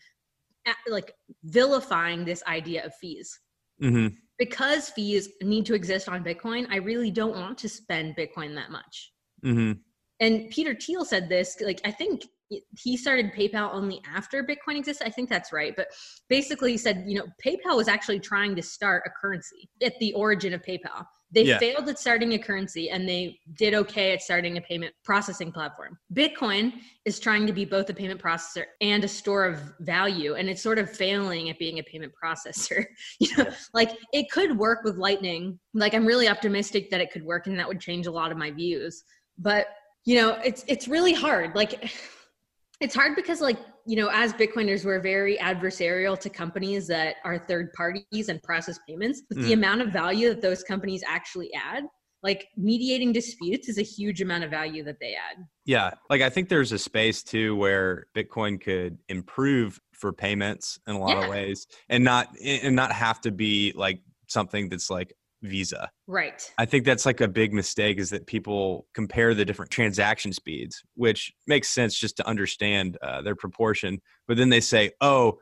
like 0.89 1.15
vilifying 1.45 2.25
this 2.25 2.43
idea 2.47 2.85
of 2.85 2.95
fees. 2.97 3.41
Mm-hmm. 3.83 4.15
Because 4.39 4.91
fees 4.91 5.29
need 5.43 5.67
to 5.67 5.75
exist 5.75 6.09
on 6.09 6.25
Bitcoin, 6.25 6.67
I 6.71 6.77
really 6.77 7.11
don't 7.11 7.37
want 7.37 7.59
to 7.59 7.69
spend 7.69 8.17
Bitcoin 8.17 8.55
that 8.55 8.71
much. 8.71 9.13
Mm-hmm. 9.45 9.73
And 10.21 10.51
Peter 10.51 10.75
Thiel 10.75 11.05
said 11.05 11.29
this, 11.29 11.57
like, 11.61 11.81
I 11.85 11.91
think 11.91 12.25
he 12.79 12.97
started 12.97 13.33
PayPal 13.33 13.73
only 13.73 14.01
after 14.13 14.43
Bitcoin 14.43 14.77
existed. 14.77 15.07
I 15.07 15.11
think 15.11 15.29
that's 15.29 15.53
right. 15.53 15.75
But 15.77 15.89
basically, 16.29 16.73
he 16.73 16.79
said, 16.79 17.05
you 17.07 17.19
know, 17.19 17.27
PayPal 17.45 17.77
was 17.77 17.89
actually 17.89 18.21
trying 18.21 18.57
to 18.57 18.63
start 18.63 19.03
a 19.07 19.11
currency 19.21 19.69
at 19.83 19.99
the 20.01 20.13
origin 20.15 20.55
of 20.55 20.63
PayPal. 20.63 21.05
They 21.33 21.45
yeah. 21.45 21.59
failed 21.59 21.89
at 21.89 21.99
starting 21.99 22.33
a 22.33 22.39
currency 22.39 22.91
and 22.91 23.09
they 23.09 23.39
did 23.55 23.73
okay 23.73 24.13
at 24.13 24.21
starting 24.21 24.57
a 24.57 24.61
payment 24.61 24.93
processing 25.05 25.53
platform. 25.53 25.97
Bitcoin 26.13 26.73
is 27.05 27.21
trying 27.21 27.47
to 27.47 27.53
be 27.53 27.65
both 27.65 27.89
a 27.89 27.95
payment 27.95 28.21
processor 28.21 28.65
and 28.81 29.05
a 29.05 29.09
store 29.09 29.45
of 29.45 29.61
value, 29.81 30.35
and 30.35 30.51
it's 30.51 30.63
sort 30.63 30.79
of 30.79 30.91
failing 30.91 31.49
at 31.49 31.59
being 31.59 31.79
a 31.79 31.85
payment 31.85 32.13
processor. 32.23 32.85
you 33.21 33.29
know, 33.37 33.47
like 33.75 33.93
it 34.13 34.29
could 34.33 34.59
work 34.59 34.81
with 34.83 34.97
Lightning. 34.97 35.59
Like 35.73 35.95
I'm 35.95 36.05
really 36.05 36.29
optimistic 36.29 36.91
that 36.91 37.01
it 37.01 37.13
could 37.13 37.25
work 37.25 37.47
and 37.47 37.59
that 37.61 37.69
would 37.69 37.81
change 37.81 38.09
a 38.09 38.13
lot 38.13 38.33
of 38.33 38.39
my 38.39 38.51
views. 38.51 39.05
But 39.39 39.69
you 40.05 40.17
know, 40.17 40.41
it's 40.45 40.65
it's 40.67 40.89
really 40.89 41.13
hard. 41.13 41.55
Like 41.55 41.93
it's 42.81 42.95
hard 42.95 43.15
because 43.15 43.41
like 43.41 43.59
you 43.87 43.97
know 43.97 44.09
as 44.13 44.33
bitcoiners 44.33 44.85
we're 44.85 45.01
very 45.01 45.37
adversarial 45.39 46.19
to 46.19 46.29
companies 46.29 46.87
that 46.87 47.17
are 47.25 47.39
third 47.39 47.73
parties 47.73 48.29
and 48.29 48.43
process 48.43 48.79
payments 48.89 49.23
but 49.29 49.39
mm. 49.39 49.43
the 49.45 49.53
amount 49.53 49.81
of 49.81 49.89
value 49.89 50.29
that 50.29 50.41
those 50.41 50.63
companies 50.63 51.03
actually 51.07 51.51
add 51.55 51.85
like 52.23 52.49
mediating 52.57 53.13
disputes 53.13 53.69
is 53.69 53.79
a 53.79 53.83
huge 53.83 54.21
amount 54.21 54.45
of 54.45 54.51
value 54.51 54.83
that 54.83 54.99
they 55.01 55.15
add 55.15 55.45
yeah 55.65 55.91
like 56.09 56.23
i 56.23 56.29
think 56.29 56.49
there's 56.49 56.73
a 56.73 56.79
space 56.79 57.23
too 57.23 57.55
where 57.57 58.07
bitcoin 58.17 58.61
could 58.61 58.99
improve 59.09 59.81
for 59.93 60.13
payments 60.13 60.79
in 60.87 60.95
a 60.95 60.99
lot 60.99 61.17
yeah. 61.17 61.25
of 61.25 61.31
ways 61.31 61.67
and 61.89 62.03
not 62.03 62.29
and 62.43 62.75
not 62.75 62.93
have 62.93 63.21
to 63.21 63.31
be 63.31 63.73
like 63.77 64.01
something 64.27 64.69
that's 64.69 64.91
like 64.91 65.15
Visa. 65.43 65.91
Right. 66.07 66.43
I 66.59 66.65
think 66.67 66.85
that's 66.85 67.07
like 67.07 67.21
a 67.21 67.29
big 67.29 67.53
mistake 67.53 67.99
is 67.99 68.11
that 68.11 68.27
people 68.27 68.87
compare 68.95 69.35
the 69.35 69.45
different 69.45 69.71
transaction 69.71 70.33
speeds, 70.33 70.83
which 70.95 71.33
makes 71.47 71.69
sense 71.69 71.99
just 71.99 72.17
to 72.19 72.27
understand 72.27 72.99
uh, 73.03 73.23
their 73.23 73.37
proportion. 73.37 74.01
But 74.29 74.37
then 74.37 74.49
they 74.51 74.61
say, 74.61 74.93
oh, 75.01 75.39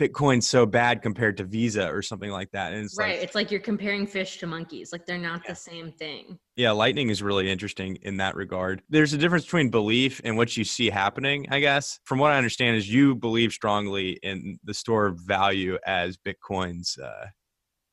Bitcoin's 0.00 0.48
so 0.48 0.66
bad 0.66 1.00
compared 1.02 1.36
to 1.36 1.44
Visa 1.44 1.86
or 1.88 2.02
something 2.02 2.30
like 2.30 2.50
that. 2.52 2.72
And 2.72 2.84
it's 2.84 2.98
right. 2.98 3.14
like, 3.16 3.22
it's 3.22 3.34
like 3.36 3.50
you're 3.52 3.60
comparing 3.60 4.06
fish 4.06 4.38
to 4.38 4.46
monkeys. 4.46 4.90
Like 4.90 5.06
they're 5.06 5.18
not 5.18 5.42
Yeah. 5.44 5.52
the 5.52 5.54
same 5.56 5.92
thing. 5.92 6.38
yeah, 6.56 6.72
Lightning 6.72 7.08
is 7.10 7.22
really 7.22 7.48
interesting 7.48 7.96
in 8.02 8.16
that 8.16 8.34
regard. 8.34 8.82
There's 8.88 9.12
a 9.12 9.18
difference 9.18 9.44
between 9.44 9.68
belief 9.70 10.20
and 10.24 10.36
what 10.36 10.56
you 10.56 10.64
see 10.64 10.90
happening, 10.90 11.46
I 11.50 11.60
guess. 11.60 12.00
From 12.04 12.18
what 12.18 12.32
I 12.32 12.36
understand, 12.38 12.76
is 12.78 12.92
you 12.92 13.14
believe 13.14 13.52
strongly 13.52 14.18
in 14.22 14.58
the 14.64 14.74
store 14.74 15.06
of 15.06 15.20
value 15.20 15.78
as 15.86 16.16
Bitcoin's, 16.16 16.98
uh, 16.98 17.26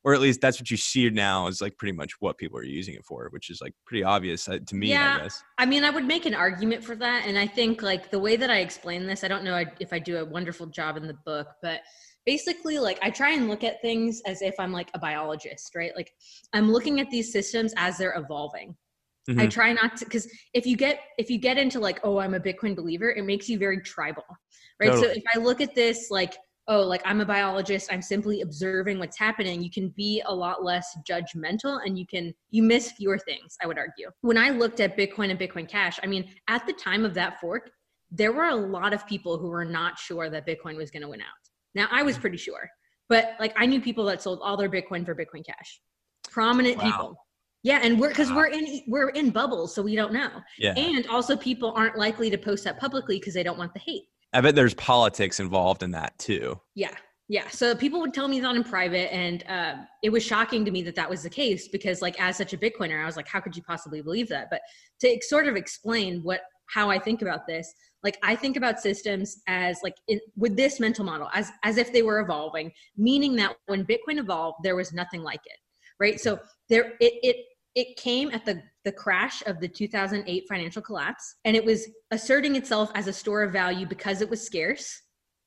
or 0.04 0.14
at 0.14 0.20
least 0.20 0.40
that's 0.40 0.58
what 0.58 0.70
you 0.70 0.76
see 0.76 1.10
now 1.10 1.46
is 1.46 1.60
like 1.60 1.76
pretty 1.76 1.92
much 1.92 2.12
what 2.20 2.38
people 2.38 2.58
are 2.58 2.64
using 2.64 2.94
it 2.94 3.04
for, 3.04 3.28
which 3.30 3.50
is 3.50 3.60
like 3.60 3.74
pretty 3.86 4.02
obvious 4.02 4.48
uh, 4.48 4.58
to 4.66 4.74
me, 4.74 4.88
Yeah. 4.88 5.18
I 5.18 5.22
guess. 5.24 5.42
I 5.58 5.66
mean, 5.66 5.84
I 5.84 5.90
would 5.90 6.06
make 6.06 6.24
an 6.24 6.34
argument 6.34 6.82
for 6.82 6.96
that. 6.96 7.26
And 7.26 7.38
I 7.38 7.46
think, 7.46 7.82
like, 7.82 8.10
the 8.10 8.18
way 8.18 8.36
that 8.36 8.48
I 8.50 8.60
explain 8.60 9.06
this, 9.06 9.24
I 9.24 9.28
don't 9.28 9.44
know 9.44 9.62
if 9.78 9.92
I 9.92 9.98
do 9.98 10.18
a 10.18 10.24
wonderful 10.24 10.66
job 10.66 10.96
in 10.96 11.06
the 11.06 11.18
book, 11.26 11.48
but 11.62 11.80
basically, 12.24 12.78
like, 12.78 12.98
I 13.02 13.10
try 13.10 13.32
and 13.32 13.46
look 13.48 13.62
at 13.62 13.82
things 13.82 14.22
as 14.26 14.40
if 14.40 14.54
I'm 14.58 14.72
like 14.72 14.90
a 14.94 14.98
biologist, 14.98 15.74
right? 15.74 15.92
Like, 15.94 16.10
I'm 16.54 16.72
looking 16.72 16.98
at 17.00 17.10
these 17.10 17.30
systems 17.30 17.74
as 17.76 17.98
they're 17.98 18.16
evolving. 18.16 18.74
I 19.38 19.46
Mhm. 19.46 19.50
try 19.50 19.72
not 19.74 19.98
to, 19.98 20.06
because 20.06 20.26
if 20.54 20.66
you 20.66 20.76
get 20.76 21.02
if 21.18 21.30
you 21.30 21.38
get 21.38 21.58
into 21.58 21.78
like, 21.78 22.00
oh, 22.02 22.18
I'm 22.18 22.34
a 22.34 22.40
Bitcoin 22.40 22.74
believer, 22.74 23.10
it 23.10 23.24
makes 23.24 23.48
you 23.50 23.58
very 23.58 23.80
tribal, 23.82 24.24
right? 24.80 24.92
So 24.94 25.08
if 25.08 25.22
I 25.34 25.38
look 25.38 25.60
at 25.60 25.74
this 25.74 26.10
like, 26.10 26.34
oh, 26.70 26.82
like 26.82 27.02
I'm 27.04 27.20
a 27.20 27.26
biologist, 27.26 27.92
I'm 27.92 28.00
simply 28.00 28.40
observing 28.40 28.98
what's 29.00 29.18
happening. 29.18 29.60
You 29.62 29.70
can 29.70 29.88
be 29.90 30.22
a 30.24 30.34
lot 30.34 30.64
less 30.64 30.96
judgmental, 31.08 31.80
and 31.84 31.98
you 31.98 32.06
can 32.06 32.32
you 32.50 32.62
miss 32.62 32.92
fewer 32.92 33.18
things. 33.18 33.56
I 33.62 33.66
would 33.66 33.76
argue. 33.76 34.08
When 34.22 34.38
I 34.38 34.50
looked 34.50 34.80
at 34.80 34.96
Bitcoin 34.96 35.30
and 35.30 35.38
Bitcoin 35.38 35.68
Cash, 35.68 35.98
I 36.02 36.06
mean, 36.06 36.32
at 36.48 36.64
the 36.66 36.72
time 36.72 37.04
of 37.04 37.12
that 37.14 37.40
fork, 37.40 37.70
there 38.10 38.32
were 38.32 38.44
a 38.44 38.54
lot 38.54 38.94
of 38.94 39.06
people 39.06 39.36
who 39.36 39.48
were 39.48 39.64
not 39.64 39.98
sure 39.98 40.30
that 40.30 40.46
Bitcoin 40.46 40.76
was 40.76 40.90
going 40.90 41.02
to 41.02 41.08
win 41.08 41.20
out. 41.20 41.26
Now 41.74 41.88
I 41.90 42.02
was 42.02 42.16
mm. 42.16 42.20
pretty 42.20 42.38
sure, 42.38 42.70
but 43.08 43.34
like 43.40 43.52
I 43.56 43.66
knew 43.66 43.80
people 43.80 44.04
that 44.06 44.22
sold 44.22 44.38
all 44.42 44.56
their 44.56 44.70
Bitcoin 44.70 45.04
for 45.04 45.14
Bitcoin 45.14 45.44
Cash, 45.44 45.80
prominent 46.30 46.78
Wow. 46.78 46.84
people. 46.84 47.16
Yeah, 47.62 47.80
and 47.82 48.00
we're 48.00 48.08
because 48.08 48.30
Wow. 48.30 48.36
we're 48.36 48.46
in 48.46 48.82
we're 48.86 49.10
in 49.10 49.30
bubbles, 49.30 49.74
so 49.74 49.82
we 49.82 49.96
don't 49.96 50.12
know. 50.12 50.30
Yeah. 50.56 50.74
And 50.76 51.06
also, 51.08 51.36
people 51.36 51.72
aren't 51.72 51.98
likely 51.98 52.30
to 52.30 52.38
post 52.38 52.64
that 52.64 52.78
publicly 52.78 53.18
because 53.18 53.34
they 53.34 53.42
don't 53.42 53.58
want 53.58 53.74
the 53.74 53.80
hate. 53.80 54.04
I 54.32 54.40
bet 54.40 54.54
there's 54.54 54.74
politics 54.74 55.40
involved 55.40 55.82
in 55.82 55.90
that 55.92 56.18
too. 56.18 56.60
Yeah, 56.74 56.94
yeah. 57.28 57.48
So 57.48 57.74
people 57.74 58.00
would 58.00 58.14
tell 58.14 58.28
me 58.28 58.40
that 58.40 58.56
in 58.56 58.64
private, 58.64 59.12
and 59.12 59.44
um, 59.48 59.86
it 60.02 60.10
was 60.10 60.22
shocking 60.24 60.64
to 60.64 60.70
me 60.70 60.82
that 60.82 60.94
that 60.94 61.10
was 61.10 61.22
the 61.22 61.30
case 61.30 61.68
because, 61.68 62.00
like, 62.00 62.20
as 62.20 62.36
such 62.36 62.52
a 62.52 62.58
Bitcoiner, 62.58 63.02
I 63.02 63.06
was 63.06 63.16
like, 63.16 63.28
how 63.28 63.40
could 63.40 63.56
you 63.56 63.62
possibly 63.62 64.02
believe 64.02 64.28
that? 64.28 64.48
But 64.50 64.62
to 65.00 65.18
sort 65.22 65.46
of 65.46 65.56
explain 65.56 66.22
what 66.22 66.40
how 66.68 66.88
I 66.88 66.98
think 66.98 67.22
about 67.22 67.46
this, 67.48 67.72
like, 68.04 68.16
I 68.22 68.36
think 68.36 68.56
about 68.56 68.80
systems 68.80 69.42
as 69.48 69.78
like 69.82 69.96
in, 70.08 70.20
with 70.36 70.56
this 70.56 70.80
mental 70.80 71.04
model 71.04 71.28
as 71.34 71.50
as 71.64 71.76
if 71.76 71.92
they 71.92 72.02
were 72.02 72.20
evolving, 72.20 72.72
meaning 72.96 73.36
that 73.36 73.56
when 73.66 73.84
Bitcoin 73.84 74.18
evolved, 74.18 74.58
there 74.62 74.76
was 74.76 74.92
nothing 74.92 75.22
like 75.22 75.40
it, 75.44 75.58
right? 75.98 76.20
So 76.20 76.38
there 76.68 76.94
it 77.00 77.14
it 77.22 77.36
it 77.74 77.96
came 77.96 78.30
at 78.30 78.44
the 78.44 78.62
the 78.84 78.92
crash 78.92 79.42
of 79.46 79.60
the 79.60 79.68
2008 79.68 80.44
financial 80.48 80.82
collapse 80.82 81.36
and 81.44 81.54
it 81.54 81.64
was 81.64 81.86
asserting 82.10 82.56
itself 82.56 82.90
as 82.94 83.06
a 83.06 83.12
store 83.12 83.42
of 83.42 83.52
value 83.52 83.86
because 83.86 84.22
it 84.22 84.30
was 84.30 84.44
scarce. 84.44 85.02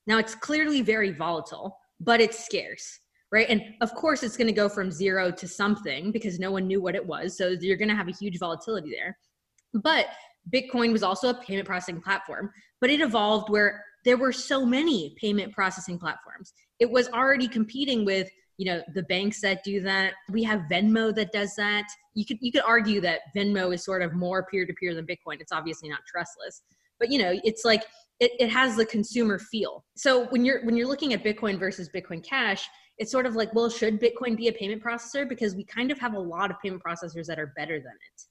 Now 0.05 0.19
it's 0.19 0.35
clearly 0.35 0.81
very 0.81 1.11
volatile 1.11 1.77
but 1.99 2.21
it's 2.21 2.45
scarce 2.45 2.99
right? 3.31 3.49
And 3.49 3.63
of 3.81 3.95
course 3.95 4.21
it's 4.21 4.37
going 4.37 4.47
to 4.47 4.53
go 4.53 4.69
from 4.69 4.91
zero 4.91 5.31
to 5.31 5.47
something 5.47 6.11
because 6.11 6.37
no 6.37 6.51
one 6.51 6.67
knew 6.67 6.81
what 6.81 6.95
it 6.95 7.05
was 7.05 7.37
so 7.37 7.55
you're 7.59 7.77
going 7.77 7.89
to 7.89 7.95
have 7.95 8.07
a 8.07 8.11
huge 8.11 8.37
volatility 8.39 8.91
there. 8.91 9.17
But 9.73 10.07
bitcoin 10.53 10.91
was 10.91 11.03
also 11.03 11.29
a 11.29 11.33
payment 11.33 11.67
processing 11.67 12.01
platform 12.01 12.51
but 12.79 12.89
it 12.89 13.01
evolved 13.01 13.49
where 13.49 13.83
there 14.05 14.17
were 14.17 14.33
so 14.33 14.65
many 14.65 15.15
payment 15.17 15.53
processing 15.53 15.97
platforms. 15.97 16.53
It 16.79 16.89
was 16.89 17.07
already 17.09 17.47
competing 17.47 18.05
with 18.05 18.29
you 18.57 18.65
know 18.65 18.81
the 18.93 19.03
banks 19.03 19.41
that 19.41 19.63
do 19.63 19.81
that. 19.81 20.13
We 20.29 20.43
have 20.43 20.61
venmo 20.71 21.13
that 21.15 21.31
does 21.31 21.55
that. 21.55 21.85
You 22.13 22.25
could 22.25 22.37
you 22.41 22.51
could 22.51 22.63
argue 22.65 23.01
that 23.01 23.21
venmo 23.35 23.73
is 23.73 23.83
sort 23.83 24.01
of 24.01 24.13
more 24.13 24.45
peer-to-peer 24.45 24.93
than 24.95 25.05
bitcoin. 25.05 25.39
It's 25.39 25.51
obviously 25.51 25.89
not 25.89 25.99
trustless. 26.07 26.63
But 26.99 27.11
you 27.11 27.19
know 27.19 27.33
it's 27.43 27.65
like 27.65 27.83
it, 28.19 28.31
it 28.39 28.49
has 28.49 28.75
the 28.75 28.85
consumer 28.85 29.39
feel. 29.39 29.83
So 29.95 30.25
when 30.27 30.45
you're 30.45 30.63
when 30.65 30.77
you're 30.77 30.87
looking 30.87 31.13
at 31.13 31.23
bitcoin 31.23 31.59
versus 31.59 31.89
bitcoin 31.93 32.23
cash 32.23 32.67
it's 32.99 33.11
sort 33.11 33.25
of 33.25 33.35
like 33.35 33.53
well 33.53 33.69
should 33.69 33.99
bitcoin 33.99 34.37
be 34.37 34.47
a 34.47 34.53
payment 34.53 34.83
processor? 34.83 35.27
Because 35.27 35.55
we 35.55 35.63
kind 35.65 35.91
of 35.91 35.99
have 35.99 36.13
a 36.13 36.19
lot 36.19 36.51
of 36.51 36.57
payment 36.61 36.81
processors 36.83 37.25
that 37.25 37.39
are 37.39 37.53
better 37.55 37.79
than 37.79 37.91
it. 37.91 38.23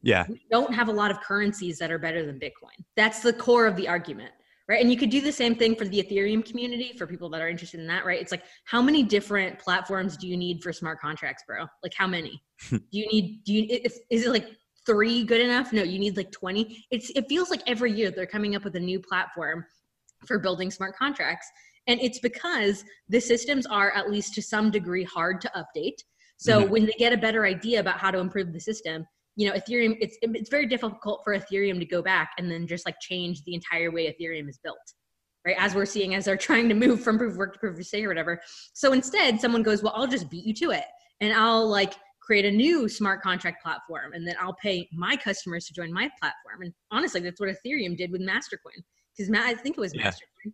Yeah. 0.00 0.26
we 0.28 0.40
don't 0.50 0.72
have 0.72 0.88
a 0.88 0.92
lot 0.92 1.10
of 1.10 1.20
currencies 1.20 1.78
that 1.78 1.90
are 1.90 1.98
better 1.98 2.24
than 2.24 2.38
bitcoin. 2.38 2.84
That's 2.96 3.20
the 3.20 3.32
core 3.32 3.66
of 3.66 3.76
the 3.76 3.88
argument 3.88 4.32
right? 4.68 4.80
And 4.80 4.90
you 4.90 4.98
could 4.98 5.10
do 5.10 5.20
the 5.20 5.32
same 5.32 5.54
thing 5.54 5.74
for 5.74 5.86
the 5.86 6.02
ethereum 6.02 6.44
community 6.44 6.92
for 6.96 7.06
people 7.06 7.30
that 7.30 7.40
are 7.40 7.48
interested 7.48 7.80
in 7.80 7.86
that 7.86 8.04
right? 8.04 8.20
It's 8.20 8.30
like 8.30 8.44
how 8.64 8.82
many 8.82 9.02
different 9.02 9.58
platforms 9.58 10.16
do 10.16 10.28
you 10.28 10.36
need 10.36 10.62
for 10.62 10.72
smart 10.72 11.00
contracts 11.00 11.42
bro? 11.46 11.66
Like 11.82 11.94
how 11.96 12.06
many? 12.06 12.42
Do 12.70 12.80
you 12.90 13.06
need 13.08 13.44
do 13.44 13.52
you 13.52 13.66
if, 13.68 13.96
is 14.10 14.24
it 14.26 14.30
like 14.30 14.48
three 14.86 15.24
good 15.24 15.40
enough? 15.40 15.72
No 15.72 15.82
you 15.82 15.98
need 15.98 16.16
like 16.16 16.32
20 16.32 16.86
it's 16.90 17.10
it 17.10 17.26
feels 17.28 17.50
like 17.50 17.62
every 17.66 17.92
year 17.92 18.10
they're 18.10 18.26
coming 18.26 18.56
up 18.56 18.64
with 18.64 18.76
a 18.76 18.80
new 18.80 18.98
platform 18.98 19.64
for 20.26 20.38
building 20.38 20.70
smart 20.70 20.96
contracts 20.96 21.46
and 21.86 22.00
it's 22.00 22.18
because 22.18 22.84
the 23.08 23.20
systems 23.20 23.66
are 23.66 23.90
at 23.92 24.10
least 24.10 24.34
to 24.34 24.42
some 24.42 24.70
degree 24.70 25.04
hard 25.04 25.40
to 25.40 25.50
update. 25.56 25.98
So 26.36 26.64
Mhm. 26.64 26.70
when 26.70 26.86
they 26.86 26.92
get 26.98 27.12
a 27.12 27.16
better 27.16 27.44
idea 27.46 27.80
about 27.80 27.98
how 27.98 28.10
to 28.10 28.18
improve 28.18 28.52
the 28.52 28.60
system 28.60 29.06
you 29.38 29.48
know 29.48 29.54
ethereum 29.54 29.96
it's 30.00 30.18
it's 30.20 30.50
very 30.50 30.66
difficult 30.66 31.20
for 31.22 31.32
ethereum 31.38 31.78
to 31.78 31.86
go 31.86 32.02
back 32.02 32.32
and 32.38 32.50
then 32.50 32.66
just 32.66 32.84
like 32.84 32.96
change 33.00 33.42
the 33.44 33.54
entire 33.54 33.90
way 33.90 34.12
ethereum 34.12 34.48
is 34.48 34.58
built 34.62 34.76
right? 35.46 35.54
As 35.56 35.72
we're 35.74 35.86
seeing 35.86 36.16
as 36.16 36.24
they're 36.24 36.36
trying 36.36 36.68
to 36.68 36.74
move 36.74 37.00
from 37.00 37.16
proof 37.16 37.32
of 37.32 37.38
work 37.38 37.52
to 37.54 37.58
proof 37.60 37.78
of 37.78 37.86
stake 37.86 38.04
or 38.04 38.08
whatever. 38.08 38.40
So 38.74 38.92
instead 38.92 39.40
someone 39.40 39.62
goes 39.62 39.82
well 39.82 39.92
i'll 39.96 40.08
just 40.08 40.28
beat 40.28 40.44
you 40.44 40.52
to 40.54 40.70
it 40.72 40.84
and 41.20 41.32
i'll 41.32 41.66
like 41.66 41.94
create 42.20 42.44
a 42.44 42.50
new 42.50 42.88
smart 42.88 43.22
contract 43.22 43.62
platform 43.62 44.12
and 44.12 44.26
then 44.26 44.34
i'll 44.42 44.56
pay 44.60 44.88
my 44.92 45.16
customers 45.16 45.64
to 45.66 45.72
join 45.72 45.92
my 45.92 46.10
platform. 46.20 46.62
And 46.62 46.72
honestly 46.90 47.20
that's 47.20 47.40
what 47.40 47.48
ethereum 47.48 47.96
did 47.96 48.10
with 48.10 48.20
mastercoin 48.20 48.82
because 49.16 49.32
i 49.34 49.54
think 49.54 49.78
it 49.78 49.80
was 49.80 49.94
Yeah. 49.94 50.10
mastercoin 50.10 50.52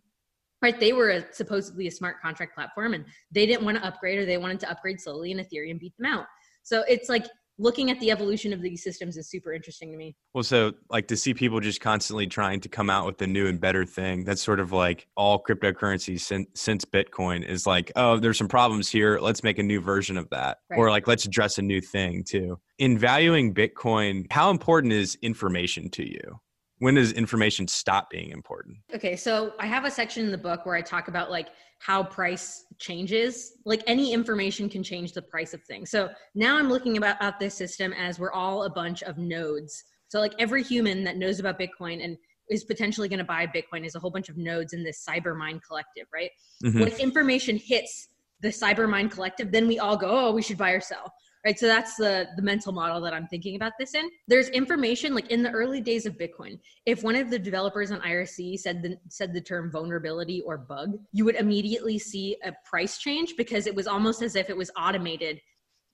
right? 0.61 0.79
They 0.79 0.93
were 0.93 1.09
a, 1.09 1.25
supposedly 1.31 1.87
a 1.87 1.91
smart 1.91 2.21
contract 2.21 2.55
platform 2.55 2.93
and 2.93 3.05
they 3.31 3.45
didn't 3.45 3.65
want 3.65 3.77
to 3.77 3.85
upgrade 3.85 4.17
or 4.17 4.25
they 4.25 4.37
wanted 4.37 4.59
to 4.61 4.71
upgrade 4.71 4.99
slowly 4.99 5.31
and 5.31 5.39
ethereum 5.39 5.79
beat 5.79 5.93
them 5.97 6.07
out. 6.07 6.25
So 6.63 6.83
it's 6.87 7.09
like 7.09 7.27
looking 7.57 7.89
at 7.89 7.99
the 7.99 8.11
evolution 8.11 8.51
of 8.53 8.61
these 8.61 8.83
systems 8.83 9.17
is 9.17 9.29
super 9.29 9.53
interesting 9.53 9.91
to 9.91 9.97
me 9.97 10.15
Well, 10.33 10.43
so 10.43 10.73
like 10.89 11.07
to 11.07 11.17
see 11.17 11.33
people 11.33 11.59
just 11.59 11.81
constantly 11.81 12.27
trying 12.27 12.59
to 12.61 12.69
come 12.69 12.89
out 12.89 13.05
with 13.05 13.21
a 13.21 13.27
new 13.27 13.47
and 13.47 13.59
better 13.59 13.85
thing. 13.85 14.23
That's 14.23 14.41
sort 14.41 14.59
of 14.59 14.71
like 14.71 15.07
all 15.15 15.41
cryptocurrencies 15.41 16.21
since, 16.21 16.47
since 16.53 16.85
Bitcoin 16.85 17.47
is 17.47 17.65
like, 17.65 17.91
oh, 17.95 18.19
there's 18.19 18.37
some 18.37 18.47
problems 18.47 18.89
here. 18.89 19.19
Let's 19.19 19.43
make 19.43 19.59
a 19.59 19.63
new 19.63 19.79
version 19.79 20.17
of 20.17 20.29
that. 20.29 20.57
Or 20.75 20.89
like, 20.89 21.07
let's 21.07 21.25
address 21.25 21.57
a 21.57 21.61
new 21.61 21.81
thing 21.81 22.23
too. 22.23 22.59
In 22.77 22.97
valuing 22.97 23.53
Bitcoin, 23.53 24.31
how 24.31 24.49
important 24.49 24.91
is 24.93 25.17
information 25.21 25.89
to 25.91 26.03
you? 26.03 26.39
When 26.79 26.95
does 26.95 27.13
information 27.13 27.67
stop 27.67 28.09
being 28.09 28.31
important? 28.31 28.77
Okay, 28.93 29.15
so 29.15 29.53
I 29.59 29.65
have 29.65 29.85
a 29.85 29.91
section 29.91 30.25
in 30.25 30.31
the 30.31 30.37
book 30.37 30.65
where 30.65 30.75
I 30.75 30.81
talk 30.81 31.07
about 31.07 31.31
like 31.31 31.47
how 31.79 32.03
price 32.03 32.65
changes. 32.79 33.53
Like 33.65 33.81
any 33.87 34.11
information 34.11 34.69
can 34.69 34.83
change 34.83 35.13
the 35.13 35.21
price 35.21 35.53
of 35.53 35.63
things. 35.63 35.89
So 35.89 36.09
now 36.33 36.57
I'm 36.57 36.69
looking 36.69 36.97
about 36.97 37.15
at 37.21 37.39
this 37.39 37.55
system 37.55 37.93
as 37.93 38.19
we're 38.19 38.33
all 38.33 38.63
a 38.63 38.69
bunch 38.69 39.03
of 39.03 39.17
nodes. 39.17 39.83
So 40.09 40.19
like 40.19 40.33
every 40.37 40.63
human 40.63 41.03
that 41.05 41.17
knows 41.17 41.39
about 41.39 41.59
Bitcoin 41.59 42.03
and 42.03 42.17
is 42.49 42.63
potentially 42.63 43.07
going 43.07 43.19
to 43.19 43.25
buy 43.25 43.47
Bitcoin 43.47 43.85
is 43.85 43.95
a 43.95 43.99
whole 43.99 44.11
bunch 44.11 44.29
of 44.29 44.37
nodes 44.37 44.73
in 44.73 44.83
this 44.83 45.03
cybermind 45.07 45.61
collective, 45.67 46.07
right? 46.13 46.29
Mhm. 46.63 46.81
When 46.81 46.87
information 46.99 47.57
hits 47.57 48.09
the 48.41 48.49
cybermind 48.49 49.11
collective, 49.11 49.51
then 49.51 49.67
we 49.67 49.79
all 49.79 49.97
go, 49.97 50.09
oh, 50.09 50.31
we 50.31 50.41
should 50.41 50.57
buy 50.57 50.71
or 50.71 50.81
sell. 50.81 51.11
Right. 51.45 51.59
So 51.59 51.67
that's 51.67 51.95
the 51.95 52.27
the 52.35 52.41
mental 52.41 52.73
model 52.73 52.99
that 53.01 53.13
I'm 53.13 53.27
thinking 53.27 53.55
about 53.55 53.73
this 53.79 53.93
in. 53.93 54.09
There's 54.27 54.49
information 54.49 55.13
like 55.13 55.29
in 55.29 55.43
the 55.43 55.51
early 55.51 55.79
days 55.79 56.07
of 56.07 56.17
Bitcoin, 56.17 56.59
if 56.87 57.03
one 57.03 57.15
of 57.15 57.29
the 57.29 57.37
developers 57.37 57.91
on 57.91 58.01
IRC 58.01 58.59
said 58.59 58.81
the 58.81 58.97
said 59.09 59.31
the 59.31 59.41
term 59.41 59.69
vulnerability 59.69 60.41
or 60.41 60.57
bug, 60.57 60.97
you 61.11 61.23
would 61.23 61.35
immediately 61.35 61.99
see 61.99 62.35
a 62.43 62.51
price 62.67 62.97
change 62.97 63.35
because 63.37 63.67
it 63.67 63.75
was 63.75 63.85
almost 63.85 64.23
as 64.23 64.35
if 64.35 64.49
it 64.49 64.57
was 64.57 64.71
automated 64.75 65.39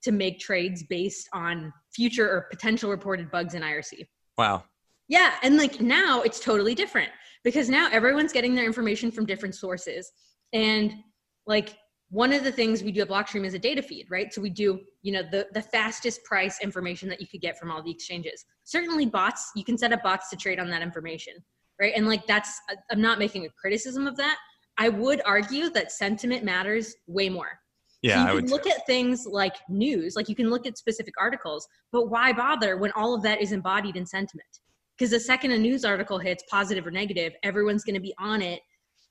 to 0.04 0.14
make 0.14 0.39
trades 0.39 0.84
based 0.84 1.28
on 1.34 1.74
future 1.93 2.30
or 2.30 2.47
potential 2.49 2.89
reported 2.89 3.30
bugs 3.30 3.54
in 3.54 3.62
IRC. 3.62 4.08
Wow. 4.38 4.64
Yeah, 5.10 5.34
and 5.43 5.58
like 5.58 5.82
now 5.82 6.22
it's 6.22 6.39
totally 6.39 6.76
different 6.76 7.12
because 7.43 7.70
now 7.70 7.89
everyone's 7.91 8.32
getting 8.32 8.56
their 8.56 8.66
information 8.66 9.12
from 9.12 9.26
different 9.26 9.56
sources. 9.56 10.12
And 10.54 10.93
like 11.45 11.76
one 12.12 12.34
of 12.34 12.43
the 12.43 12.51
things 12.51 12.84
we 12.84 12.91
do 12.91 13.01
at 13.01 13.07
Blockstream 13.07 13.45
is 13.45 13.53
a 13.53 13.59
data 13.59 13.82
feed, 13.82 14.05
right? 14.09 14.34
So 14.34 14.41
we 14.41 14.49
do, 14.49 14.82
you 15.01 15.14
know, 15.14 15.24
the 15.32 15.47
the 15.53 15.62
fastest 15.62 16.24
price 16.26 16.59
information 16.62 17.07
that 17.09 17.22
you 17.22 17.28
could 17.28 17.39
get 17.39 17.57
from 17.57 17.72
all 17.72 17.82
the 17.82 17.89
exchanges. 17.89 18.45
Certainly 18.66 19.07
bots, 19.07 19.51
you 19.55 19.64
can 19.64 19.78
set 19.78 19.93
up 19.93 20.03
bots 20.03 20.30
to 20.30 20.36
trade 20.36 20.59
on 20.59 20.70
that 20.70 20.82
information, 20.82 21.34
right? 21.80 21.93
And 21.95 22.07
like 22.07 22.28
that's 22.28 22.59
I'm 22.91 23.01
not 23.01 23.18
making 23.18 23.45
a 23.45 23.49
criticism 23.49 24.07
of 24.07 24.18
that. 24.18 24.38
I 24.78 24.89
would 24.89 25.22
argue 25.26 25.70
that 25.70 25.91
sentiment 25.91 26.43
matters 26.43 26.93
way 27.07 27.30
more. 27.30 27.59
Yeah, 28.01 28.26
so 28.26 28.34
you 28.34 28.39
can 28.41 28.49
look 28.49 28.64
too. 28.64 28.72
at 28.72 28.86
things 28.86 29.26
like 29.26 29.55
news, 29.70 30.16
like 30.16 30.28
you 30.28 30.36
can 30.36 30.49
look 30.49 30.68
at 30.68 30.78
specific 30.78 31.14
articles, 31.18 31.66
but 31.93 32.09
why 32.09 32.34
bother 32.34 32.78
when 32.78 32.91
all 32.93 33.14
of 33.14 33.22
that 33.24 33.41
is 33.41 33.53
embodied 33.53 33.95
in 33.95 34.05
sentiment? 34.05 34.59
Because 34.97 35.12
the 35.12 35.20
second 35.20 35.51
a 35.51 35.57
news 35.57 35.86
article 35.86 36.20
hits 36.20 36.43
positive 36.49 36.86
or 36.86 36.91
negative, 36.91 37.34
everyone's 37.43 37.84
going 37.84 37.95
to 37.95 38.01
be 38.01 38.14
on 38.20 38.41
it 38.41 38.62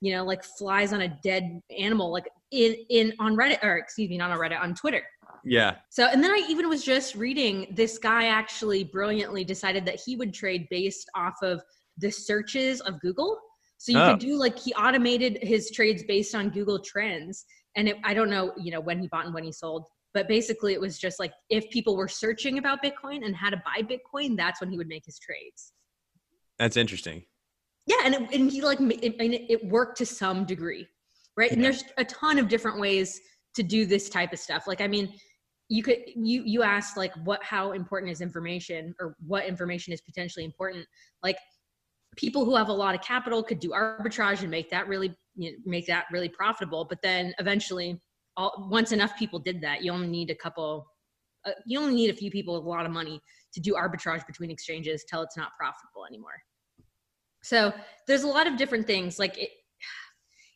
you 0.01 0.13
know, 0.13 0.25
like 0.25 0.43
flies 0.43 0.93
on 0.93 1.01
a 1.01 1.07
dead 1.23 1.61
animal, 1.79 2.11
like 2.11 2.27
in 2.51 2.75
in 2.89 3.13
on 3.19 3.35
Reddit 3.35 3.63
or 3.63 3.77
excuse 3.77 4.09
me, 4.09 4.17
not 4.17 4.31
on 4.31 4.37
Reddit, 4.39 4.59
on 4.59 4.73
Twitter. 4.73 5.03
Yeah. 5.45 5.75
So, 5.89 6.05
and 6.05 6.23
then 6.23 6.31
I 6.31 6.45
even 6.49 6.67
was 6.67 6.83
just 6.83 7.15
reading 7.15 7.67
this 7.75 7.97
guy 7.97 8.25
actually 8.27 8.83
brilliantly 8.83 9.43
decided 9.43 9.85
that 9.85 10.01
he 10.03 10.15
would 10.15 10.33
trade 10.33 10.67
based 10.69 11.09
off 11.15 11.35
of 11.41 11.61
the 11.97 12.11
searches 12.11 12.81
of 12.81 12.99
Google. 12.99 13.39
So 13.77 13.91
you 13.91 13.99
Oh. 13.99 14.11
could 14.11 14.19
do 14.19 14.35
like 14.37 14.57
he 14.59 14.73
automated 14.73 15.39
his 15.41 15.71
trades 15.71 16.03
based 16.03 16.35
on 16.35 16.49
Google 16.49 16.79
Trends, 16.79 17.45
and 17.75 17.87
it, 17.89 17.97
I 18.03 18.13
don't 18.13 18.29
know, 18.29 18.53
you 18.57 18.71
know, 18.71 18.79
when 18.79 18.99
he 18.99 19.07
bought 19.07 19.25
and 19.25 19.33
when 19.33 19.43
he 19.43 19.51
sold, 19.51 19.85
but 20.13 20.27
basically 20.27 20.73
it 20.73 20.81
was 20.81 20.99
just 20.99 21.19
like 21.19 21.31
if 21.49 21.69
people 21.69 21.95
were 21.95 22.07
searching 22.07 22.57
about 22.57 22.83
Bitcoin 22.83 23.25
and 23.25 23.35
how 23.35 23.49
to 23.49 23.57
buy 23.65 23.81
Bitcoin, 23.81 24.35
that's 24.37 24.61
when 24.61 24.69
he 24.69 24.77
would 24.77 24.87
make 24.87 25.05
his 25.05 25.17
trades. 25.19 25.73
That's 26.59 26.77
interesting. 26.77 27.23
Yeah, 27.91 28.05
and 28.05 28.15
it, 28.15 28.21
and 28.33 28.49
he 28.49 28.61
like 28.61 28.79
it, 28.79 29.15
and 29.19 29.33
it, 29.33 29.51
it 29.51 29.65
worked 29.65 29.97
to 29.97 30.05
some 30.05 30.45
degree, 30.45 30.87
right? 31.35 31.51
And 31.51 31.61
there's 31.61 31.83
a 31.97 32.05
ton 32.05 32.37
of 32.39 32.47
different 32.47 32.79
ways 32.79 33.19
to 33.55 33.63
do 33.63 33.85
this 33.85 34.07
type 34.07 34.31
of 34.31 34.39
stuff. 34.39 34.65
Like, 34.65 34.79
I 34.79 34.87
mean, 34.87 35.13
you 35.67 35.83
could 35.83 35.97
you 36.15 36.43
you 36.45 36.63
asked 36.63 36.95
like 36.95 37.13
what 37.25 37.43
how 37.43 37.73
important 37.73 38.11
is 38.11 38.21
information 38.21 38.95
or 38.99 39.15
what 39.27 39.45
information 39.45 39.91
is 39.91 39.99
potentially 39.99 40.45
important. 40.45 40.85
Like, 41.21 41.35
people 42.15 42.45
who 42.45 42.55
have 42.55 42.69
a 42.69 42.73
lot 42.73 42.95
of 42.95 43.01
capital 43.01 43.43
could 43.43 43.59
do 43.59 43.71
arbitrage 43.71 44.41
and 44.41 44.49
make 44.49 44.69
that 44.69 44.87
really 44.87 45.13
you 45.35 45.51
know, 45.51 45.57
make 45.65 45.85
that 45.87 46.05
really 46.13 46.29
profitable. 46.29 46.85
But 46.85 47.01
then 47.01 47.33
eventually, 47.39 47.99
all, 48.37 48.69
once 48.71 48.93
enough 48.93 49.17
people 49.17 49.39
did 49.39 49.59
that, 49.61 49.83
you 49.83 49.91
only 49.91 50.07
need 50.07 50.29
a 50.29 50.35
couple. 50.35 50.87
Uh, 51.43 51.51
you 51.65 51.79
only 51.79 51.95
need 51.95 52.09
a 52.09 52.15
few 52.15 52.31
people 52.31 52.53
with 52.53 52.63
a 52.63 52.69
lot 52.69 52.85
of 52.85 52.91
money 52.91 53.19
to 53.53 53.59
do 53.59 53.73
arbitrage 53.73 54.25
between 54.27 54.49
exchanges 54.49 55.03
till 55.09 55.23
it's 55.23 55.35
not 55.35 55.49
profitable 55.59 56.05
anymore. 56.07 56.39
So 57.43 57.73
there's 58.07 58.23
a 58.23 58.27
lot 58.27 58.47
of 58.47 58.57
different 58.57 58.87
things. 58.87 59.19
Like 59.19 59.37
it, 59.37 59.49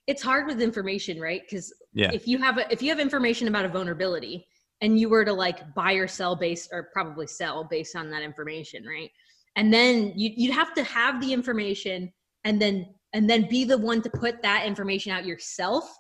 it's 0.08 0.22
hard 0.22 0.46
with 0.46 0.62
information, 0.62 1.20
right? 1.20 1.42
Because 1.42 1.74
Yeah. 1.94 2.12
if 2.12 2.28
you 2.28 2.38
have 2.38 2.58
a, 2.58 2.72
if 2.72 2.82
you 2.82 2.90
have 2.90 3.00
information 3.00 3.48
about 3.48 3.66
a 3.66 3.70
vulnerability 3.70 4.48
and 4.82 5.00
you 5.00 5.10
were 5.10 5.26
to 5.26 5.34
like 5.34 5.74
buy 5.74 5.94
or 5.94 6.08
sell 6.08 6.36
based 6.36 6.70
or 6.72 6.90
probably 6.94 7.28
sell 7.28 7.64
based 7.64 7.96
on 7.96 8.10
that 8.12 8.22
information, 8.22 8.86
right? 8.86 9.10
And 9.56 9.74
then 9.74 10.14
you 10.16 10.32
you'd 10.36 10.54
have 10.54 10.74
to 10.76 10.84
have 10.84 11.22
the 11.22 11.34
information 11.34 12.12
and 12.44 12.62
then 12.62 12.86
and 13.14 13.30
then 13.30 13.48
be 13.50 13.64
the 13.64 13.78
one 13.78 14.02
to 14.02 14.10
put 14.10 14.42
that 14.42 14.66
information 14.66 15.12
out 15.12 15.26
yourself 15.26 15.92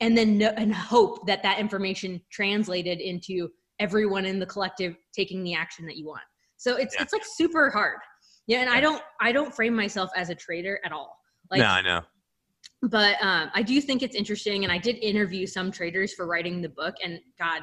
and 0.00 0.16
then 0.16 0.38
know, 0.38 0.52
and 0.56 0.74
hope 0.74 1.26
that 1.26 1.42
that 1.42 1.58
information 1.58 2.20
translated 2.30 3.00
into 3.00 3.48
everyone 3.78 4.26
in 4.26 4.38
the 4.38 4.46
collective 4.46 4.94
taking 5.14 5.42
the 5.42 5.54
action 5.54 5.86
that 5.86 5.96
you 5.96 6.06
want. 6.06 6.22
So 6.58 6.76
it's 6.76 6.94
Yeah. 6.94 7.02
it's 7.02 7.12
like 7.12 7.24
super 7.24 7.70
hard. 7.70 7.98
Yeah, 8.50 8.62
and 8.62 8.68
I 8.68 8.80
don't 8.80 9.00
I 9.20 9.30
don't 9.30 9.54
frame 9.54 9.76
myself 9.76 10.10
as 10.16 10.28
a 10.28 10.34
trader 10.34 10.80
at 10.84 10.90
all. 10.90 11.20
Like 11.52 11.60
no, 11.60 11.66
I 11.66 11.82
know. 11.82 12.00
but 12.82 13.14
um, 13.22 13.48
I 13.54 13.62
do 13.62 13.80
think 13.80 14.02
it's 14.02 14.16
interesting, 14.16 14.64
and 14.64 14.72
I 14.72 14.78
did 14.78 14.96
interview 14.96 15.46
some 15.46 15.70
traders 15.70 16.14
for 16.14 16.26
writing 16.26 16.60
the 16.60 16.68
book. 16.68 16.96
And 17.04 17.20
God, 17.38 17.62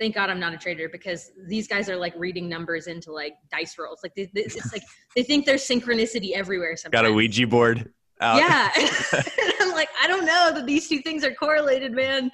thank 0.00 0.16
God 0.16 0.28
I'm 0.28 0.40
not 0.40 0.52
a 0.52 0.56
trader 0.56 0.88
because 0.88 1.30
these 1.46 1.68
guys 1.68 1.88
are 1.88 1.94
like 1.94 2.14
reading 2.16 2.48
numbers 2.48 2.88
into 2.88 3.12
like 3.12 3.34
dice 3.52 3.78
rolls. 3.78 4.00
Like 4.02 4.16
they, 4.16 4.28
it's 4.34 4.72
like 4.72 4.82
they 5.14 5.22
think 5.22 5.46
there's 5.46 5.62
synchronicity 5.62 6.32
everywhere. 6.32 6.76
Sometimes. 6.76 7.00
Got 7.00 7.08
a 7.08 7.14
Ouija 7.14 7.46
board 7.46 7.92
out. 8.20 8.38
Yeah, 8.38 8.72
and 9.12 9.52
I'm 9.60 9.70
like 9.70 9.88
I 10.02 10.08
don't 10.08 10.26
know 10.26 10.50
that 10.52 10.66
these 10.66 10.88
two 10.88 10.98
things 10.98 11.22
are 11.22 11.32
correlated, 11.32 11.92
man. 11.92 12.32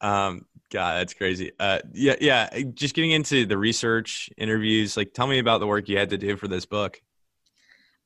Um, 0.00 0.44
God, 0.70 0.98
that's 0.98 1.14
crazy. 1.14 1.52
Uh, 1.60 1.78
yeah, 1.92 2.16
yeah. 2.20 2.48
Just 2.74 2.94
getting 2.94 3.12
into 3.12 3.46
the 3.46 3.56
research 3.56 4.30
interviews. 4.36 4.96
Like, 4.96 5.14
tell 5.14 5.26
me 5.26 5.38
about 5.38 5.60
the 5.60 5.66
work 5.66 5.88
you 5.88 5.96
had 5.96 6.10
to 6.10 6.18
do 6.18 6.36
for 6.36 6.48
this 6.48 6.66
book. 6.66 7.00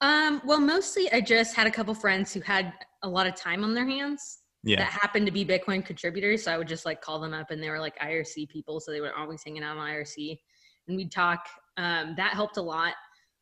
Um, 0.02 0.40
well, 0.44 0.61
mostly 0.61 1.11
I 1.12 1.20
just 1.20 1.54
had 1.54 1.66
a 1.66 1.70
couple 1.70 1.94
friends 1.94 2.32
who 2.32 2.40
had 2.40 2.72
a 3.02 3.08
lot 3.08 3.26
of 3.26 3.34
time 3.34 3.64
on 3.64 3.74
their 3.74 3.86
hands. 3.86 4.38
Yeah. 4.62 4.76
that 4.76 4.90
happened 4.90 5.24
to 5.24 5.32
be 5.32 5.44
Bitcoin 5.44 5.84
contributors. 5.84 6.44
So 6.44 6.52
I 6.52 6.58
would 6.58 6.68
just 6.68 6.84
like 6.84 7.00
call 7.00 7.18
them 7.18 7.32
up 7.32 7.50
and 7.50 7.62
they 7.62 7.70
were 7.70 7.80
like 7.80 7.98
IRC 7.98 8.50
people. 8.50 8.78
So 8.78 8.92
they 8.92 9.00
were 9.00 9.16
always 9.16 9.42
hanging 9.42 9.62
out 9.62 9.78
on 9.78 9.88
IRC 9.88 10.38
and 10.86 10.96
we'd 10.96 11.11
talk. 11.11 11.46
Um, 11.78 12.14
that 12.16 12.34
helped 12.34 12.58
a 12.58 12.62
lot. 12.62 12.92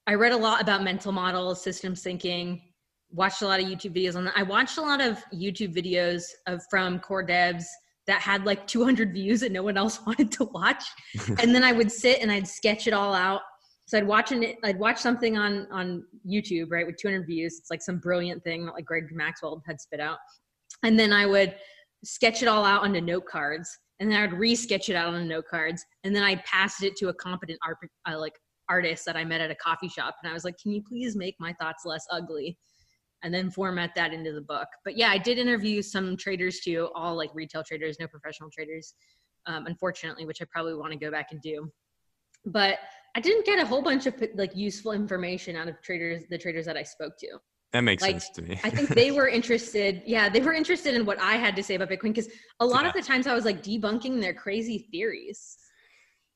I 0.07 0.15
read 0.15 0.33
a 0.33 0.37
lot 0.37 0.63
about 0.63 0.85
mental 0.85 1.11
models, 1.11 1.61
systems 1.61 2.03
thinking, 2.03 2.63
watched 3.11 3.43
a 3.43 3.47
lot 3.47 3.61
of 3.61 3.67
YouTube 3.67 3.97
videos 3.97 4.17
on 4.17 4.25
that. 4.27 4.35
I 4.37 4.43
watched 4.45 4.79
a 4.79 4.83
lot 4.83 5.01
of 5.01 5.23
YouTube 5.35 5.75
videos 5.75 6.25
of 6.47 6.63
from 6.71 7.01
core 7.01 7.27
devs 7.27 7.65
that 8.09 8.21
had 8.21 8.45
like 8.45 8.67
200 8.67 9.13
views 9.13 9.41
that 9.41 9.53
no 9.53 9.63
one 9.63 9.77
else 9.77 10.01
wanted 10.07 10.33
to 10.33 10.45
watch. 10.47 10.85
and 11.41 11.55
then 11.55 11.63
I 11.63 11.71
would 11.71 11.93
sit 11.93 12.21
and 12.21 12.33
I'd 12.33 12.49
sketch 12.49 12.89
it 12.89 12.93
all 12.93 13.15
out. 13.15 13.43
So 13.87 13.97
I'd 13.97 14.07
watch 14.07 14.33
an, 14.33 14.45
I'd 14.65 14.79
watch 14.79 14.99
something 14.99 15.39
on 15.39 15.67
on 15.71 16.05
YouTube, 16.29 16.67
right, 16.71 16.85
with 16.85 16.97
200 16.97 17.25
views. 17.25 17.57
It's 17.59 17.71
like 17.71 17.81
some 17.81 17.99
brilliant 17.99 18.43
thing 18.43 18.67
that 18.67 18.73
like 18.73 18.85
Greg 18.85 19.05
Maxwell 19.13 19.63
had 19.67 19.81
spit 19.81 20.01
out 20.01 20.19
and 20.83 20.99
then 20.99 21.13
I 21.13 21.27
would 21.27 21.55
sketch 22.05 22.43
it 22.43 22.49
all 22.49 22.65
out 22.65 22.83
onto 22.83 23.01
note 23.01 23.27
cards, 23.27 23.77
and 24.01 24.11
then 24.11 24.19
I 24.19 24.27
would 24.27 24.39
re-sketch 24.39 24.89
it 24.89 24.97
out 24.97 25.15
on 25.15 25.27
note 25.29 25.47
cards, 25.51 25.85
and 26.05 26.15
then 26.15 26.23
I 26.23 26.37
passed 26.37 26.83
it 26.83 26.97
to 26.97 27.09
a 27.09 27.15
competent 27.15 27.59
art, 27.67 27.79
uh, 28.09 28.19
like 28.19 28.35
artist 28.69 29.05
that 29.07 29.17
I 29.17 29.25
met 29.25 29.41
at 29.41 29.51
a 29.51 29.57
coffee 29.57 29.89
shop, 29.89 30.17
and 30.23 30.31
I 30.31 30.35
was 30.35 30.45
like, 30.45 30.57
"Can 30.59 30.73
you 30.73 30.83
please 30.87 31.17
make 31.17 31.35
my 31.41 31.53
thoughts 31.55 31.85
less 31.85 32.07
ugly?" 32.11 32.59
And 33.23 33.35
then 33.35 33.51
format 33.51 33.91
that 33.97 34.13
into 34.13 34.33
the 34.33 34.41
book. 34.41 34.69
But 34.85 34.97
yeah, 34.97 35.09
I 35.11 35.19
did 35.19 35.39
interview 35.39 35.83
some 35.83 36.17
traders 36.17 36.61
too, 36.61 36.89
all 36.95 37.17
like 37.17 37.31
retail 37.35 37.65
traders, 37.65 37.97
no 37.99 38.07
professional 38.07 38.49
traders, 38.51 38.95
um, 39.47 39.67
unfortunately, 39.67 40.25
which 40.25 40.41
I 40.41 40.45
probably 40.51 40.75
want 40.75 40.93
to 40.93 40.99
go 40.99 41.11
back 41.11 41.29
and 41.33 41.43
do. 41.43 41.69
But 42.47 42.79
I 43.17 43.21
didn't 43.21 43.45
get 43.45 43.59
a 43.59 43.67
whole 43.67 43.83
bunch 43.83 44.07
of 44.07 44.15
like 44.37 44.55
useful 44.55 44.93
information 44.93 45.57
out 45.57 45.67
of 45.67 45.83
traders, 45.83 46.23
the 46.31 46.39
traders 46.39 46.65
that 46.67 46.77
I 46.77 46.85
spoke 46.85 47.15
to. 47.19 47.39
That 47.73 47.81
makes 47.81 48.03
Like, 48.03 48.13
sense 48.13 48.31
to 48.31 48.43
me. 48.43 48.61
I 48.63 48.71
think 48.71 48.89
they 48.91 49.11
were 49.19 49.29
interested. 49.29 50.03
Yeah, 50.07 50.29
they 50.29 50.41
were 50.41 50.53
interested 50.55 50.95
in 50.95 51.05
what 51.05 51.19
I 51.21 51.35
had 51.35 51.57
to 51.57 51.63
say 51.63 51.75
about 51.75 51.91
Bitcoin 51.91 52.15
because 52.15 52.29
a 52.61 52.67
lot 52.67 52.87
of 52.87 52.93
the 52.93 53.03
times 53.03 53.27
I 53.27 53.35
was 53.35 53.45
like 53.45 53.63
debunking 53.63 54.21
their 54.21 54.33
crazy 54.33 54.89
theories. 54.93 55.59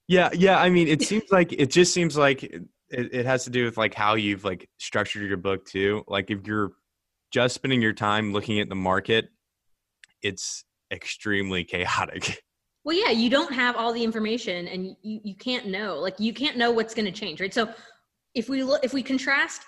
yeah, 0.08 0.28
yeah. 0.34 0.58
I 0.58 0.68
mean, 0.68 0.88
it 0.88 1.02
seems 1.02 1.24
like 1.30 1.52
it 1.52 1.70
just 1.70 1.94
seems 1.94 2.16
like 2.16 2.52
it, 2.92 3.14
it 3.14 3.26
has 3.26 3.44
to 3.44 3.50
do 3.50 3.64
with 3.64 3.76
like 3.76 3.94
how 3.94 4.14
you've 4.14 4.44
like 4.44 4.68
structured 4.78 5.28
your 5.28 5.36
book 5.36 5.64
too. 5.64 6.04
Like 6.06 6.30
if 6.30 6.46
you're 6.46 6.72
just 7.32 7.54
spending 7.54 7.80
your 7.80 7.92
time 7.92 8.32
looking 8.32 8.60
at 8.60 8.68
the 8.68 8.74
market, 8.74 9.28
it's 10.22 10.64
extremely 10.92 11.64
chaotic. 11.64 12.42
Well, 12.84 12.96
yeah, 12.96 13.10
you 13.10 13.30
don't 13.30 13.52
have 13.52 13.76
all 13.76 13.92
the 13.92 14.02
information 14.02 14.66
and 14.68 14.96
you, 15.02 15.20
you 15.22 15.34
can't 15.36 15.66
know. 15.66 15.98
Like 15.98 16.18
you 16.18 16.34
can't 16.34 16.56
know 16.56 16.70
what's 16.70 16.94
going 16.94 17.06
to 17.06 17.12
change, 17.12 17.40
right? 17.40 17.54
So 17.54 17.72
if 18.34 18.48
we 18.48 18.64
look, 18.64 18.84
if 18.84 18.92
we 18.92 19.02
contrast 19.02 19.62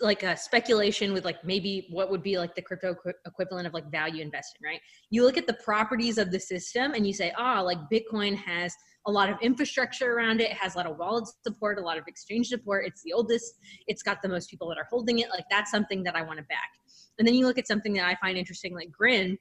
like 0.00 0.22
a 0.22 0.36
speculation 0.36 1.12
with 1.12 1.24
like 1.24 1.44
maybe 1.44 1.88
what 1.90 2.10
would 2.10 2.22
be 2.22 2.38
like 2.38 2.54
the 2.54 2.62
crypto 2.62 2.92
equi- 2.92 3.12
equivalent 3.26 3.66
of 3.66 3.74
like 3.74 3.90
value 3.90 4.22
investing, 4.22 4.60
right? 4.64 4.80
You 5.10 5.24
look 5.24 5.36
at 5.36 5.46
the 5.46 5.54
properties 5.54 6.18
of 6.18 6.30
the 6.30 6.40
system 6.40 6.94
and 6.94 7.06
you 7.06 7.12
say, 7.12 7.32
ah, 7.36 7.60
like 7.60 7.78
Bitcoin 7.92 8.36
has 8.36 8.74
a 9.06 9.10
lot 9.10 9.30
of 9.30 9.36
infrastructure 9.40 10.12
around 10.12 10.40
it, 10.40 10.50
it 10.50 10.56
has 10.56 10.74
a 10.74 10.78
lot 10.78 10.86
of 10.86 10.98
wallet 10.98 11.28
support, 11.42 11.78
a 11.78 11.82
lot 11.82 11.98
of 11.98 12.04
exchange 12.06 12.48
support. 12.48 12.86
It's 12.86 13.02
the 13.02 13.12
oldest, 13.12 13.54
it's 13.86 14.02
got 14.02 14.22
the 14.22 14.28
most 14.28 14.50
people 14.50 14.68
that 14.68 14.78
are 14.78 14.86
holding 14.90 15.18
it. 15.20 15.28
Like 15.30 15.44
that's 15.50 15.70
something 15.70 16.02
that 16.04 16.16
I 16.16 16.22
want 16.22 16.38
to 16.38 16.44
back. 16.44 16.70
And 17.18 17.26
then 17.26 17.34
you 17.34 17.46
look 17.46 17.58
at 17.58 17.66
something 17.66 17.92
that 17.94 18.06
I 18.06 18.16
find 18.20 18.38
interesting, 18.38 18.74
like 18.74 18.90
Grin. 18.90 19.38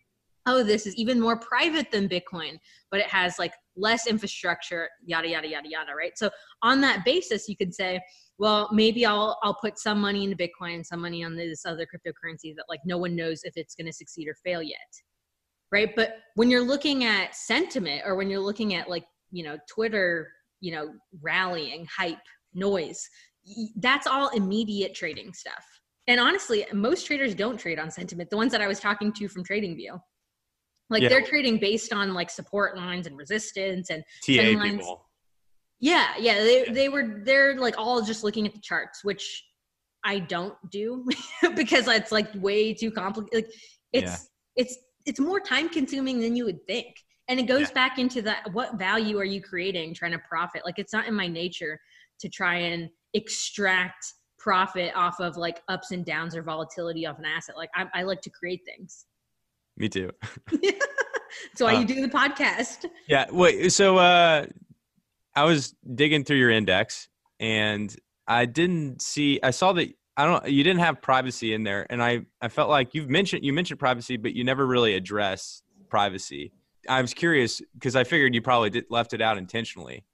Oh, 0.51 0.63
this 0.63 0.87
is 0.87 0.95
even 0.95 1.19
more 1.19 1.37
private 1.37 1.91
than 1.91 2.09
Bitcoin, 2.09 2.57
but 2.89 2.99
it 2.99 3.05
has 3.05 3.37
like 3.37 3.53
less 3.75 4.07
infrastructure, 4.07 4.89
yada 5.05 5.29
yada 5.29 5.47
yada 5.47 5.69
yada, 5.69 5.91
right? 5.95 6.17
So 6.17 6.31
on 6.63 6.81
that 6.81 7.05
basis, 7.05 7.47
you 7.47 7.55
could 7.55 7.71
say, 7.71 8.01
well, 8.39 8.67
maybe 8.73 9.05
I'll 9.05 9.37
I'll 9.43 9.59
put 9.61 9.77
some 9.77 10.01
money 10.01 10.23
into 10.23 10.35
Bitcoin 10.35 10.73
and 10.73 10.85
some 10.85 11.01
money 11.01 11.23
on 11.23 11.35
this 11.35 11.67
other 11.67 11.85
cryptocurrency 11.85 12.55
that 12.55 12.65
like 12.67 12.79
no 12.83 12.97
one 12.97 13.15
knows 13.15 13.41
if 13.43 13.53
it's 13.57 13.75
going 13.75 13.85
to 13.85 13.93
succeed 13.93 14.27
or 14.27 14.33
fail 14.43 14.63
yet, 14.63 14.91
right? 15.71 15.95
But 15.95 16.15
when 16.33 16.49
you're 16.49 16.65
looking 16.65 17.03
at 17.03 17.35
sentiment 17.35 18.01
or 18.03 18.15
when 18.15 18.27
you're 18.27 18.39
looking 18.39 18.73
at 18.73 18.89
like 18.89 19.05
you 19.31 19.43
know 19.43 19.55
Twitter, 19.69 20.31
you 20.61 20.71
know 20.71 20.93
rallying, 21.21 21.85
hype, 21.95 22.17
noise, 22.55 23.07
that's 23.75 24.07
all 24.07 24.29
immediate 24.29 24.95
trading 24.95 25.31
stuff. 25.31 25.63
And 26.07 26.19
honestly, 26.19 26.65
most 26.73 27.05
traders 27.05 27.35
don't 27.35 27.59
trade 27.59 27.77
on 27.77 27.91
sentiment. 27.91 28.31
The 28.31 28.37
ones 28.37 28.51
that 28.51 28.61
I 28.61 28.67
was 28.67 28.79
talking 28.79 29.13
to 29.13 29.27
from 29.27 29.43
TradingView, 29.43 29.99
like 30.89 31.01
Yeah. 31.03 31.09
they're 31.09 31.25
trading 31.25 31.57
based 31.59 31.93
on 31.93 32.13
like 32.13 32.29
support 32.29 32.75
lines 32.77 33.07
and 33.07 33.17
resistance 33.17 33.89
and 33.89 34.03
TA 34.25 34.57
lines. 34.57 34.77
people. 34.77 35.05
yeah, 35.79 36.13
yeah, 36.19 36.35
they 36.35 36.65
Yeah. 36.65 36.73
they 36.73 36.89
were 36.89 37.21
they're 37.23 37.57
like 37.59 37.75
all 37.77 38.01
just 38.01 38.23
looking 38.23 38.45
at 38.47 38.53
the 38.53 38.61
charts, 38.61 39.03
which 39.03 39.45
I 40.03 40.19
don't 40.19 40.55
do 40.71 41.05
because 41.55 41.87
it's 41.87 42.11
like 42.11 42.27
way 42.35 42.73
too 42.73 42.91
complicated. 42.91 43.45
Like 43.45 43.53
it's 43.93 44.11
Yeah. 44.11 44.17
it's 44.63 44.77
it's 45.05 45.19
more 45.19 45.39
time 45.39 45.69
consuming 45.69 46.19
than 46.19 46.35
you 46.35 46.45
would 46.45 46.65
think. 46.67 46.95
And 47.27 47.39
it 47.39 47.43
goes 47.43 47.69
back 47.71 47.99
into 47.99 48.21
that 48.23 48.51
what 48.53 48.75
value 48.79 49.17
are 49.19 49.23
you 49.25 49.41
creating 49.41 49.93
trying 49.93 50.11
to 50.13 50.19
profit? 50.27 50.63
Like 50.65 50.79
it's 50.79 50.93
not 50.93 51.07
in 51.07 51.13
my 51.13 51.27
nature 51.27 51.79
to 52.21 52.29
try 52.29 52.55
and 52.55 52.89
extract 53.13 54.13
profit 54.39 54.91
off 54.95 55.19
of 55.19 55.37
like 55.37 55.61
ups 55.67 55.91
and 55.91 56.05
downs 56.05 56.35
or 56.35 56.41
volatility 56.41 57.05
of 57.05 57.19
an 57.19 57.25
asset. 57.25 57.55
Like 57.57 57.69
I, 57.75 57.85
I 57.93 58.03
like 58.03 58.21
to 58.21 58.29
create 58.29 58.61
things. 58.65 59.05
Me 59.79 59.89
too. 59.89 60.11
That's 60.51 61.59
why 61.59 61.75
Uh, 61.75 61.79
you 61.79 61.85
do 61.85 62.01
the 62.01 62.09
podcast. 62.09 62.85
Yeah. 63.07 63.25
Wait. 63.31 63.71
So 63.71 63.97
uh, 63.97 64.45
I 65.35 65.43
was 65.45 65.73
digging 65.95 66.23
through 66.23 66.37
your 66.37 66.49
index, 66.51 67.07
and 67.39 67.95
I 68.27 68.45
didn't 68.45 69.01
see. 69.01 69.39
I 69.41 69.51
saw 69.51 69.73
that 69.73 69.89
I 70.17 70.25
don't. 70.25 70.47
You 70.49 70.63
didn't 70.63 70.81
have 70.81 71.01
privacy 71.01 71.53
in 71.53 71.63
there, 71.63 71.87
and 71.89 72.03
I 72.03 72.21
I 72.41 72.49
felt 72.49 72.69
like 72.69 72.93
you've 72.93 73.09
mentioned 73.09 73.43
you 73.45 73.53
mentioned 73.53 73.79
privacy, 73.79 74.17
but 74.17 74.33
you 74.33 74.43
never 74.43 74.67
really 74.67 74.95
address 74.95 75.63
privacy. 75.89 76.51
I 76.87 77.01
was 77.01 77.13
curious 77.13 77.61
because 77.73 77.95
I 77.95 78.03
figured 78.03 78.35
you 78.35 78.41
probably 78.41 78.69
did, 78.69 78.85
left 78.89 79.13
it 79.13 79.21
out 79.21 79.37
intentionally. 79.37 80.05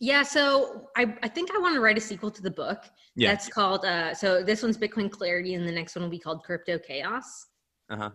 Yeah, 0.00 0.22
so 0.22 0.88
I, 0.96 1.16
I 1.24 1.28
think 1.28 1.50
I 1.52 1.58
want 1.58 1.74
to 1.74 1.80
write 1.80 1.98
a 1.98 2.00
sequel 2.00 2.30
to 2.30 2.42
the 2.42 2.50
book. 2.50 2.84
Yeah. 3.16 3.30
That's 3.30 3.48
called 3.48 3.84
uh 3.84 4.14
so 4.14 4.44
this 4.44 4.62
one's 4.62 4.78
Bitcoin 4.78 5.10
Clarity 5.10 5.54
and 5.54 5.66
the 5.66 5.72
next 5.72 5.96
one 5.96 6.04
will 6.04 6.10
be 6.10 6.20
called 6.20 6.44
Crypto 6.44 6.78
Chaos. 6.78 7.46
Uh-huh. 7.90 8.10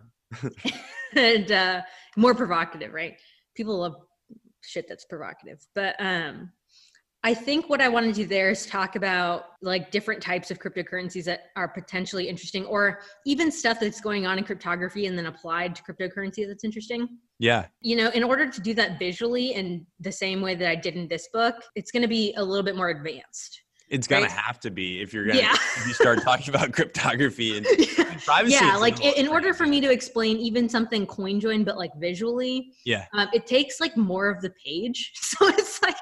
and 1.16 1.52
uh 1.52 1.82
more 2.16 2.34
provocative, 2.34 2.92
right? 2.92 3.14
People 3.56 3.78
love 3.78 3.94
shit 4.62 4.86
that's 4.88 5.04
provocative. 5.04 5.58
But 5.74 5.96
um 5.98 6.50
I 7.26 7.32
think 7.32 7.70
what 7.70 7.80
I 7.80 7.88
want 7.88 8.04
to 8.04 8.12
do 8.12 8.26
there 8.26 8.50
is 8.50 8.66
talk 8.66 8.96
about 8.96 9.46
like 9.62 9.90
different 9.90 10.22
types 10.22 10.50
of 10.50 10.58
cryptocurrencies 10.58 11.24
that 11.24 11.44
are 11.56 11.66
potentially 11.66 12.28
interesting 12.28 12.66
or 12.66 13.00
even 13.24 13.50
stuff 13.50 13.80
that's 13.80 14.02
going 14.02 14.26
on 14.26 14.36
in 14.36 14.44
cryptography 14.44 15.06
and 15.06 15.16
then 15.16 15.24
applied 15.24 15.74
to 15.74 15.82
cryptocurrency 15.82 16.46
that's 16.46 16.64
interesting. 16.64 17.08
Yeah. 17.38 17.64
You 17.80 17.96
know, 17.96 18.10
in 18.10 18.24
order 18.24 18.50
to 18.50 18.60
do 18.60 18.74
that 18.74 18.98
visually 18.98 19.54
in 19.54 19.86
the 20.00 20.12
same 20.12 20.42
way 20.42 20.54
that 20.54 20.68
I 20.68 20.74
did 20.74 20.96
in 20.96 21.08
this 21.08 21.26
book, 21.32 21.54
it's 21.74 21.90
going 21.90 22.02
to 22.02 22.08
be 22.08 22.34
a 22.36 22.44
little 22.44 22.62
bit 22.62 22.76
more 22.76 22.90
advanced. 22.90 23.58
It's 23.94 24.08
gonna 24.08 24.22
right? 24.22 24.30
have 24.32 24.58
to 24.60 24.72
be 24.72 25.00
if 25.00 25.14
you're 25.14 25.24
gonna 25.24 25.38
yeah. 25.38 25.54
if 25.54 25.86
you 25.86 25.94
start 25.94 26.20
talking 26.22 26.52
about 26.52 26.72
cryptography 26.78 27.56
and, 27.56 27.66
and 27.98 28.22
privacy. 28.24 28.56
Yeah, 28.60 28.76
like 28.76 29.04
in, 29.04 29.14
in 29.14 29.28
order 29.28 29.54
for 29.54 29.66
me 29.66 29.80
to 29.80 29.90
explain 29.90 30.36
even 30.38 30.68
something 30.68 31.06
CoinJoin, 31.06 31.64
but 31.64 31.78
like 31.78 31.92
visually, 31.96 32.72
yeah, 32.84 33.06
um, 33.14 33.28
it 33.32 33.46
takes 33.46 33.78
like 33.78 33.96
more 33.96 34.28
of 34.28 34.40
the 34.42 34.50
page. 34.64 35.12
So 35.34 35.48
it's 35.48 35.82
like 35.82 35.96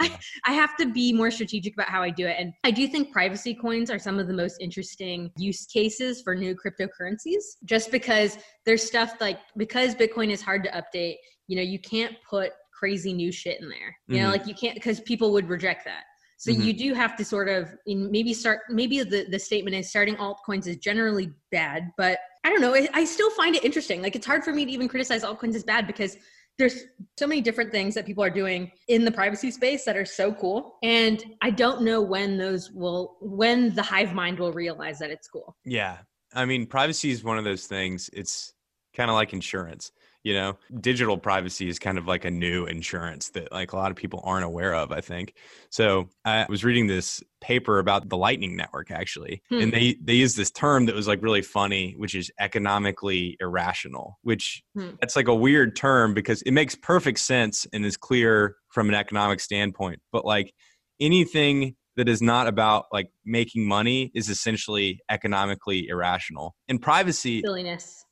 I, 0.00 0.18
I 0.44 0.52
have 0.54 0.76
to 0.78 0.86
be 0.86 1.12
more 1.12 1.30
strategic 1.30 1.74
about 1.74 1.88
how 1.88 2.02
I 2.02 2.10
do 2.10 2.26
it. 2.26 2.34
And 2.36 2.52
I 2.64 2.72
do 2.72 2.88
think 2.88 3.12
privacy 3.12 3.54
coins 3.54 3.92
are 3.92 3.98
some 3.98 4.18
of 4.18 4.26
the 4.26 4.32
most 4.32 4.56
interesting 4.60 5.30
use 5.36 5.66
cases 5.66 6.20
for 6.20 6.34
new 6.34 6.56
cryptocurrencies, 6.56 7.42
just 7.64 7.92
because 7.92 8.38
there's 8.66 8.82
stuff 8.82 9.14
like 9.20 9.38
because 9.56 9.94
Bitcoin 9.94 10.30
is 10.30 10.42
hard 10.42 10.64
to 10.64 10.70
update. 10.70 11.14
You 11.46 11.54
know, 11.54 11.62
you 11.62 11.78
can't 11.78 12.16
put 12.28 12.50
crazy 12.76 13.12
new 13.12 13.30
shit 13.30 13.60
in 13.60 13.68
there. 13.68 13.96
You 14.08 14.16
mm-hmm. 14.16 14.24
know, 14.24 14.30
like 14.32 14.48
you 14.48 14.54
can't 14.54 14.74
because 14.74 14.98
people 14.98 15.32
would 15.32 15.48
reject 15.48 15.84
that. 15.84 16.02
So 16.42 16.50
mm-hmm. 16.50 16.62
you 16.62 16.72
do 16.72 16.92
have 16.94 17.14
to 17.18 17.24
sort 17.24 17.48
of 17.48 17.72
maybe 17.86 18.34
start, 18.34 18.62
maybe 18.68 19.00
the, 19.04 19.26
the 19.30 19.38
statement 19.38 19.76
is 19.76 19.88
starting 19.88 20.16
altcoins 20.16 20.66
is 20.66 20.76
generally 20.76 21.30
bad, 21.52 21.92
but 21.96 22.18
I 22.42 22.48
don't 22.50 22.60
know. 22.60 22.74
I, 22.74 22.88
I 22.92 23.04
still 23.04 23.30
find 23.30 23.54
it 23.54 23.62
interesting. 23.62 24.02
Like 24.02 24.16
it's 24.16 24.26
hard 24.26 24.42
for 24.42 24.52
me 24.52 24.64
to 24.64 24.72
even 24.72 24.88
criticize 24.88 25.22
altcoins 25.22 25.54
as 25.54 25.62
bad 25.62 25.86
because 25.86 26.16
there's 26.58 26.82
so 27.16 27.28
many 27.28 27.42
different 27.42 27.70
things 27.70 27.94
that 27.94 28.04
people 28.04 28.24
are 28.24 28.30
doing 28.30 28.72
in 28.88 29.04
the 29.04 29.12
privacy 29.12 29.52
space 29.52 29.84
that 29.84 29.96
are 29.96 30.04
so 30.04 30.34
cool 30.34 30.78
and 30.82 31.24
i 31.40 31.48
don't 31.48 31.80
know 31.80 32.02
when 32.02 32.36
those 32.36 32.70
will 32.72 33.16
when 33.22 33.74
the 33.74 33.82
hive 33.82 34.12
mind 34.12 34.38
will 34.38 34.52
realize 34.52 34.98
that 34.98 35.08
it's 35.08 35.26
cool 35.28 35.56
yeah 35.64 35.96
i 36.34 36.44
mean 36.44 36.66
privacy 36.66 37.10
is 37.10 37.24
one 37.24 37.38
of 37.38 37.44
those 37.44 37.66
things 37.66 38.10
it's 38.12 38.52
kind 38.94 39.08
of 39.08 39.14
like 39.14 39.32
insurance 39.32 39.92
you 40.24 40.34
know 40.34 40.56
digital 40.80 41.18
privacy 41.18 41.68
is 41.68 41.78
kind 41.78 41.98
of 41.98 42.06
like 42.06 42.24
a 42.24 42.30
new 42.30 42.64
insurance 42.66 43.30
that 43.30 43.50
like 43.52 43.72
a 43.72 43.76
lot 43.76 43.90
of 43.90 43.96
people 43.96 44.20
aren't 44.24 44.44
aware 44.44 44.74
of 44.74 44.92
i 44.92 45.00
think 45.00 45.34
so 45.70 46.08
i 46.24 46.46
was 46.48 46.64
reading 46.64 46.86
this 46.86 47.22
paper 47.40 47.78
about 47.78 48.08
the 48.08 48.16
lightning 48.16 48.56
network 48.56 48.90
actually 48.90 49.42
hmm. 49.48 49.60
and 49.60 49.72
they 49.72 49.96
they 50.02 50.14
use 50.14 50.34
this 50.34 50.50
term 50.50 50.86
that 50.86 50.94
was 50.94 51.08
like 51.08 51.22
really 51.22 51.42
funny 51.42 51.94
which 51.96 52.14
is 52.14 52.30
economically 52.38 53.36
irrational 53.40 54.18
which 54.22 54.62
hmm. 54.74 54.90
that's 55.00 55.16
like 55.16 55.28
a 55.28 55.34
weird 55.34 55.74
term 55.74 56.14
because 56.14 56.42
it 56.42 56.52
makes 56.52 56.74
perfect 56.74 57.18
sense 57.18 57.66
and 57.72 57.84
is 57.84 57.96
clear 57.96 58.56
from 58.68 58.88
an 58.88 58.94
economic 58.94 59.40
standpoint 59.40 60.00
but 60.12 60.24
like 60.24 60.52
anything 61.00 61.74
that 61.96 62.08
is 62.08 62.22
not 62.22 62.46
about 62.46 62.86
like 62.92 63.10
making 63.24 63.66
money 63.66 64.10
is 64.14 64.30
essentially 64.30 64.98
economically 65.10 65.88
irrational 65.88 66.54
and 66.68 66.80
privacy 66.80 67.42
silliness 67.44 68.04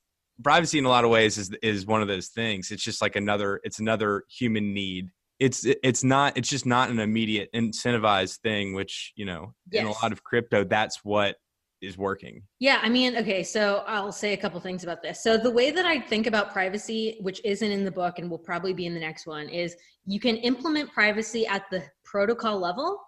privacy 0.43 0.78
in 0.78 0.84
a 0.84 0.88
lot 0.88 1.05
of 1.05 1.11
ways 1.11 1.38
is 1.38 1.51
is 1.62 1.86
one 1.86 2.03
of 2.03 2.09
those 2.09 2.28
things. 2.28 2.70
It's 2.70 2.82
just 2.82 3.03
like 3.03 3.16
another 3.16 3.61
it's 3.64 3.78
another 3.78 4.24
human 4.28 4.72
need. 4.74 5.11
It's 5.38 5.64
it's 5.64 6.05
not 6.05 6.36
it's 6.36 6.49
just 6.49 6.66
not 6.66 6.91
an 6.91 7.01
immediate 7.01 7.51
incentivized 7.55 8.38
thing, 8.38 8.74
which 8.74 9.12
you 9.16 9.24
know 9.24 9.55
yes. 9.70 9.82
in 9.82 9.88
a 9.88 9.93
lot 9.93 10.12
of 10.12 10.22
crypto 10.22 10.64
that's 10.64 11.01
what 11.03 11.36
is 11.80 11.97
working. 11.97 12.43
Yeah, 12.59 12.78
I 12.82 12.91
mean, 12.91 13.16
okay, 13.16 13.43
so 13.43 13.82
I'll 13.86 14.12
say 14.12 14.34
a 14.34 14.36
couple 14.36 14.61
things 14.61 14.82
about 14.82 15.03
this. 15.03 15.22
So 15.22 15.38
the 15.38 15.51
way 15.51 15.70
that 15.70 15.86
I 15.86 15.99
think 15.99 16.26
about 16.26 16.53
privacy, 16.53 17.16
which 17.22 17.41
isn't 17.43 17.70
in 17.70 17.86
the 17.86 17.91
book 17.91 18.18
and 18.18 18.30
will 18.30 18.38
probably 18.38 18.74
be 18.74 18.84
in 18.84 18.93
the 18.93 19.01
next 19.01 19.26
one, 19.26 19.49
is 19.49 19.74
you 20.05 20.20
can 20.20 20.36
implement 20.36 20.93
privacy 20.93 21.47
at 21.47 21.64
the 21.70 21.82
protocol 22.05 22.59
level 22.59 23.01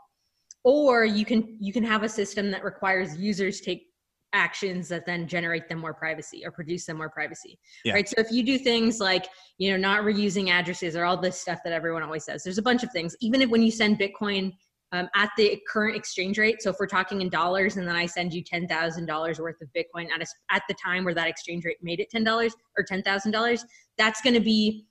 or 0.64 1.04
you 1.04 1.24
can 1.24 1.56
you 1.60 1.72
can 1.72 1.84
have 1.84 2.02
a 2.02 2.08
system 2.08 2.50
that 2.50 2.64
requires 2.64 3.16
users 3.16 3.60
take 3.60 3.91
actions 4.32 4.88
that 4.88 5.04
then 5.06 5.26
generate 5.26 5.68
them 5.68 5.78
more 5.78 5.94
privacy 5.94 6.42
or 6.44 6.50
produce 6.50 6.86
them 6.86 6.96
more 6.96 7.08
privacy 7.08 7.58
yeah. 7.84 7.92
right 7.92 8.08
so 8.08 8.14
if 8.18 8.30
you 8.30 8.42
do 8.42 8.58
things 8.58 8.98
like 8.98 9.26
you 9.58 9.70
know 9.70 9.76
not 9.76 10.02
reusing 10.02 10.48
addresses 10.48 10.96
or 10.96 11.04
all 11.04 11.16
this 11.16 11.40
stuff 11.40 11.58
that 11.64 11.72
everyone 11.72 12.02
always 12.02 12.24
says 12.24 12.42
there's 12.42 12.58
a 12.58 12.62
bunch 12.62 12.82
of 12.82 12.90
things 12.92 13.16
even 13.20 13.42
if 13.42 13.50
when 13.50 13.62
you 13.62 13.70
send 13.70 13.98
bitcoin 13.98 14.52
um, 14.92 15.08
at 15.14 15.30
the 15.38 15.58
current 15.70 15.96
exchange 15.96 16.38
rate 16.38 16.62
so 16.62 16.70
if 16.70 16.76
we're 16.78 16.86
talking 16.86 17.20
in 17.20 17.28
dollars 17.28 17.76
and 17.76 17.86
then 17.86 17.96
i 17.96 18.06
send 18.06 18.32
you 18.32 18.42
$10000 18.42 19.38
worth 19.40 19.60
of 19.60 19.68
bitcoin 19.76 20.10
at, 20.10 20.22
a, 20.22 20.26
at 20.50 20.62
the 20.68 20.74
time 20.74 21.04
where 21.04 21.14
that 21.14 21.28
exchange 21.28 21.64
rate 21.64 21.78
made 21.82 22.00
it 22.00 22.10
$10 22.14 22.50
or 22.78 22.84
$10000 22.84 23.64
that's 23.98 24.20
going 24.20 24.34
to 24.34 24.40
be 24.40 24.86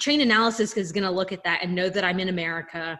chain 0.00 0.20
analysis 0.20 0.76
is 0.76 0.92
going 0.92 1.04
to 1.04 1.10
look 1.10 1.32
at 1.32 1.42
that 1.44 1.60
and 1.62 1.74
know 1.74 1.88
that 1.88 2.04
i'm 2.04 2.20
in 2.20 2.28
america 2.28 2.98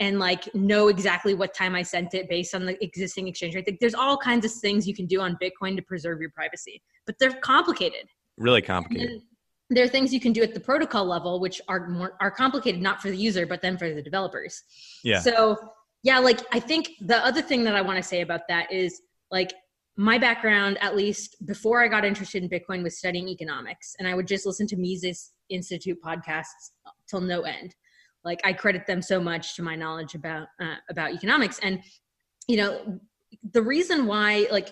and 0.00 0.18
like 0.18 0.52
know 0.54 0.88
exactly 0.88 1.34
what 1.34 1.54
time 1.54 1.74
I 1.74 1.82
sent 1.82 2.14
it 2.14 2.28
based 2.28 2.54
on 2.54 2.64
the 2.64 2.82
existing 2.82 3.28
exchange 3.28 3.54
rate. 3.54 3.66
Like, 3.66 3.80
there's 3.80 3.94
all 3.94 4.16
kinds 4.16 4.44
of 4.44 4.52
things 4.52 4.86
you 4.86 4.94
can 4.94 5.06
do 5.06 5.20
on 5.20 5.36
Bitcoin 5.42 5.76
to 5.76 5.82
preserve 5.82 6.20
your 6.20 6.30
privacy, 6.30 6.82
but 7.06 7.16
they're 7.18 7.32
complicated. 7.32 8.08
Really 8.36 8.62
complicated. 8.62 9.22
There 9.70 9.84
are 9.84 9.88
things 9.88 10.14
you 10.14 10.20
can 10.20 10.32
do 10.32 10.42
at 10.42 10.54
the 10.54 10.60
protocol 10.60 11.04
level, 11.04 11.40
which 11.40 11.60
are 11.68 11.88
more 11.88 12.16
are 12.20 12.30
complicated 12.30 12.80
not 12.80 13.02
for 13.02 13.10
the 13.10 13.16
user, 13.16 13.44
but 13.46 13.60
then 13.60 13.76
for 13.76 13.92
the 13.92 14.02
developers. 14.02 14.62
Yeah. 15.02 15.20
So 15.20 15.58
yeah, 16.02 16.18
like 16.20 16.40
I 16.52 16.60
think 16.60 16.92
the 17.00 17.24
other 17.24 17.42
thing 17.42 17.64
that 17.64 17.74
I 17.74 17.82
want 17.82 17.96
to 17.96 18.02
say 18.02 18.20
about 18.20 18.42
that 18.48 18.72
is 18.72 19.02
like 19.30 19.52
my 19.96 20.16
background, 20.16 20.78
at 20.80 20.96
least 20.96 21.44
before 21.44 21.82
I 21.82 21.88
got 21.88 22.04
interested 22.04 22.42
in 22.42 22.48
Bitcoin, 22.48 22.84
was 22.84 22.96
studying 22.96 23.28
economics, 23.28 23.96
and 23.98 24.06
I 24.06 24.14
would 24.14 24.28
just 24.28 24.46
listen 24.46 24.66
to 24.68 24.76
Mises 24.76 25.32
Institute 25.50 25.98
podcasts 26.02 26.70
till 27.08 27.20
no 27.20 27.42
end 27.42 27.74
like 28.28 28.40
i 28.44 28.52
credit 28.52 28.86
them 28.86 29.00
so 29.12 29.18
much 29.30 29.56
to 29.56 29.62
my 29.62 29.74
knowledge 29.82 30.14
about 30.14 30.46
uh, 30.64 30.78
about 30.92 31.08
economics. 31.18 31.58
And 31.66 31.82
you 32.46 32.58
know 32.60 32.72
the 33.56 33.62
reason 33.74 34.06
why 34.06 34.46
like 34.50 34.68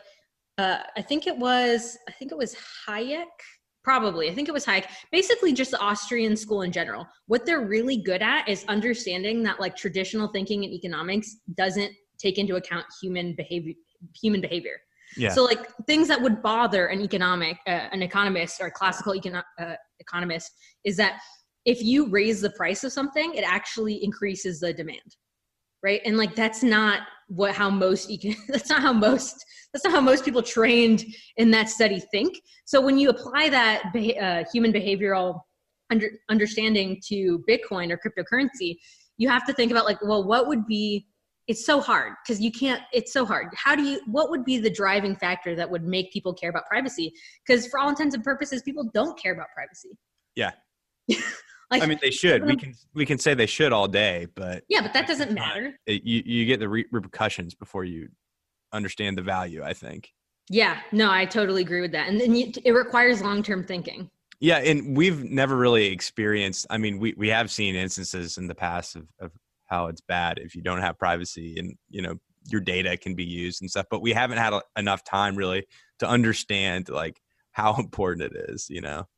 uh, 0.59 0.79
i 0.97 1.03
think 1.09 1.27
it 1.27 1.37
was 1.49 1.99
i 2.09 2.13
think 2.13 2.29
it 2.35 2.39
was 2.45 2.55
hayek? 2.87 3.37
Probably 3.83 4.25
i 4.31 4.35
think 4.35 4.49
it 4.49 4.57
was 4.59 4.67
hayek. 4.71 4.87
Basically 5.11 5.53
just 5.63 5.71
the 5.71 5.81
austrian 5.91 6.37
school 6.37 6.63
in 6.63 6.73
general. 6.81 7.03
What 7.33 7.47
they're 7.47 7.67
really 7.77 7.99
good 8.11 8.23
at 8.23 8.49
is 8.49 8.65
understanding 8.77 9.43
that 9.45 9.61
like 9.65 9.75
traditional 9.85 10.29
thinking 10.29 10.65
in 10.65 10.71
economics 10.81 11.29
doesn't 11.63 11.93
take 12.19 12.37
into 12.43 12.57
account 12.57 12.87
human 13.01 13.35
behavior 13.35 13.75
human 14.23 14.41
behavior. 14.41 14.79
Yeah. 15.17 15.31
So 15.31 15.45
like 15.45 15.63
things 15.87 16.09
that 16.09 16.21
would 16.21 16.43
bother 16.43 16.87
an 16.95 17.01
economic, 17.01 17.57
uh, 17.67 17.89
an 17.97 18.03
economist 18.03 18.61
or 18.61 18.67
a 18.67 18.71
classical 18.71 19.13
econo- 19.15 19.51
uh, 19.59 19.77
economist 20.01 20.53
is 20.85 20.97
that 20.97 21.21
if 21.67 21.83
you 21.83 22.09
raise 22.09 22.41
the 22.41 22.51
price 22.51 22.85
of 22.85 22.93
something, 22.93 23.35
it 23.35 23.45
actually 23.45 24.03
increases 24.03 24.61
the 24.61 24.73
demand. 24.73 25.17
Right. 25.83 26.01
And 26.05 26.17
like 26.17 26.35
that's 26.35 26.63
not 26.63 27.01
what 27.29 27.55
how 27.55 27.69
most 27.69 28.11
that's 28.49 28.71
not 28.71 28.81
how 28.81 28.93
most 28.93 29.45
that's 29.73 29.85
not 29.85 29.93
how 29.93 30.01
most 30.01 30.25
people 30.25 30.43
trained 30.43 31.05
in 31.37 31.51
that 31.51 31.69
study 31.69 32.01
think. 32.11 32.41
So 32.65 32.81
when 32.81 32.99
you 32.99 33.11
apply 33.11 33.51
that 33.51 33.93
uh, 33.95 34.45
human 34.51 34.73
behavioral 34.73 35.41
under, 35.91 36.11
understanding 36.31 37.01
to 37.09 37.45
Bitcoin 37.49 37.93
or 37.93 37.99
cryptocurrency, 37.99 38.79
you 39.19 39.29
have 39.29 39.47
to 39.47 39.53
think 39.53 39.71
about 39.71 39.85
like, 39.85 39.99
well, 40.03 40.27
what 40.27 40.49
would 40.49 40.67
be 40.67 41.07
it's 41.47 41.65
so 41.65 41.81
hard 41.81 42.15
because 42.25 42.41
you 42.41 42.51
can't 42.51 42.83
it's 42.93 43.13
so 43.13 43.25
hard 43.25 43.47
how 43.55 43.77
do 43.77 43.83
you 43.83 44.01
what 44.07 44.31
would 44.31 44.45
be 44.45 44.59
the 44.59 44.71
driving 44.71 45.15
factor 45.15 45.55
that 45.55 45.71
would 45.71 45.85
make 45.85 46.13
people 46.13 46.35
care 46.35 46.51
about 46.51 46.67
privacy 46.67 47.13
because 47.47 47.69
for 47.69 47.79
all 47.79 47.89
intents 47.89 48.17
and 48.17 48.25
purposes 48.25 48.63
people 48.63 48.91
don't 48.93 49.17
care 49.21 49.33
about 49.33 49.47
privacy 49.55 49.91
yeah 50.35 50.51
Like, 51.71 51.83
I 51.83 51.87
mean, 51.87 51.99
they 52.01 52.11
should. 52.11 52.45
We 52.45 52.57
can 52.57 52.75
we 52.95 53.05
can 53.05 53.19
say 53.19 53.35
they 53.35 53.47
should 53.47 53.73
all 53.73 53.89
day, 53.89 54.29
but 54.35 54.63
yeah, 54.69 54.83
but 54.83 54.93
that 54.93 55.09
doesn't 55.09 55.33
matter. 55.33 55.77
It, 55.87 56.05
you 56.05 56.23
you 56.25 56.47
get 56.47 56.61
the 56.61 56.69
re- 56.69 56.87
repercussions 56.93 57.55
before 57.55 57.85
you 57.85 58.09
understand 58.73 59.19
the 59.19 59.23
value. 59.23 59.65
I 59.65 59.73
think. 59.73 60.13
Yeah, 60.49 60.79
no, 60.93 61.11
I 61.11 61.25
totally 61.25 61.63
agree 61.63 61.81
with 61.81 61.91
that, 61.93 62.09
and 62.09 62.21
then 62.21 62.37
you, 62.37 62.53
it 62.65 62.71
requires 62.71 63.21
long 63.21 63.43
term 63.43 63.65
thinking. 63.65 64.11
Yeah, 64.39 64.59
and 64.59 64.97
we've 64.97 65.25
never 65.25 65.57
really 65.57 65.87
experienced. 65.87 66.67
I 66.71 66.79
mean, 66.79 67.01
we 67.01 67.15
we 67.17 67.29
have 67.29 67.51
seen 67.51 67.75
instances 67.75 68.39
in 68.39 68.47
the 68.47 68.55
past 68.55 68.95
of, 68.95 69.09
of 69.19 69.33
how 69.65 69.87
it's 69.87 70.01
bad 70.01 70.39
if 70.39 70.55
you 70.55 70.63
don't 70.63 70.81
have 70.81 70.99
privacy, 70.99 71.57
and 71.59 71.75
you 71.89 72.03
know 72.03 72.15
your 72.49 72.61
data 72.61 72.97
can 72.97 73.17
be 73.17 73.25
used 73.25 73.61
and 73.61 73.69
stuff. 73.69 73.87
But 73.91 74.03
we 74.03 74.13
haven't 74.13 74.39
had 74.39 74.53
a, 74.53 74.63
enough 74.77 75.03
time 75.03 75.35
really 75.35 75.67
to 75.99 76.09
understand 76.09 76.89
like 76.91 77.21
how 77.51 77.75
important 77.79 78.33
it 78.33 78.51
is. 78.51 78.69
You 78.71 78.83
know. 78.83 79.09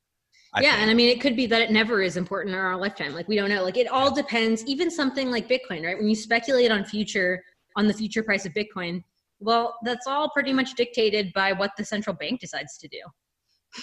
I 0.54 0.62
yeah, 0.62 0.70
think. 0.72 0.82
and 0.82 0.90
I 0.90 0.94
mean, 0.94 1.08
it 1.10 1.20
could 1.20 1.36
be 1.36 1.46
that 1.46 1.60
it 1.60 1.70
never 1.70 2.00
is 2.02 2.16
important 2.16 2.54
in 2.54 2.60
our 2.60 2.76
lifetime. 2.76 3.14
Like 3.14 3.28
we 3.28 3.36
don't 3.36 3.50
know. 3.50 3.62
Like 3.62 3.76
it 3.76 3.86
all 3.88 4.14
depends. 4.14 4.64
Even 4.66 4.90
something 4.90 5.30
like 5.30 5.48
Bitcoin, 5.48 5.84
right? 5.84 5.96
When 5.98 6.08
you 6.08 6.14
speculate 6.16 6.70
on 6.70 6.84
future 6.84 7.42
on 7.76 7.86
the 7.86 7.94
future 7.94 8.22
price 8.22 8.44
of 8.46 8.52
Bitcoin, 8.54 9.02
Well, 9.40 9.76
that's 9.84 10.06
all 10.06 10.30
pretty 10.30 10.52
much 10.52 10.74
dictated 10.74 11.32
by 11.32 11.52
what 11.52 11.70
the 11.76 11.84
central 11.84 12.16
bank 12.16 12.40
decides 12.40 12.76
to 12.78 12.88
do. 12.88 12.98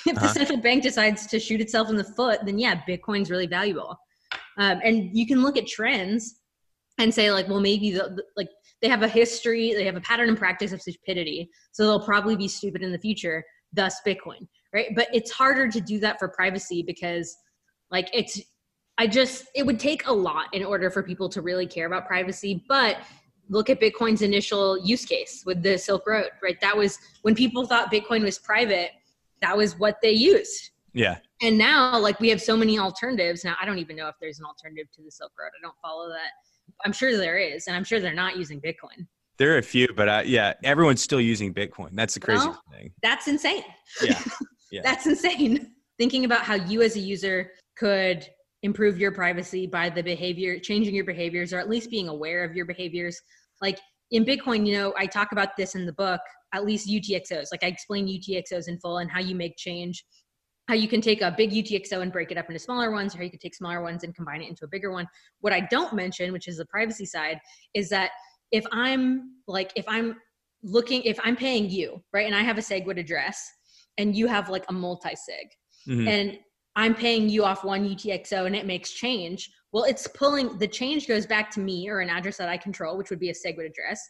If 0.07 0.17
Uh-huh. 0.17 0.27
the 0.27 0.33
central 0.33 0.59
bank 0.59 0.83
decides 0.83 1.27
to 1.27 1.39
shoot 1.39 1.61
itself 1.61 1.89
in 1.89 1.95
the 1.95 2.03
foot, 2.03 2.39
then 2.45 2.57
yeah, 2.59 2.81
Bitcoin's 2.89 3.29
really 3.29 3.47
valuable. 3.47 3.95
Um, 4.57 4.79
and 4.83 5.15
you 5.17 5.25
can 5.27 5.41
look 5.43 5.57
at 5.57 5.67
trends 5.67 6.39
and 6.97 7.13
say 7.13 7.31
like, 7.31 7.47
well, 7.47 7.59
maybe 7.61 7.91
the, 7.91 8.03
the- 8.17 8.23
like 8.35 8.49
they 8.81 8.89
have 8.89 9.03
a 9.03 9.07
history, 9.07 9.73
they 9.73 9.85
have 9.85 9.95
a 9.95 10.01
pattern 10.01 10.29
and 10.29 10.37
practice 10.37 10.71
of 10.73 10.81
stupidity, 10.81 11.49
so 11.71 11.83
they'll 11.85 12.05
probably 12.05 12.35
be 12.35 12.47
stupid 12.47 12.81
in 12.81 12.91
the 12.91 12.99
future. 12.99 13.43
Thus, 13.71 13.95
Bitcoin, 14.05 14.47
right? 14.75 14.93
But 14.93 15.07
it's 15.13 15.31
harder 15.31 15.69
to 15.69 15.79
do 15.79 15.99
that 16.01 16.19
for 16.19 16.27
privacy 16.27 16.83
because, 16.83 17.35
like, 17.89 18.09
it's 18.13 18.39
I 18.97 19.07
just 19.07 19.45
it 19.55 19.65
would 19.65 19.79
take 19.79 20.05
a 20.07 20.11
lot 20.11 20.53
in 20.53 20.63
order 20.63 20.89
for 20.91 21.01
people 21.01 21.29
to 21.29 21.41
really 21.41 21.65
care 21.65 21.87
about 21.87 22.05
privacy, 22.05 22.63
but 22.67 22.97
look 23.49 23.69
at 23.69 23.79
Bitcoin's 23.79 24.21
initial 24.21 24.77
use 24.85 25.05
case 25.05 25.43
with 25.45 25.63
the 25.63 25.77
Silk 25.77 26.05
Road, 26.05 26.29
right? 26.43 26.59
That 26.61 26.75
was 26.75 26.99
when 27.21 27.35
people 27.35 27.65
thought 27.65 27.91
Bitcoin 27.91 28.23
was 28.23 28.37
private, 28.37 28.91
that 29.41 29.55
was 29.55 29.79
what 29.79 29.97
they 30.01 30.11
used. 30.11 30.71
Yeah. 30.93 31.17
And 31.41 31.57
now, 31.57 31.99
like, 31.99 32.19
we 32.19 32.29
have 32.29 32.41
so 32.41 32.55
many 32.55 32.79
alternatives. 32.79 33.43
Now, 33.43 33.55
I 33.61 33.65
don't 33.65 33.79
even 33.79 33.97
know 33.97 34.07
if 34.07 34.15
there's 34.21 34.39
an 34.39 34.45
alternative 34.45 34.87
to 34.95 35.01
the 35.03 35.11
Silk 35.11 35.31
Road. 35.37 35.49
I 35.57 35.61
don't 35.61 35.75
follow 35.81 36.07
that. 36.09 36.31
I'm 36.85 36.93
sure 36.93 37.17
there 37.17 37.37
is, 37.37 37.67
and 37.67 37.75
I'm 37.75 37.83
sure 37.83 37.99
they're 37.99 38.13
not 38.13 38.37
using 38.37 38.61
Bitcoin. 38.61 39.05
There 39.37 39.53
are 39.53 39.57
a 39.57 39.63
few, 39.63 39.89
but 39.95 40.07
uh, 40.07 40.23
yeah, 40.25 40.53
everyone's 40.63 41.01
still 41.01 41.19
using 41.19 41.53
Bitcoin. 41.53 41.89
That's 41.91 42.13
the 42.13 42.21
crazy 42.21 42.47
Well, 42.47 42.61
thing. 42.71 42.93
That's 43.03 43.27
insane. 43.27 43.63
Yeah. 44.01 44.21
Yeah. 44.71 44.81
That's 44.83 45.05
insane. 45.05 45.71
Thinking 45.97 46.25
about 46.25 46.41
how 46.41 46.55
you 46.55 46.81
as 46.81 46.95
a 46.97 46.99
user 46.99 47.51
could 47.77 48.27
improve 48.63 48.97
your 48.97 49.11
privacy 49.11 49.67
by 49.67 49.89
the 49.89 50.01
behavior, 50.01 50.59
changing 50.59 50.95
your 50.95 51.05
behaviors, 51.05 51.53
or 51.53 51.59
at 51.59 51.69
least 51.69 51.89
being 51.89 52.09
aware 52.09 52.43
of 52.43 52.55
your 52.55 52.65
behaviors. 52.65 53.19
Like 53.61 53.79
in 54.11 54.25
Bitcoin, 54.25 54.65
you 54.67 54.73
know, 54.73 54.93
I 54.97 55.05
talk 55.05 55.31
about 55.31 55.55
this 55.55 55.75
in 55.75 55.85
the 55.85 55.93
book, 55.93 56.19
at 56.53 56.65
least 56.65 56.89
UTXOs. 56.89 57.47
Like 57.51 57.63
I 57.63 57.67
explain 57.67 58.07
UTXOs 58.07 58.67
in 58.67 58.79
full 58.79 58.97
and 58.97 59.09
how 59.09 59.19
you 59.19 59.35
make 59.35 59.55
change, 59.55 60.03
how 60.67 60.73
you 60.73 60.87
can 60.87 60.99
take 60.99 61.21
a 61.21 61.31
big 61.31 61.51
UTXO 61.51 62.01
and 62.01 62.11
break 62.11 62.31
it 62.31 62.37
up 62.37 62.49
into 62.49 62.59
smaller 62.59 62.91
ones, 62.91 63.13
or 63.13 63.19
how 63.19 63.23
you 63.23 63.29
can 63.29 63.39
take 63.39 63.55
smaller 63.55 63.81
ones 63.81 64.03
and 64.03 64.15
combine 64.15 64.41
it 64.41 64.49
into 64.49 64.65
a 64.65 64.67
bigger 64.67 64.91
one. 64.91 65.07
What 65.41 65.53
I 65.53 65.61
don't 65.61 65.93
mention, 65.93 66.33
which 66.33 66.47
is 66.47 66.57
the 66.57 66.65
privacy 66.65 67.05
side, 67.05 67.39
is 67.73 67.89
that 67.89 68.11
if 68.51 68.65
I'm 68.71 69.35
like, 69.47 69.71
if 69.75 69.85
I'm 69.87 70.15
looking, 70.63 71.03
if 71.03 71.19
I'm 71.23 71.35
paying 71.35 71.69
you, 71.69 72.03
right, 72.13 72.25
and 72.25 72.35
I 72.35 72.41
have 72.41 72.57
a 72.57 72.61
SegWit 72.61 72.99
address 72.99 73.47
and 73.97 74.15
you 74.15 74.27
have 74.27 74.49
like 74.49 74.65
a 74.69 74.73
multi-sig, 74.73 75.49
Mhm. 75.87 76.07
and 76.07 76.39
I'm 76.75 76.93
paying 76.93 77.29
you 77.29 77.45
off 77.45 77.63
one 77.63 77.87
UTXO 77.87 78.45
and 78.45 78.55
it 78.55 78.65
makes 78.65 78.91
change. 78.91 79.49
Well, 79.71 79.85
it's 79.85 80.07
pulling 80.07 80.57
the 80.57 80.67
change 80.67 81.07
goes 81.07 81.25
back 81.25 81.49
to 81.51 81.59
me 81.61 81.87
or 81.89 81.99
an 81.99 82.09
address 82.09 82.37
that 82.37 82.49
I 82.49 82.57
control, 82.57 82.97
which 82.97 83.09
would 83.09 83.19
be 83.19 83.29
a 83.29 83.33
SegWit 83.33 83.65
address. 83.65 84.01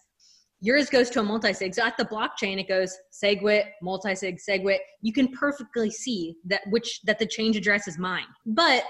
Yours 0.61 0.89
goes 0.89 1.09
to 1.11 1.19
a 1.19 1.23
multi-sig. 1.23 1.75
So 1.75 1.83
at 1.83 1.95
the 1.97 2.05
blockchain, 2.05 2.59
it 2.59 2.67
goes 2.67 2.95
SegWit, 3.11 3.65
multi-sig, 3.83 4.39
SegWit. 4.39 4.79
You 5.01 5.13
can 5.13 5.27
perfectly 5.27 5.91
see 5.91 6.35
that 6.45 6.61
which 6.69 7.01
that 7.03 7.19
the 7.19 7.25
change 7.27 7.55
address 7.55 7.87
is 7.87 7.99
mine. 7.99 8.25
But 8.45 8.83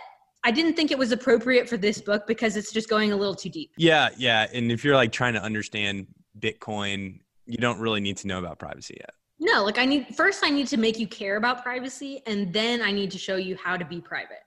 I 0.46 0.52
didn't 0.52 0.76
think 0.76 0.92
it 0.92 0.98
was 0.98 1.12
appropriate 1.12 1.68
for 1.68 1.76
this 1.76 2.00
book 2.00 2.28
because 2.28 2.56
it's 2.56 2.72
just 2.72 2.88
going 2.88 3.12
a 3.12 3.16
little 3.16 3.36
too 3.36 3.50
deep. 3.50 3.72
Yeah, 3.78 4.10
yeah. 4.18 4.48
And 4.54 4.72
if 4.72 4.86
you're 4.86 4.96
like 4.96 5.12
trying 5.12 5.34
to 5.34 5.42
understand 5.42 6.08
Bitcoin, 6.40 7.20
you 7.46 7.58
don't 7.58 7.80
really 7.80 8.00
need 8.00 8.18
to 8.18 8.28
know 8.28 8.40
about 8.40 8.60
privacy 8.60 8.96
yet. 9.00 9.10
No, 9.40 9.64
like 9.64 9.78
I 9.78 9.86
need 9.86 10.16
first 10.16 10.44
I 10.44 10.50
need 10.50 10.68
to 10.68 10.78
make 10.78 10.98
you 11.00 11.08
care 11.08 11.36
about 11.38 11.64
privacy 11.64 12.22
and 12.26 12.52
then 12.54 12.82
I 12.82 12.92
need 12.92 13.12
to 13.12 13.18
show 13.18 13.36
you 13.36 13.58
how 13.62 13.76
to 13.78 13.86
be 13.86 14.00
private. 14.00 14.40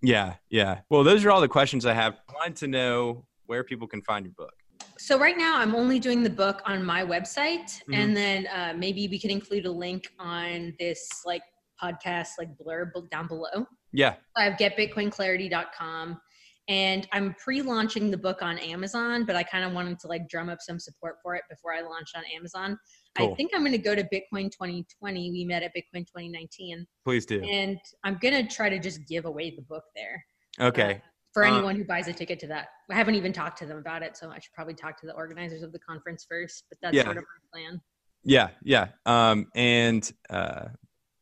Yeah, 0.00 0.34
yeah. 0.50 0.80
Well, 0.90 1.04
those 1.04 1.24
are 1.24 1.30
all 1.30 1.40
the 1.40 1.48
questions 1.48 1.86
I 1.86 1.94
have. 1.94 2.14
I 2.28 2.32
wanted 2.34 2.56
to 2.56 2.66
know 2.68 3.24
where 3.46 3.62
people 3.64 3.86
can 3.86 4.02
find 4.02 4.24
your 4.24 4.34
book. 4.34 4.52
So 4.98 5.18
right 5.18 5.36
now 5.36 5.58
I'm 5.58 5.74
only 5.74 5.98
doing 5.98 6.22
the 6.22 6.30
book 6.30 6.62
on 6.64 6.84
my 6.84 7.02
website 7.04 7.82
Mhm. 7.88 7.94
and 7.94 8.16
then 8.16 8.46
uh, 8.48 8.74
maybe 8.76 9.08
we 9.08 9.18
can 9.18 9.30
include 9.30 9.66
a 9.66 9.70
link 9.70 10.08
on 10.18 10.74
this 10.78 11.08
like 11.24 11.42
podcast 11.82 12.30
like 12.38 12.48
blurb 12.56 12.92
down 13.10 13.26
below. 13.26 13.66
Yeah. 13.92 14.14
I 14.36 14.44
have 14.44 14.54
getbitcoinclarity.com 14.58 16.20
and 16.68 17.08
I'm 17.12 17.34
pre-launching 17.34 18.10
the 18.10 18.16
book 18.16 18.40
on 18.42 18.58
Amazon, 18.58 19.24
but 19.24 19.34
I 19.36 19.42
kind 19.42 19.64
of 19.64 19.72
wanted 19.72 19.98
to 20.00 20.06
like 20.06 20.28
drum 20.28 20.48
up 20.48 20.58
some 20.60 20.78
support 20.78 21.16
for 21.22 21.34
it 21.34 21.42
before 21.50 21.72
I 21.74 21.80
launch 21.80 22.10
on 22.14 22.22
Amazon. 22.36 22.78
Cool. 23.18 23.32
I 23.32 23.34
think 23.34 23.50
I'm 23.54 23.60
going 23.60 23.72
to 23.72 23.78
go 23.78 23.94
to 23.94 24.02
Bitcoin 24.04 24.50
2020. 24.50 25.30
We 25.32 25.44
met 25.44 25.62
at 25.62 25.72
Bitcoin 25.74 26.06
2019 26.06 26.86
Please 27.04 27.26
do. 27.26 27.42
and 27.42 27.78
I'm 28.04 28.16
going 28.22 28.46
to 28.46 28.54
try 28.54 28.68
to 28.68 28.78
just 28.78 29.06
give 29.08 29.24
away 29.24 29.50
the 29.50 29.62
book 29.62 29.84
there. 29.96 30.24
Okay. 30.60 30.94
uh, 30.94 30.98
for 31.32 31.44
Uh, 31.44 31.52
anyone 31.54 31.76
who 31.76 31.84
buys 31.84 32.08
a 32.08 32.12
ticket 32.12 32.38
to 32.40 32.46
that. 32.48 32.68
I 32.90 32.94
haven't 32.94 33.14
even 33.16 33.32
talked 33.32 33.58
to 33.58 33.66
them 33.66 33.78
about 33.78 34.02
it, 34.02 34.16
so 34.16 34.30
I 34.30 34.38
should 34.38 34.52
probably 34.54 34.74
talk 34.74 35.00
to 35.00 35.06
the 35.06 35.14
organizers 35.14 35.62
of 35.62 35.72
the 35.72 35.78
conference 35.78 36.26
first, 36.28 36.64
but 36.68 36.78
that's 36.82 36.94
Yeah. 36.94 37.04
sort 37.04 37.16
of 37.16 37.24
my 37.52 37.58
plan. 37.60 37.80
Yeah, 38.24 38.50
yeah. 38.62 38.88
Um, 39.06 39.48
and 39.54 40.10
uh, 40.30 40.68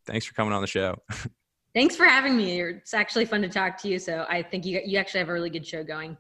thanks 0.07 0.27
for 0.27 0.35
coming 0.35 0.53
on 0.53 0.61
the 0.61 0.67
show. 0.69 1.01
Thanks 1.75 1.97
for 1.97 2.05
having 2.05 2.37
me. 2.37 2.61
It's 2.61 2.95
actually 2.95 3.25
fun 3.25 3.43
to 3.43 3.49
talk 3.49 3.81
to 3.83 3.89
you. 3.89 3.99
So 3.99 4.27
I 4.29 4.43
think 4.43 4.67
you 4.67 4.81
you 4.85 4.99
actually 4.99 5.21
have 5.21 5.29
a 5.29 5.33
really 5.33 5.51
good 5.51 5.67
show 5.67 5.85
going. 5.85 6.17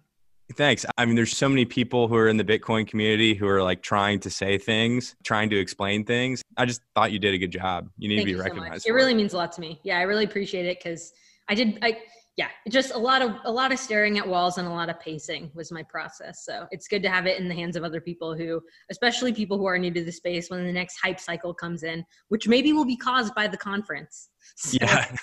Thanks. 0.56 0.84
I 0.98 1.04
mean, 1.06 1.14
there's 1.14 1.36
so 1.36 1.48
many 1.48 1.64
people 1.64 2.08
who 2.08 2.16
are 2.16 2.28
in 2.28 2.36
the 2.36 2.44
Bitcoin 2.44 2.86
community 2.86 3.34
who 3.34 3.46
are 3.46 3.62
like 3.62 3.82
trying 3.82 4.18
to 4.20 4.30
say 4.30 4.58
things, 4.58 5.14
trying 5.22 5.48
to 5.50 5.58
explain 5.58 6.04
things. 6.04 6.42
I 6.56 6.66
just 6.66 6.80
thought 6.94 7.12
you 7.12 7.20
did 7.20 7.34
a 7.34 7.38
good 7.38 7.52
job. 7.52 7.88
You 7.98 8.08
need 8.08 8.16
Thank 8.16 8.28
to 8.28 8.34
be 8.34 8.38
so 8.38 8.44
recognized. 8.44 8.86
It 8.86 8.90
for 8.90 8.94
really 8.96 9.14
means 9.14 9.32
a 9.32 9.36
lot 9.36 9.52
to 9.52 9.60
me. 9.60 9.80
Yeah, 9.84 9.98
I 9.98 10.02
really 10.02 10.24
appreciate 10.24 10.66
it 10.66 10.78
because 10.82 11.12
I 11.48 11.54
did. 11.54 11.78
I 11.82 11.98
yeah, 12.36 12.48
just 12.68 12.94
a 12.94 12.98
lot 12.98 13.22
of 13.22 13.32
a 13.44 13.50
lot 13.50 13.72
of 13.72 13.78
staring 13.78 14.18
at 14.18 14.26
walls 14.26 14.58
and 14.58 14.66
a 14.66 14.70
lot 14.70 14.88
of 14.88 14.98
pacing 15.00 15.50
was 15.54 15.72
my 15.72 15.82
process. 15.82 16.44
So 16.44 16.66
it's 16.70 16.88
good 16.88 17.02
to 17.02 17.10
have 17.10 17.26
it 17.26 17.38
in 17.38 17.48
the 17.48 17.54
hands 17.54 17.76
of 17.76 17.84
other 17.84 18.00
people 18.00 18.34
who, 18.34 18.62
especially 18.90 19.32
people 19.32 19.58
who 19.58 19.66
are 19.66 19.78
new 19.78 19.90
to 19.90 20.04
the 20.04 20.12
space, 20.12 20.48
when 20.48 20.64
the 20.64 20.72
next 20.72 20.98
hype 21.02 21.20
cycle 21.20 21.52
comes 21.52 21.82
in, 21.82 22.04
which 22.28 22.48
maybe 22.48 22.72
will 22.72 22.84
be 22.86 22.96
caused 22.96 23.34
by 23.34 23.46
the 23.46 23.56
conference. 23.56 24.28
So, 24.56 24.78
Yeah. 24.80 25.16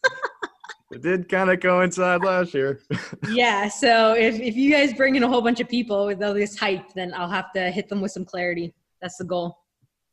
it 0.92 1.02
did 1.02 1.28
kind 1.28 1.50
of 1.50 1.60
coincide 1.60 2.22
last 2.22 2.54
year. 2.54 2.80
yeah. 3.30 3.68
So 3.68 4.14
if 4.14 4.38
if 4.38 4.54
you 4.56 4.70
guys 4.70 4.92
bring 4.92 5.16
in 5.16 5.22
a 5.22 5.28
whole 5.28 5.42
bunch 5.42 5.60
of 5.60 5.68
people 5.68 6.06
with 6.06 6.22
all 6.22 6.34
this 6.34 6.58
hype, 6.58 6.92
then 6.94 7.12
I'll 7.14 7.30
have 7.30 7.50
to 7.52 7.70
hit 7.70 7.88
them 7.88 8.00
with 8.00 8.12
some 8.12 8.24
clarity. 8.24 8.74
That's 9.00 9.16
the 9.16 9.24
goal. 9.24 9.58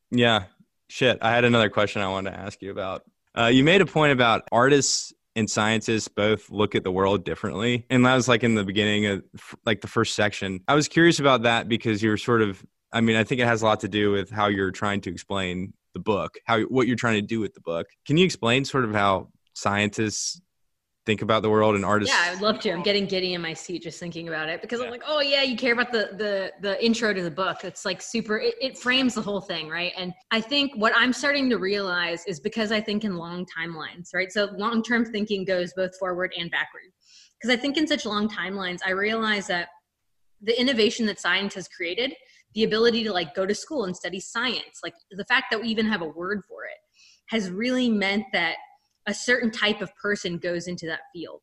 Yeah. 0.09 0.45
Shit. 0.89 1.19
I 1.21 1.31
had 1.31 1.43
another 1.43 1.69
question 1.69 2.01
I 2.01 2.07
wanted 2.07 2.31
to 2.31 2.39
ask 2.39 2.61
you 2.61 2.71
about. 2.71 3.03
Uh, 3.37 3.47
you 3.47 3.63
made 3.63 3.81
a 3.81 3.85
point 3.85 4.11
about 4.11 4.47
artists 4.51 5.13
and 5.39 5.49
scientists 5.49 6.07
both 6.07 6.51
look 6.51 6.75
at 6.75 6.83
the 6.83 6.91
world 6.91 7.23
differently. 7.23 7.85
And 7.89 8.05
that 8.05 8.15
was 8.15 8.27
like 8.27 8.43
in 8.43 8.55
the 8.55 8.63
beginning 8.63 9.07
of 9.07 9.23
like 9.65 9.81
the 9.81 9.87
first 9.87 10.13
section. 10.13 10.59
I 10.67 10.75
was 10.75 10.87
curious 10.87 11.19
about 11.19 11.43
that 11.43 11.67
because 11.67 12.03
you're 12.03 12.17
sort 12.17 12.41
of, 12.41 12.63
I 12.91 13.01
mean, 13.01 13.15
I 13.15 13.23
think 13.23 13.41
it 13.41 13.45
has 13.45 13.61
a 13.61 13.65
lot 13.65 13.79
to 13.79 13.87
do 13.87 14.11
with 14.11 14.29
how 14.29 14.47
you're 14.47 14.71
trying 14.71 15.01
to 15.01 15.09
explain 15.09 15.73
the 15.93 15.99
book, 15.99 16.37
how 16.45 16.61
what 16.63 16.85
you're 16.85 16.95
trying 16.95 17.15
to 17.15 17.21
do 17.25 17.39
with 17.39 17.53
the 17.53 17.61
book. 17.61 17.87
Can 18.05 18.17
you 18.17 18.25
explain 18.25 18.65
sort 18.65 18.85
of 18.85 18.93
how 18.93 19.29
scientists 19.53 20.41
think 21.05 21.21
about 21.21 21.41
the 21.41 21.49
world 21.49 21.75
and 21.75 21.85
artists? 21.85 22.13
Yeah, 22.13 22.29
I 22.29 22.33
would 22.33 22.41
love 22.41 22.59
to. 22.61 22.71
I'm 22.71 22.83
getting 22.83 23.05
giddy 23.05 23.33
in 23.33 23.41
my 23.41 23.53
seat 23.53 23.83
just 23.83 23.99
thinking 23.99 24.27
about 24.27 24.49
it 24.49 24.61
because 24.61 24.81
I'm 24.81 24.89
like, 24.89 25.03
oh 25.05 25.21
yeah, 25.21 25.43
you 25.43 25.55
care 25.55 25.73
about 25.73 25.91
the 25.91 26.09
the 26.17 26.51
the 26.61 26.83
intro 26.83 27.13
to 27.13 27.21
the 27.21 27.31
book. 27.31 27.63
It's 27.63 27.85
like 27.85 28.01
super. 28.01 28.37
It, 28.37 28.55
it 28.61 28.77
frames 28.77 29.15
the 29.15 29.21
whole 29.21 29.41
thing, 29.41 29.69
right? 29.69 29.93
And 29.97 30.13
I 30.31 30.41
think 30.41 30.73
what 30.75 30.93
I'm 30.95 31.13
starting 31.13 31.49
to 31.49 31.57
realize 31.57 32.25
is 32.25 32.39
because 32.39 32.71
I 32.71 32.81
think 32.81 33.03
in 33.03 33.15
long 33.15 33.45
timelines, 33.45 34.09
right? 34.13 34.31
So 34.31 34.49
long 34.57 34.83
term 34.83 35.05
thinking 35.05 35.45
goes 35.45 35.73
both 35.73 35.97
forward 35.97 36.33
and 36.37 36.51
backward. 36.51 36.83
Because 37.39 37.57
I 37.57 37.59
think 37.59 37.77
in 37.77 37.87
such 37.87 38.05
long 38.05 38.29
timelines, 38.29 38.79
I 38.85 38.91
realize 38.91 39.47
that 39.47 39.69
the 40.41 40.59
innovation 40.59 41.05
that 41.05 41.19
science 41.19 41.53
has 41.55 41.67
created, 41.67 42.13
the 42.53 42.63
ability 42.63 43.03
to 43.03 43.13
like 43.13 43.33
go 43.33 43.45
to 43.45 43.55
school 43.55 43.85
and 43.85 43.95
study 43.95 44.19
science, 44.19 44.79
like 44.83 44.93
the 45.11 45.25
fact 45.25 45.45
that 45.51 45.61
we 45.61 45.67
even 45.69 45.85
have 45.85 46.01
a 46.01 46.07
word 46.07 46.41
for 46.47 46.65
it, 46.65 46.77
has 47.29 47.49
really 47.49 47.89
meant 47.89 48.25
that 48.33 48.55
a 49.07 49.13
certain 49.13 49.51
type 49.51 49.81
of 49.81 49.95
person 49.95 50.37
goes 50.37 50.67
into 50.67 50.85
that 50.85 51.01
field 51.13 51.41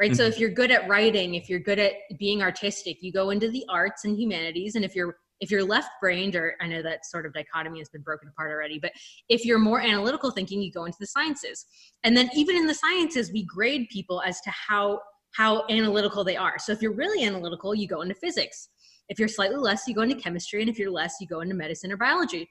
right? 0.00 0.16
So 0.16 0.24
Mhm. 0.24 0.28
if 0.28 0.38
you're 0.38 0.50
good 0.50 0.70
at 0.70 0.88
writing 0.88 1.34
if 1.34 1.48
you're 1.48 1.60
good 1.60 1.78
at 1.78 1.92
being 2.18 2.42
artistic 2.42 3.02
you 3.02 3.12
go 3.12 3.30
into 3.30 3.50
the 3.50 3.64
arts 3.68 4.04
and 4.04 4.18
humanities. 4.18 4.74
And 4.74 4.84
if 4.84 4.96
you're 4.96 5.16
if 5.40 5.50
you're 5.50 5.64
left 5.64 5.88
brained 6.02 6.36
or 6.36 6.54
i 6.60 6.66
know 6.66 6.82
that 6.82 7.06
sort 7.06 7.24
of 7.24 7.32
dichotomy 7.32 7.78
has 7.78 7.88
been 7.88 8.02
broken 8.02 8.28
apart 8.28 8.50
already 8.50 8.78
but 8.78 8.92
if 9.30 9.42
you're 9.42 9.58
more 9.58 9.80
analytical 9.80 10.30
thinking 10.30 10.60
you 10.60 10.70
go 10.72 10.84
into 10.84 10.98
the 11.00 11.06
sciences. 11.06 11.66
And 12.04 12.16
then 12.16 12.28
even 12.34 12.56
in 12.56 12.66
the 12.66 12.74
sciences 12.74 13.30
we 13.32 13.44
grade 13.44 13.88
people 13.90 14.20
as 14.22 14.40
to 14.42 14.50
how 14.50 15.00
how 15.32 15.64
analytical 15.68 16.24
they 16.24 16.36
are. 16.36 16.58
So 16.58 16.72
if 16.72 16.82
you're 16.82 16.92
really 16.94 17.24
analytical 17.24 17.74
you 17.74 17.86
go 17.86 18.00
into 18.00 18.14
physics. 18.14 18.68
If 19.08 19.18
you're 19.18 19.28
slightly 19.28 19.56
less 19.58 19.86
you 19.86 19.94
go 19.94 20.02
into 20.02 20.16
chemistry. 20.16 20.60
And 20.62 20.70
if 20.70 20.78
you're 20.78 20.90
less 20.90 21.14
you 21.20 21.26
go 21.26 21.40
into 21.40 21.54
medicine 21.54 21.92
or 21.92 21.96
biology. 21.98 22.48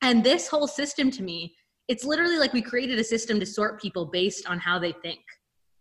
And 0.00 0.22
this 0.22 0.48
whole 0.48 0.68
system 0.68 1.10
to 1.12 1.22
me 1.22 1.54
it's 1.88 2.04
literally 2.04 2.38
like 2.38 2.52
we 2.52 2.62
created 2.62 2.98
a 2.98 3.04
system 3.04 3.38
to 3.40 3.46
sort 3.46 3.80
people 3.80 4.06
based 4.06 4.46
on 4.46 4.58
how 4.58 4.78
they 4.78 4.92
think. 4.92 5.20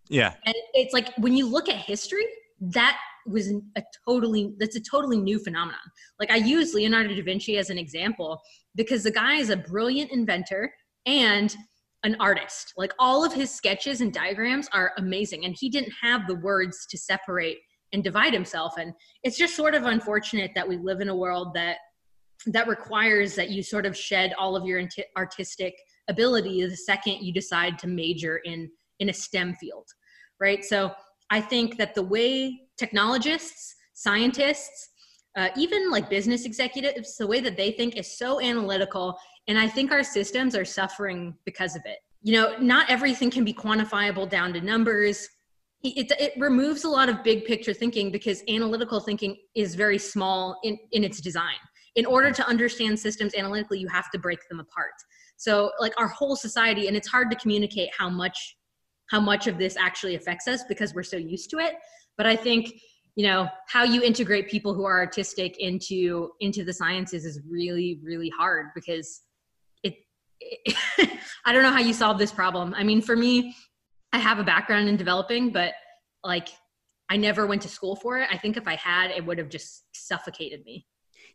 Yeah. 0.09 0.33
and 0.45 0.55
it's 0.73 0.93
like 0.93 1.13
when 1.17 1.33
you 1.33 1.47
look 1.47 1.69
at 1.69 1.75
history 1.75 2.25
that 2.59 2.99
was 3.25 3.53
a 3.77 3.83
totally 4.05 4.53
that's 4.59 4.75
a 4.75 4.81
totally 4.81 5.17
new 5.17 5.39
phenomenon. 5.39 5.79
Like 6.19 6.31
i 6.31 6.35
use 6.35 6.73
leonardo 6.73 7.13
da 7.13 7.23
vinci 7.23 7.57
as 7.57 7.69
an 7.69 7.77
example 7.77 8.41
because 8.75 9.03
the 9.03 9.11
guy 9.11 9.35
is 9.35 9.49
a 9.49 9.57
brilliant 9.57 10.11
inventor 10.11 10.73
and 11.05 11.55
an 12.03 12.17
artist. 12.19 12.73
Like 12.77 12.91
all 12.99 13.23
of 13.25 13.33
his 13.33 13.49
sketches 13.49 14.01
and 14.01 14.13
diagrams 14.13 14.67
are 14.73 14.91
amazing 14.97 15.45
and 15.45 15.55
he 15.57 15.69
didn't 15.69 15.93
have 16.01 16.27
the 16.27 16.35
words 16.35 16.85
to 16.89 16.97
separate 16.97 17.59
and 17.93 18.03
divide 18.03 18.33
himself. 18.33 18.73
And 18.77 18.93
it's 19.23 19.37
just 19.37 19.55
sort 19.55 19.75
of 19.75 19.85
unfortunate 19.85 20.51
that 20.55 20.67
we 20.67 20.77
live 20.77 20.99
in 20.99 21.09
a 21.09 21.15
world 21.15 21.53
that 21.53 21.77
that 22.47 22.67
requires 22.67 23.35
that 23.35 23.51
you 23.51 23.63
sort 23.63 23.85
of 23.85 23.95
shed 23.95 24.33
all 24.37 24.55
of 24.55 24.65
your 24.65 24.81
artistic 25.15 25.75
ability 26.09 26.65
the 26.65 26.75
second 26.75 27.21
you 27.21 27.33
decide 27.33 27.79
to 27.79 27.87
major 27.87 28.37
in 28.37 28.69
in 28.99 29.09
a 29.09 29.13
STEM 29.13 29.55
field, 29.55 29.87
right? 30.39 30.63
So 30.63 30.91
I 31.29 31.41
think 31.41 31.77
that 31.77 31.95
the 31.95 32.03
way 32.03 32.61
technologists, 32.77 33.75
scientists, 33.93 34.89
uh, 35.35 35.49
even 35.57 35.89
like 35.89 36.09
business 36.09 36.45
executives, 36.45 37.17
the 37.17 37.27
way 37.27 37.39
that 37.39 37.57
they 37.57 37.71
think 37.71 37.97
is 37.97 38.17
so 38.17 38.39
analytical. 38.39 39.17
And 39.47 39.57
I 39.57 39.67
think 39.67 39.91
our 39.91 40.03
systems 40.03 40.55
are 40.55 40.65
suffering 40.65 41.35
because 41.45 41.75
of 41.75 41.81
it. 41.85 41.97
You 42.21 42.33
know, 42.33 42.57
not 42.59 42.89
everything 42.89 43.31
can 43.31 43.43
be 43.43 43.53
quantifiable 43.53 44.29
down 44.29 44.53
to 44.53 44.61
numbers. 44.61 45.27
It, 45.83 46.11
it, 46.17 46.33
removes 46.37 46.85
a 46.85 46.89
lot 46.89 47.09
of 47.09 47.23
big 47.23 47.43
picture 47.43 47.73
thinking 47.73 48.09
because 48.09 48.41
analytical 48.47 49.01
thinking 49.01 49.35
is 49.53 49.75
very 49.75 49.97
small 49.97 50.57
in, 50.63 50.77
in 50.93 51.03
its 51.03 51.19
design. 51.19 51.57
In 51.95 52.05
order 52.05 52.31
to 52.31 52.47
understand 52.47 52.99
systems 52.99 53.33
analytically, 53.35 53.79
you 53.79 53.87
have 53.87 54.09
to 54.11 54.19
break 54.19 54.39
them 54.49 54.59
apart. 54.59 54.93
So, 55.37 55.71
like 55.79 55.93
our 55.99 56.07
whole 56.07 56.35
society, 56.35 56.87
and 56.87 56.97
it's 56.97 57.07
hard 57.07 57.29
to 57.31 57.37
communicate 57.37 57.89
how 57.97 58.09
much 58.09 58.57
how 59.11 59.19
much 59.19 59.47
of 59.47 59.57
this 59.57 59.77
actually 59.77 60.15
affects 60.15 60.47
us 60.47 60.63
because 60.67 60.93
we're 60.95 61.03
so 61.03 61.17
used 61.17 61.49
to 61.51 61.59
it. 61.59 61.75
But 62.17 62.25
I 62.25 62.35
think 62.35 62.73
you 63.15 63.27
know 63.27 63.47
how 63.67 63.83
you 63.83 64.01
integrate 64.01 64.49
people 64.49 64.73
who 64.73 64.85
are 64.85 64.99
artistic 64.99 65.57
into 65.59 66.31
into 66.39 66.63
the 66.63 66.73
sciences 66.73 67.25
is 67.25 67.39
really 67.47 67.99
really 68.03 68.29
hard 68.29 68.67
because 68.73 69.21
it, 69.83 69.95
it 70.39 70.75
i 71.45 71.51
don't 71.51 71.63
know 71.63 71.71
how 71.71 71.79
you 71.79 71.93
solve 71.93 72.17
this 72.17 72.31
problem 72.31 72.73
i 72.75 72.83
mean 72.83 73.01
for 73.01 73.15
me 73.15 73.55
i 74.13 74.17
have 74.17 74.39
a 74.39 74.43
background 74.43 74.89
in 74.89 74.97
developing 74.97 75.51
but 75.51 75.73
like 76.23 76.49
i 77.09 77.17
never 77.17 77.45
went 77.45 77.61
to 77.61 77.69
school 77.69 77.95
for 77.95 78.17
it 78.17 78.27
i 78.31 78.37
think 78.37 78.57
if 78.57 78.67
i 78.67 78.75
had 78.75 79.11
it 79.11 79.23
would 79.23 79.37
have 79.37 79.49
just 79.49 79.83
suffocated 79.93 80.63
me 80.65 80.85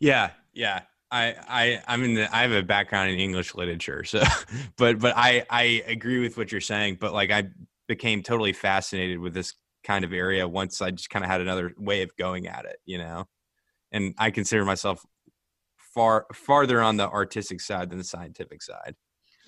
yeah 0.00 0.30
yeah 0.52 0.80
I, 1.10 1.34
I 1.48 1.82
I'm 1.86 2.04
in 2.04 2.14
the 2.14 2.34
I 2.34 2.42
have 2.42 2.52
a 2.52 2.62
background 2.62 3.10
in 3.10 3.18
English 3.18 3.54
literature, 3.54 4.04
so 4.04 4.22
but 4.76 4.98
but 4.98 5.14
I 5.16 5.44
I 5.48 5.82
agree 5.86 6.20
with 6.20 6.36
what 6.36 6.52
you're 6.52 6.60
saying, 6.60 6.98
but 7.00 7.12
like 7.12 7.30
I 7.30 7.44
became 7.86 8.22
totally 8.22 8.52
fascinated 8.52 9.18
with 9.18 9.32
this 9.32 9.54
kind 9.84 10.04
of 10.04 10.12
area 10.12 10.46
once 10.46 10.82
I 10.82 10.90
just 10.90 11.08
kind 11.08 11.24
of 11.24 11.30
had 11.30 11.40
another 11.40 11.72
way 11.78 12.02
of 12.02 12.14
going 12.16 12.46
at 12.46 12.66
it, 12.66 12.76
you 12.84 12.98
know. 12.98 13.26
And 13.90 14.14
I 14.18 14.30
consider 14.30 14.64
myself 14.66 15.04
far 15.94 16.26
farther 16.34 16.82
on 16.82 16.98
the 16.98 17.08
artistic 17.08 17.60
side 17.60 17.88
than 17.88 17.98
the 17.98 18.04
scientific 18.04 18.62
side. 18.62 18.94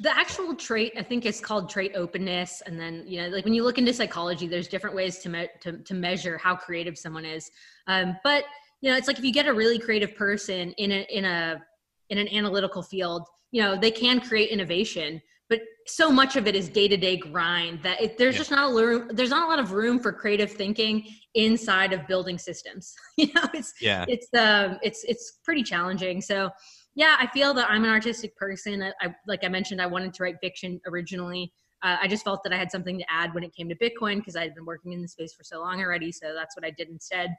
The 0.00 0.16
actual 0.16 0.54
trait, 0.54 0.94
I 0.96 1.02
think, 1.02 1.26
is 1.26 1.40
called 1.40 1.68
trait 1.68 1.92
openness, 1.94 2.62
and 2.64 2.80
then 2.80 3.04
you 3.06 3.20
know, 3.20 3.28
like 3.28 3.44
when 3.44 3.52
you 3.52 3.64
look 3.64 3.76
into 3.76 3.92
psychology, 3.92 4.46
there's 4.46 4.66
different 4.66 4.96
ways 4.96 5.18
to 5.18 5.28
me- 5.28 5.48
to, 5.60 5.76
to 5.76 5.92
measure 5.92 6.38
how 6.38 6.56
creative 6.56 6.96
someone 6.96 7.26
is. 7.26 7.50
Um, 7.86 8.16
but 8.24 8.44
you 8.80 8.90
know, 8.90 8.96
it's 8.96 9.08
like 9.08 9.18
if 9.18 9.24
you 9.24 9.32
get 9.32 9.46
a 9.46 9.52
really 9.52 9.78
creative 9.78 10.14
person 10.14 10.72
in 10.72 10.92
a 10.92 11.06
in 11.10 11.24
a 11.24 11.62
in 12.08 12.18
an 12.18 12.28
analytical 12.28 12.82
field, 12.82 13.26
you 13.52 13.62
know, 13.62 13.76
they 13.76 13.90
can 13.90 14.20
create 14.20 14.50
innovation, 14.50 15.20
but 15.48 15.60
so 15.86 16.10
much 16.10 16.36
of 16.36 16.46
it 16.46 16.54
is 16.54 16.68
day-to-day 16.68 17.16
grind 17.16 17.82
that 17.82 18.00
it, 18.00 18.18
there's 18.18 18.34
yeah. 18.34 18.38
just 18.38 18.50
not 18.50 18.70
a 18.70 18.74
room 18.74 19.10
there's 19.12 19.30
not 19.30 19.46
a 19.46 19.50
lot 19.50 19.58
of 19.58 19.72
room 19.72 19.98
for 19.98 20.12
creative 20.12 20.50
thinking 20.50 21.06
inside 21.34 21.92
of 21.92 22.06
building 22.06 22.38
systems. 22.38 22.94
You 23.16 23.32
know 23.34 23.48
it's 23.52 23.74
yeah. 23.80 24.04
it's 24.08 24.28
um 24.34 24.78
it's 24.82 25.04
it's 25.04 25.38
pretty 25.44 25.62
challenging. 25.62 26.20
So 26.20 26.50
yeah 26.94 27.16
i 27.18 27.26
feel 27.28 27.54
that 27.54 27.70
i'm 27.70 27.84
an 27.84 27.90
artistic 27.90 28.36
person. 28.36 28.82
I, 28.82 28.92
I 29.00 29.14
like 29.26 29.44
i 29.44 29.48
mentioned 29.48 29.80
i 29.80 29.86
wanted 29.86 30.14
to 30.14 30.22
write 30.22 30.36
fiction 30.40 30.80
originally. 30.86 31.52
Uh, 31.82 31.96
i 32.02 32.06
just 32.06 32.24
felt 32.24 32.42
that 32.44 32.52
i 32.52 32.56
had 32.56 32.70
something 32.70 32.98
to 32.98 33.04
add 33.08 33.32
when 33.34 33.42
it 33.42 33.54
came 33.54 33.68
to 33.68 33.74
bitcoin 33.76 34.16
because 34.16 34.36
i 34.36 34.42
had 34.42 34.54
been 34.54 34.66
working 34.66 34.92
in 34.92 35.00
the 35.00 35.08
space 35.08 35.32
for 35.32 35.44
so 35.44 35.60
long 35.60 35.80
already 35.80 36.12
so 36.12 36.34
that's 36.34 36.54
what 36.54 36.64
i 36.64 36.70
did 36.70 36.88
instead 36.88 37.34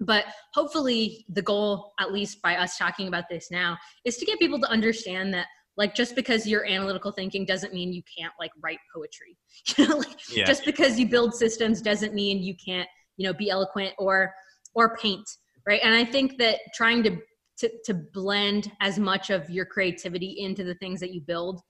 but 0.00 0.24
hopefully 0.52 1.24
the 1.28 1.42
goal 1.42 1.92
at 2.00 2.12
least 2.12 2.42
by 2.42 2.56
us 2.56 2.76
talking 2.76 3.08
about 3.08 3.24
this 3.30 3.50
now 3.50 3.76
is 4.04 4.16
to 4.16 4.26
get 4.26 4.38
people 4.38 4.58
to 4.60 4.68
understand 4.70 5.32
that 5.32 5.46
like 5.76 5.94
just 5.94 6.14
because 6.14 6.46
you're 6.46 6.66
analytical 6.66 7.10
thinking 7.10 7.44
doesn't 7.44 7.72
mean 7.74 7.92
you 7.92 8.02
can't 8.16 8.32
like 8.38 8.52
write 8.62 8.78
poetry. 8.94 9.36
You 9.78 9.88
know 9.88 9.96
like 9.96 10.36
yeah. 10.36 10.44
just 10.44 10.64
because 10.64 10.98
you 10.98 11.06
build 11.08 11.34
systems 11.34 11.80
doesn't 11.80 12.14
mean 12.14 12.42
you 12.42 12.54
can't 12.64 12.88
you 13.16 13.26
know 13.26 13.32
be 13.32 13.50
eloquent 13.50 13.92
or 13.98 14.34
or 14.74 14.96
paint 14.96 15.26
right? 15.66 15.80
And 15.82 15.94
i 15.94 16.04
think 16.04 16.38
that 16.38 16.58
trying 16.74 17.02
to 17.04 17.16
to, 17.58 17.70
to 17.84 17.94
blend 17.94 18.70
as 18.80 18.98
much 18.98 19.30
of 19.30 19.48
your 19.48 19.64
creativity 19.64 20.36
into 20.40 20.64
the 20.64 20.74
things 20.74 21.00
that 21.00 21.12
you 21.12 21.20
build 21.20 21.60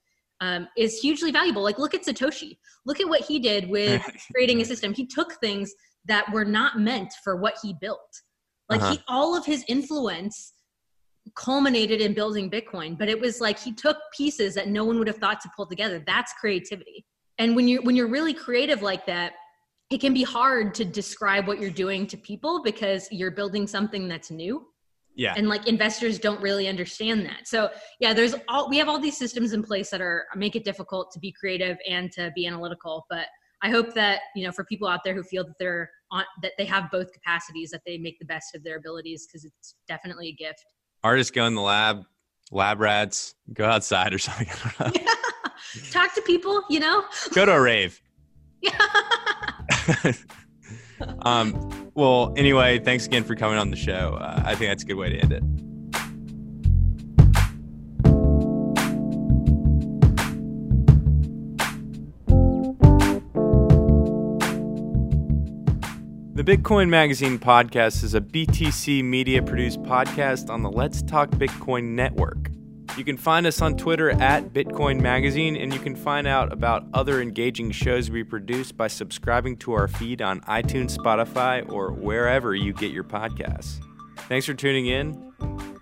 um, 0.40 0.68
is 0.76 0.98
hugely 0.98 1.30
valuable. 1.30 1.62
Like 1.62 1.78
look 1.78 1.94
at 1.94 2.04
satoshi. 2.04 2.58
Look 2.86 3.00
at 3.00 3.08
what 3.08 3.22
he 3.22 3.38
did 3.38 3.68
with 3.68 4.02
creating 4.34 4.60
a 4.60 4.64
system. 4.64 4.92
He 4.94 5.06
took 5.06 5.34
things 5.40 5.72
that 6.06 6.30
were 6.32 6.44
not 6.44 6.78
meant 6.78 7.12
for 7.22 7.36
what 7.36 7.54
he 7.62 7.74
built 7.80 8.22
like 8.68 8.80
uh-huh. 8.80 8.92
he 8.92 8.98
all 9.08 9.36
of 9.36 9.44
his 9.44 9.64
influence 9.68 10.52
culminated 11.34 12.00
in 12.00 12.12
building 12.12 12.50
Bitcoin, 12.50 12.98
but 12.98 13.08
it 13.08 13.18
was 13.18 13.40
like 13.40 13.58
he 13.58 13.72
took 13.72 13.96
pieces 14.16 14.54
that 14.54 14.68
no 14.68 14.84
one 14.84 14.98
would 14.98 15.06
have 15.06 15.16
thought 15.16 15.40
to 15.40 15.50
pull 15.56 15.66
together. 15.66 16.02
That's 16.06 16.32
creativity. 16.34 17.04
And 17.38 17.56
when 17.56 17.68
you're 17.68 17.82
when 17.82 17.96
you're 17.96 18.08
really 18.08 18.34
creative 18.34 18.82
like 18.82 19.06
that, 19.06 19.32
it 19.90 20.00
can 20.00 20.14
be 20.14 20.22
hard 20.22 20.74
to 20.74 20.84
describe 20.84 21.46
what 21.46 21.60
you're 21.60 21.70
doing 21.70 22.06
to 22.08 22.16
people 22.16 22.62
because 22.62 23.08
you're 23.10 23.30
building 23.30 23.66
something 23.66 24.08
that's 24.08 24.30
new. 24.30 24.66
Yeah. 25.16 25.34
And 25.36 25.48
like 25.48 25.68
investors 25.68 26.18
don't 26.18 26.40
really 26.40 26.66
understand 26.66 27.24
that. 27.26 27.46
So 27.46 27.70
yeah, 28.00 28.12
there's 28.12 28.34
all 28.48 28.68
we 28.68 28.78
have 28.78 28.88
all 28.88 28.98
these 28.98 29.16
systems 29.16 29.52
in 29.52 29.62
place 29.62 29.90
that 29.90 30.00
are 30.00 30.26
make 30.34 30.56
it 30.56 30.64
difficult 30.64 31.12
to 31.12 31.20
be 31.20 31.32
creative 31.32 31.76
and 31.88 32.10
to 32.12 32.32
be 32.34 32.46
analytical. 32.46 33.06
But 33.10 33.26
I 33.64 33.70
hope 33.70 33.94
that, 33.94 34.20
you 34.36 34.44
know, 34.44 34.52
for 34.52 34.62
people 34.62 34.86
out 34.86 35.00
there 35.04 35.14
who 35.14 35.24
feel 35.24 35.44
that 35.44 35.54
they're 35.58 35.90
on 36.12 36.24
that 36.42 36.52
they 36.58 36.66
have 36.66 36.90
both 36.92 37.12
capacities, 37.12 37.70
that 37.70 37.80
they 37.84 37.98
make 37.98 38.20
the 38.20 38.26
best 38.26 38.54
of 38.54 38.62
their 38.62 38.76
abilities 38.76 39.26
because 39.26 39.44
it's 39.44 39.74
definitely 39.88 40.28
a 40.28 40.32
gift 40.32 40.64
artists 41.04 41.30
go 41.30 41.44
in 41.44 41.54
the 41.54 41.60
lab, 41.60 42.04
lab 42.50 42.80
rats, 42.80 43.34
go 43.52 43.66
outside 43.66 44.12
or 44.12 44.18
something. 44.18 44.48
Yeah. 44.94 45.14
Talk 45.90 46.14
to 46.14 46.22
people, 46.22 46.62
you 46.68 46.80
know? 46.80 47.04
Go 47.32 47.46
to 47.46 47.52
a 47.52 47.60
rave. 47.60 48.00
Yeah. 48.60 48.72
um, 51.22 51.90
well, 51.94 52.32
anyway, 52.36 52.78
thanks 52.78 53.06
again 53.06 53.24
for 53.24 53.36
coming 53.36 53.58
on 53.58 53.70
the 53.70 53.76
show. 53.76 54.18
Uh, 54.20 54.42
I 54.44 54.54
think 54.54 54.70
that's 54.70 54.82
a 54.82 54.86
good 54.86 54.96
way 54.96 55.10
to 55.10 55.18
end 55.18 55.32
it. 55.32 55.42
The 66.44 66.58
Bitcoin 66.58 66.90
Magazine 66.90 67.38
podcast 67.38 68.04
is 68.04 68.14
a 68.14 68.20
BTC 68.20 69.02
media 69.02 69.42
produced 69.42 69.80
podcast 69.82 70.50
on 70.50 70.62
the 70.62 70.70
Let's 70.70 71.00
Talk 71.00 71.30
Bitcoin 71.30 71.94
network. 71.94 72.50
You 72.98 73.04
can 73.04 73.16
find 73.16 73.46
us 73.46 73.62
on 73.62 73.78
Twitter 73.78 74.10
at 74.10 74.52
Bitcoin 74.52 75.00
Magazine, 75.00 75.56
and 75.56 75.72
you 75.72 75.80
can 75.80 75.96
find 75.96 76.26
out 76.26 76.52
about 76.52 76.86
other 76.92 77.22
engaging 77.22 77.70
shows 77.70 78.10
we 78.10 78.24
produce 78.24 78.72
by 78.72 78.88
subscribing 78.88 79.56
to 79.58 79.72
our 79.72 79.88
feed 79.88 80.20
on 80.20 80.40
iTunes, 80.42 80.98
Spotify, 80.98 81.66
or 81.72 81.92
wherever 81.92 82.54
you 82.54 82.74
get 82.74 82.90
your 82.90 83.04
podcasts. 83.04 83.80
Thanks 84.28 84.44
for 84.44 84.52
tuning 84.52 84.84
in. 84.84 85.32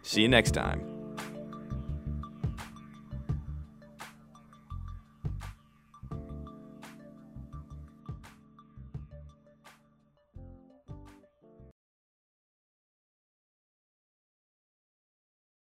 See 0.02 0.22
you 0.22 0.28
next 0.28 0.52
time. 0.52 0.91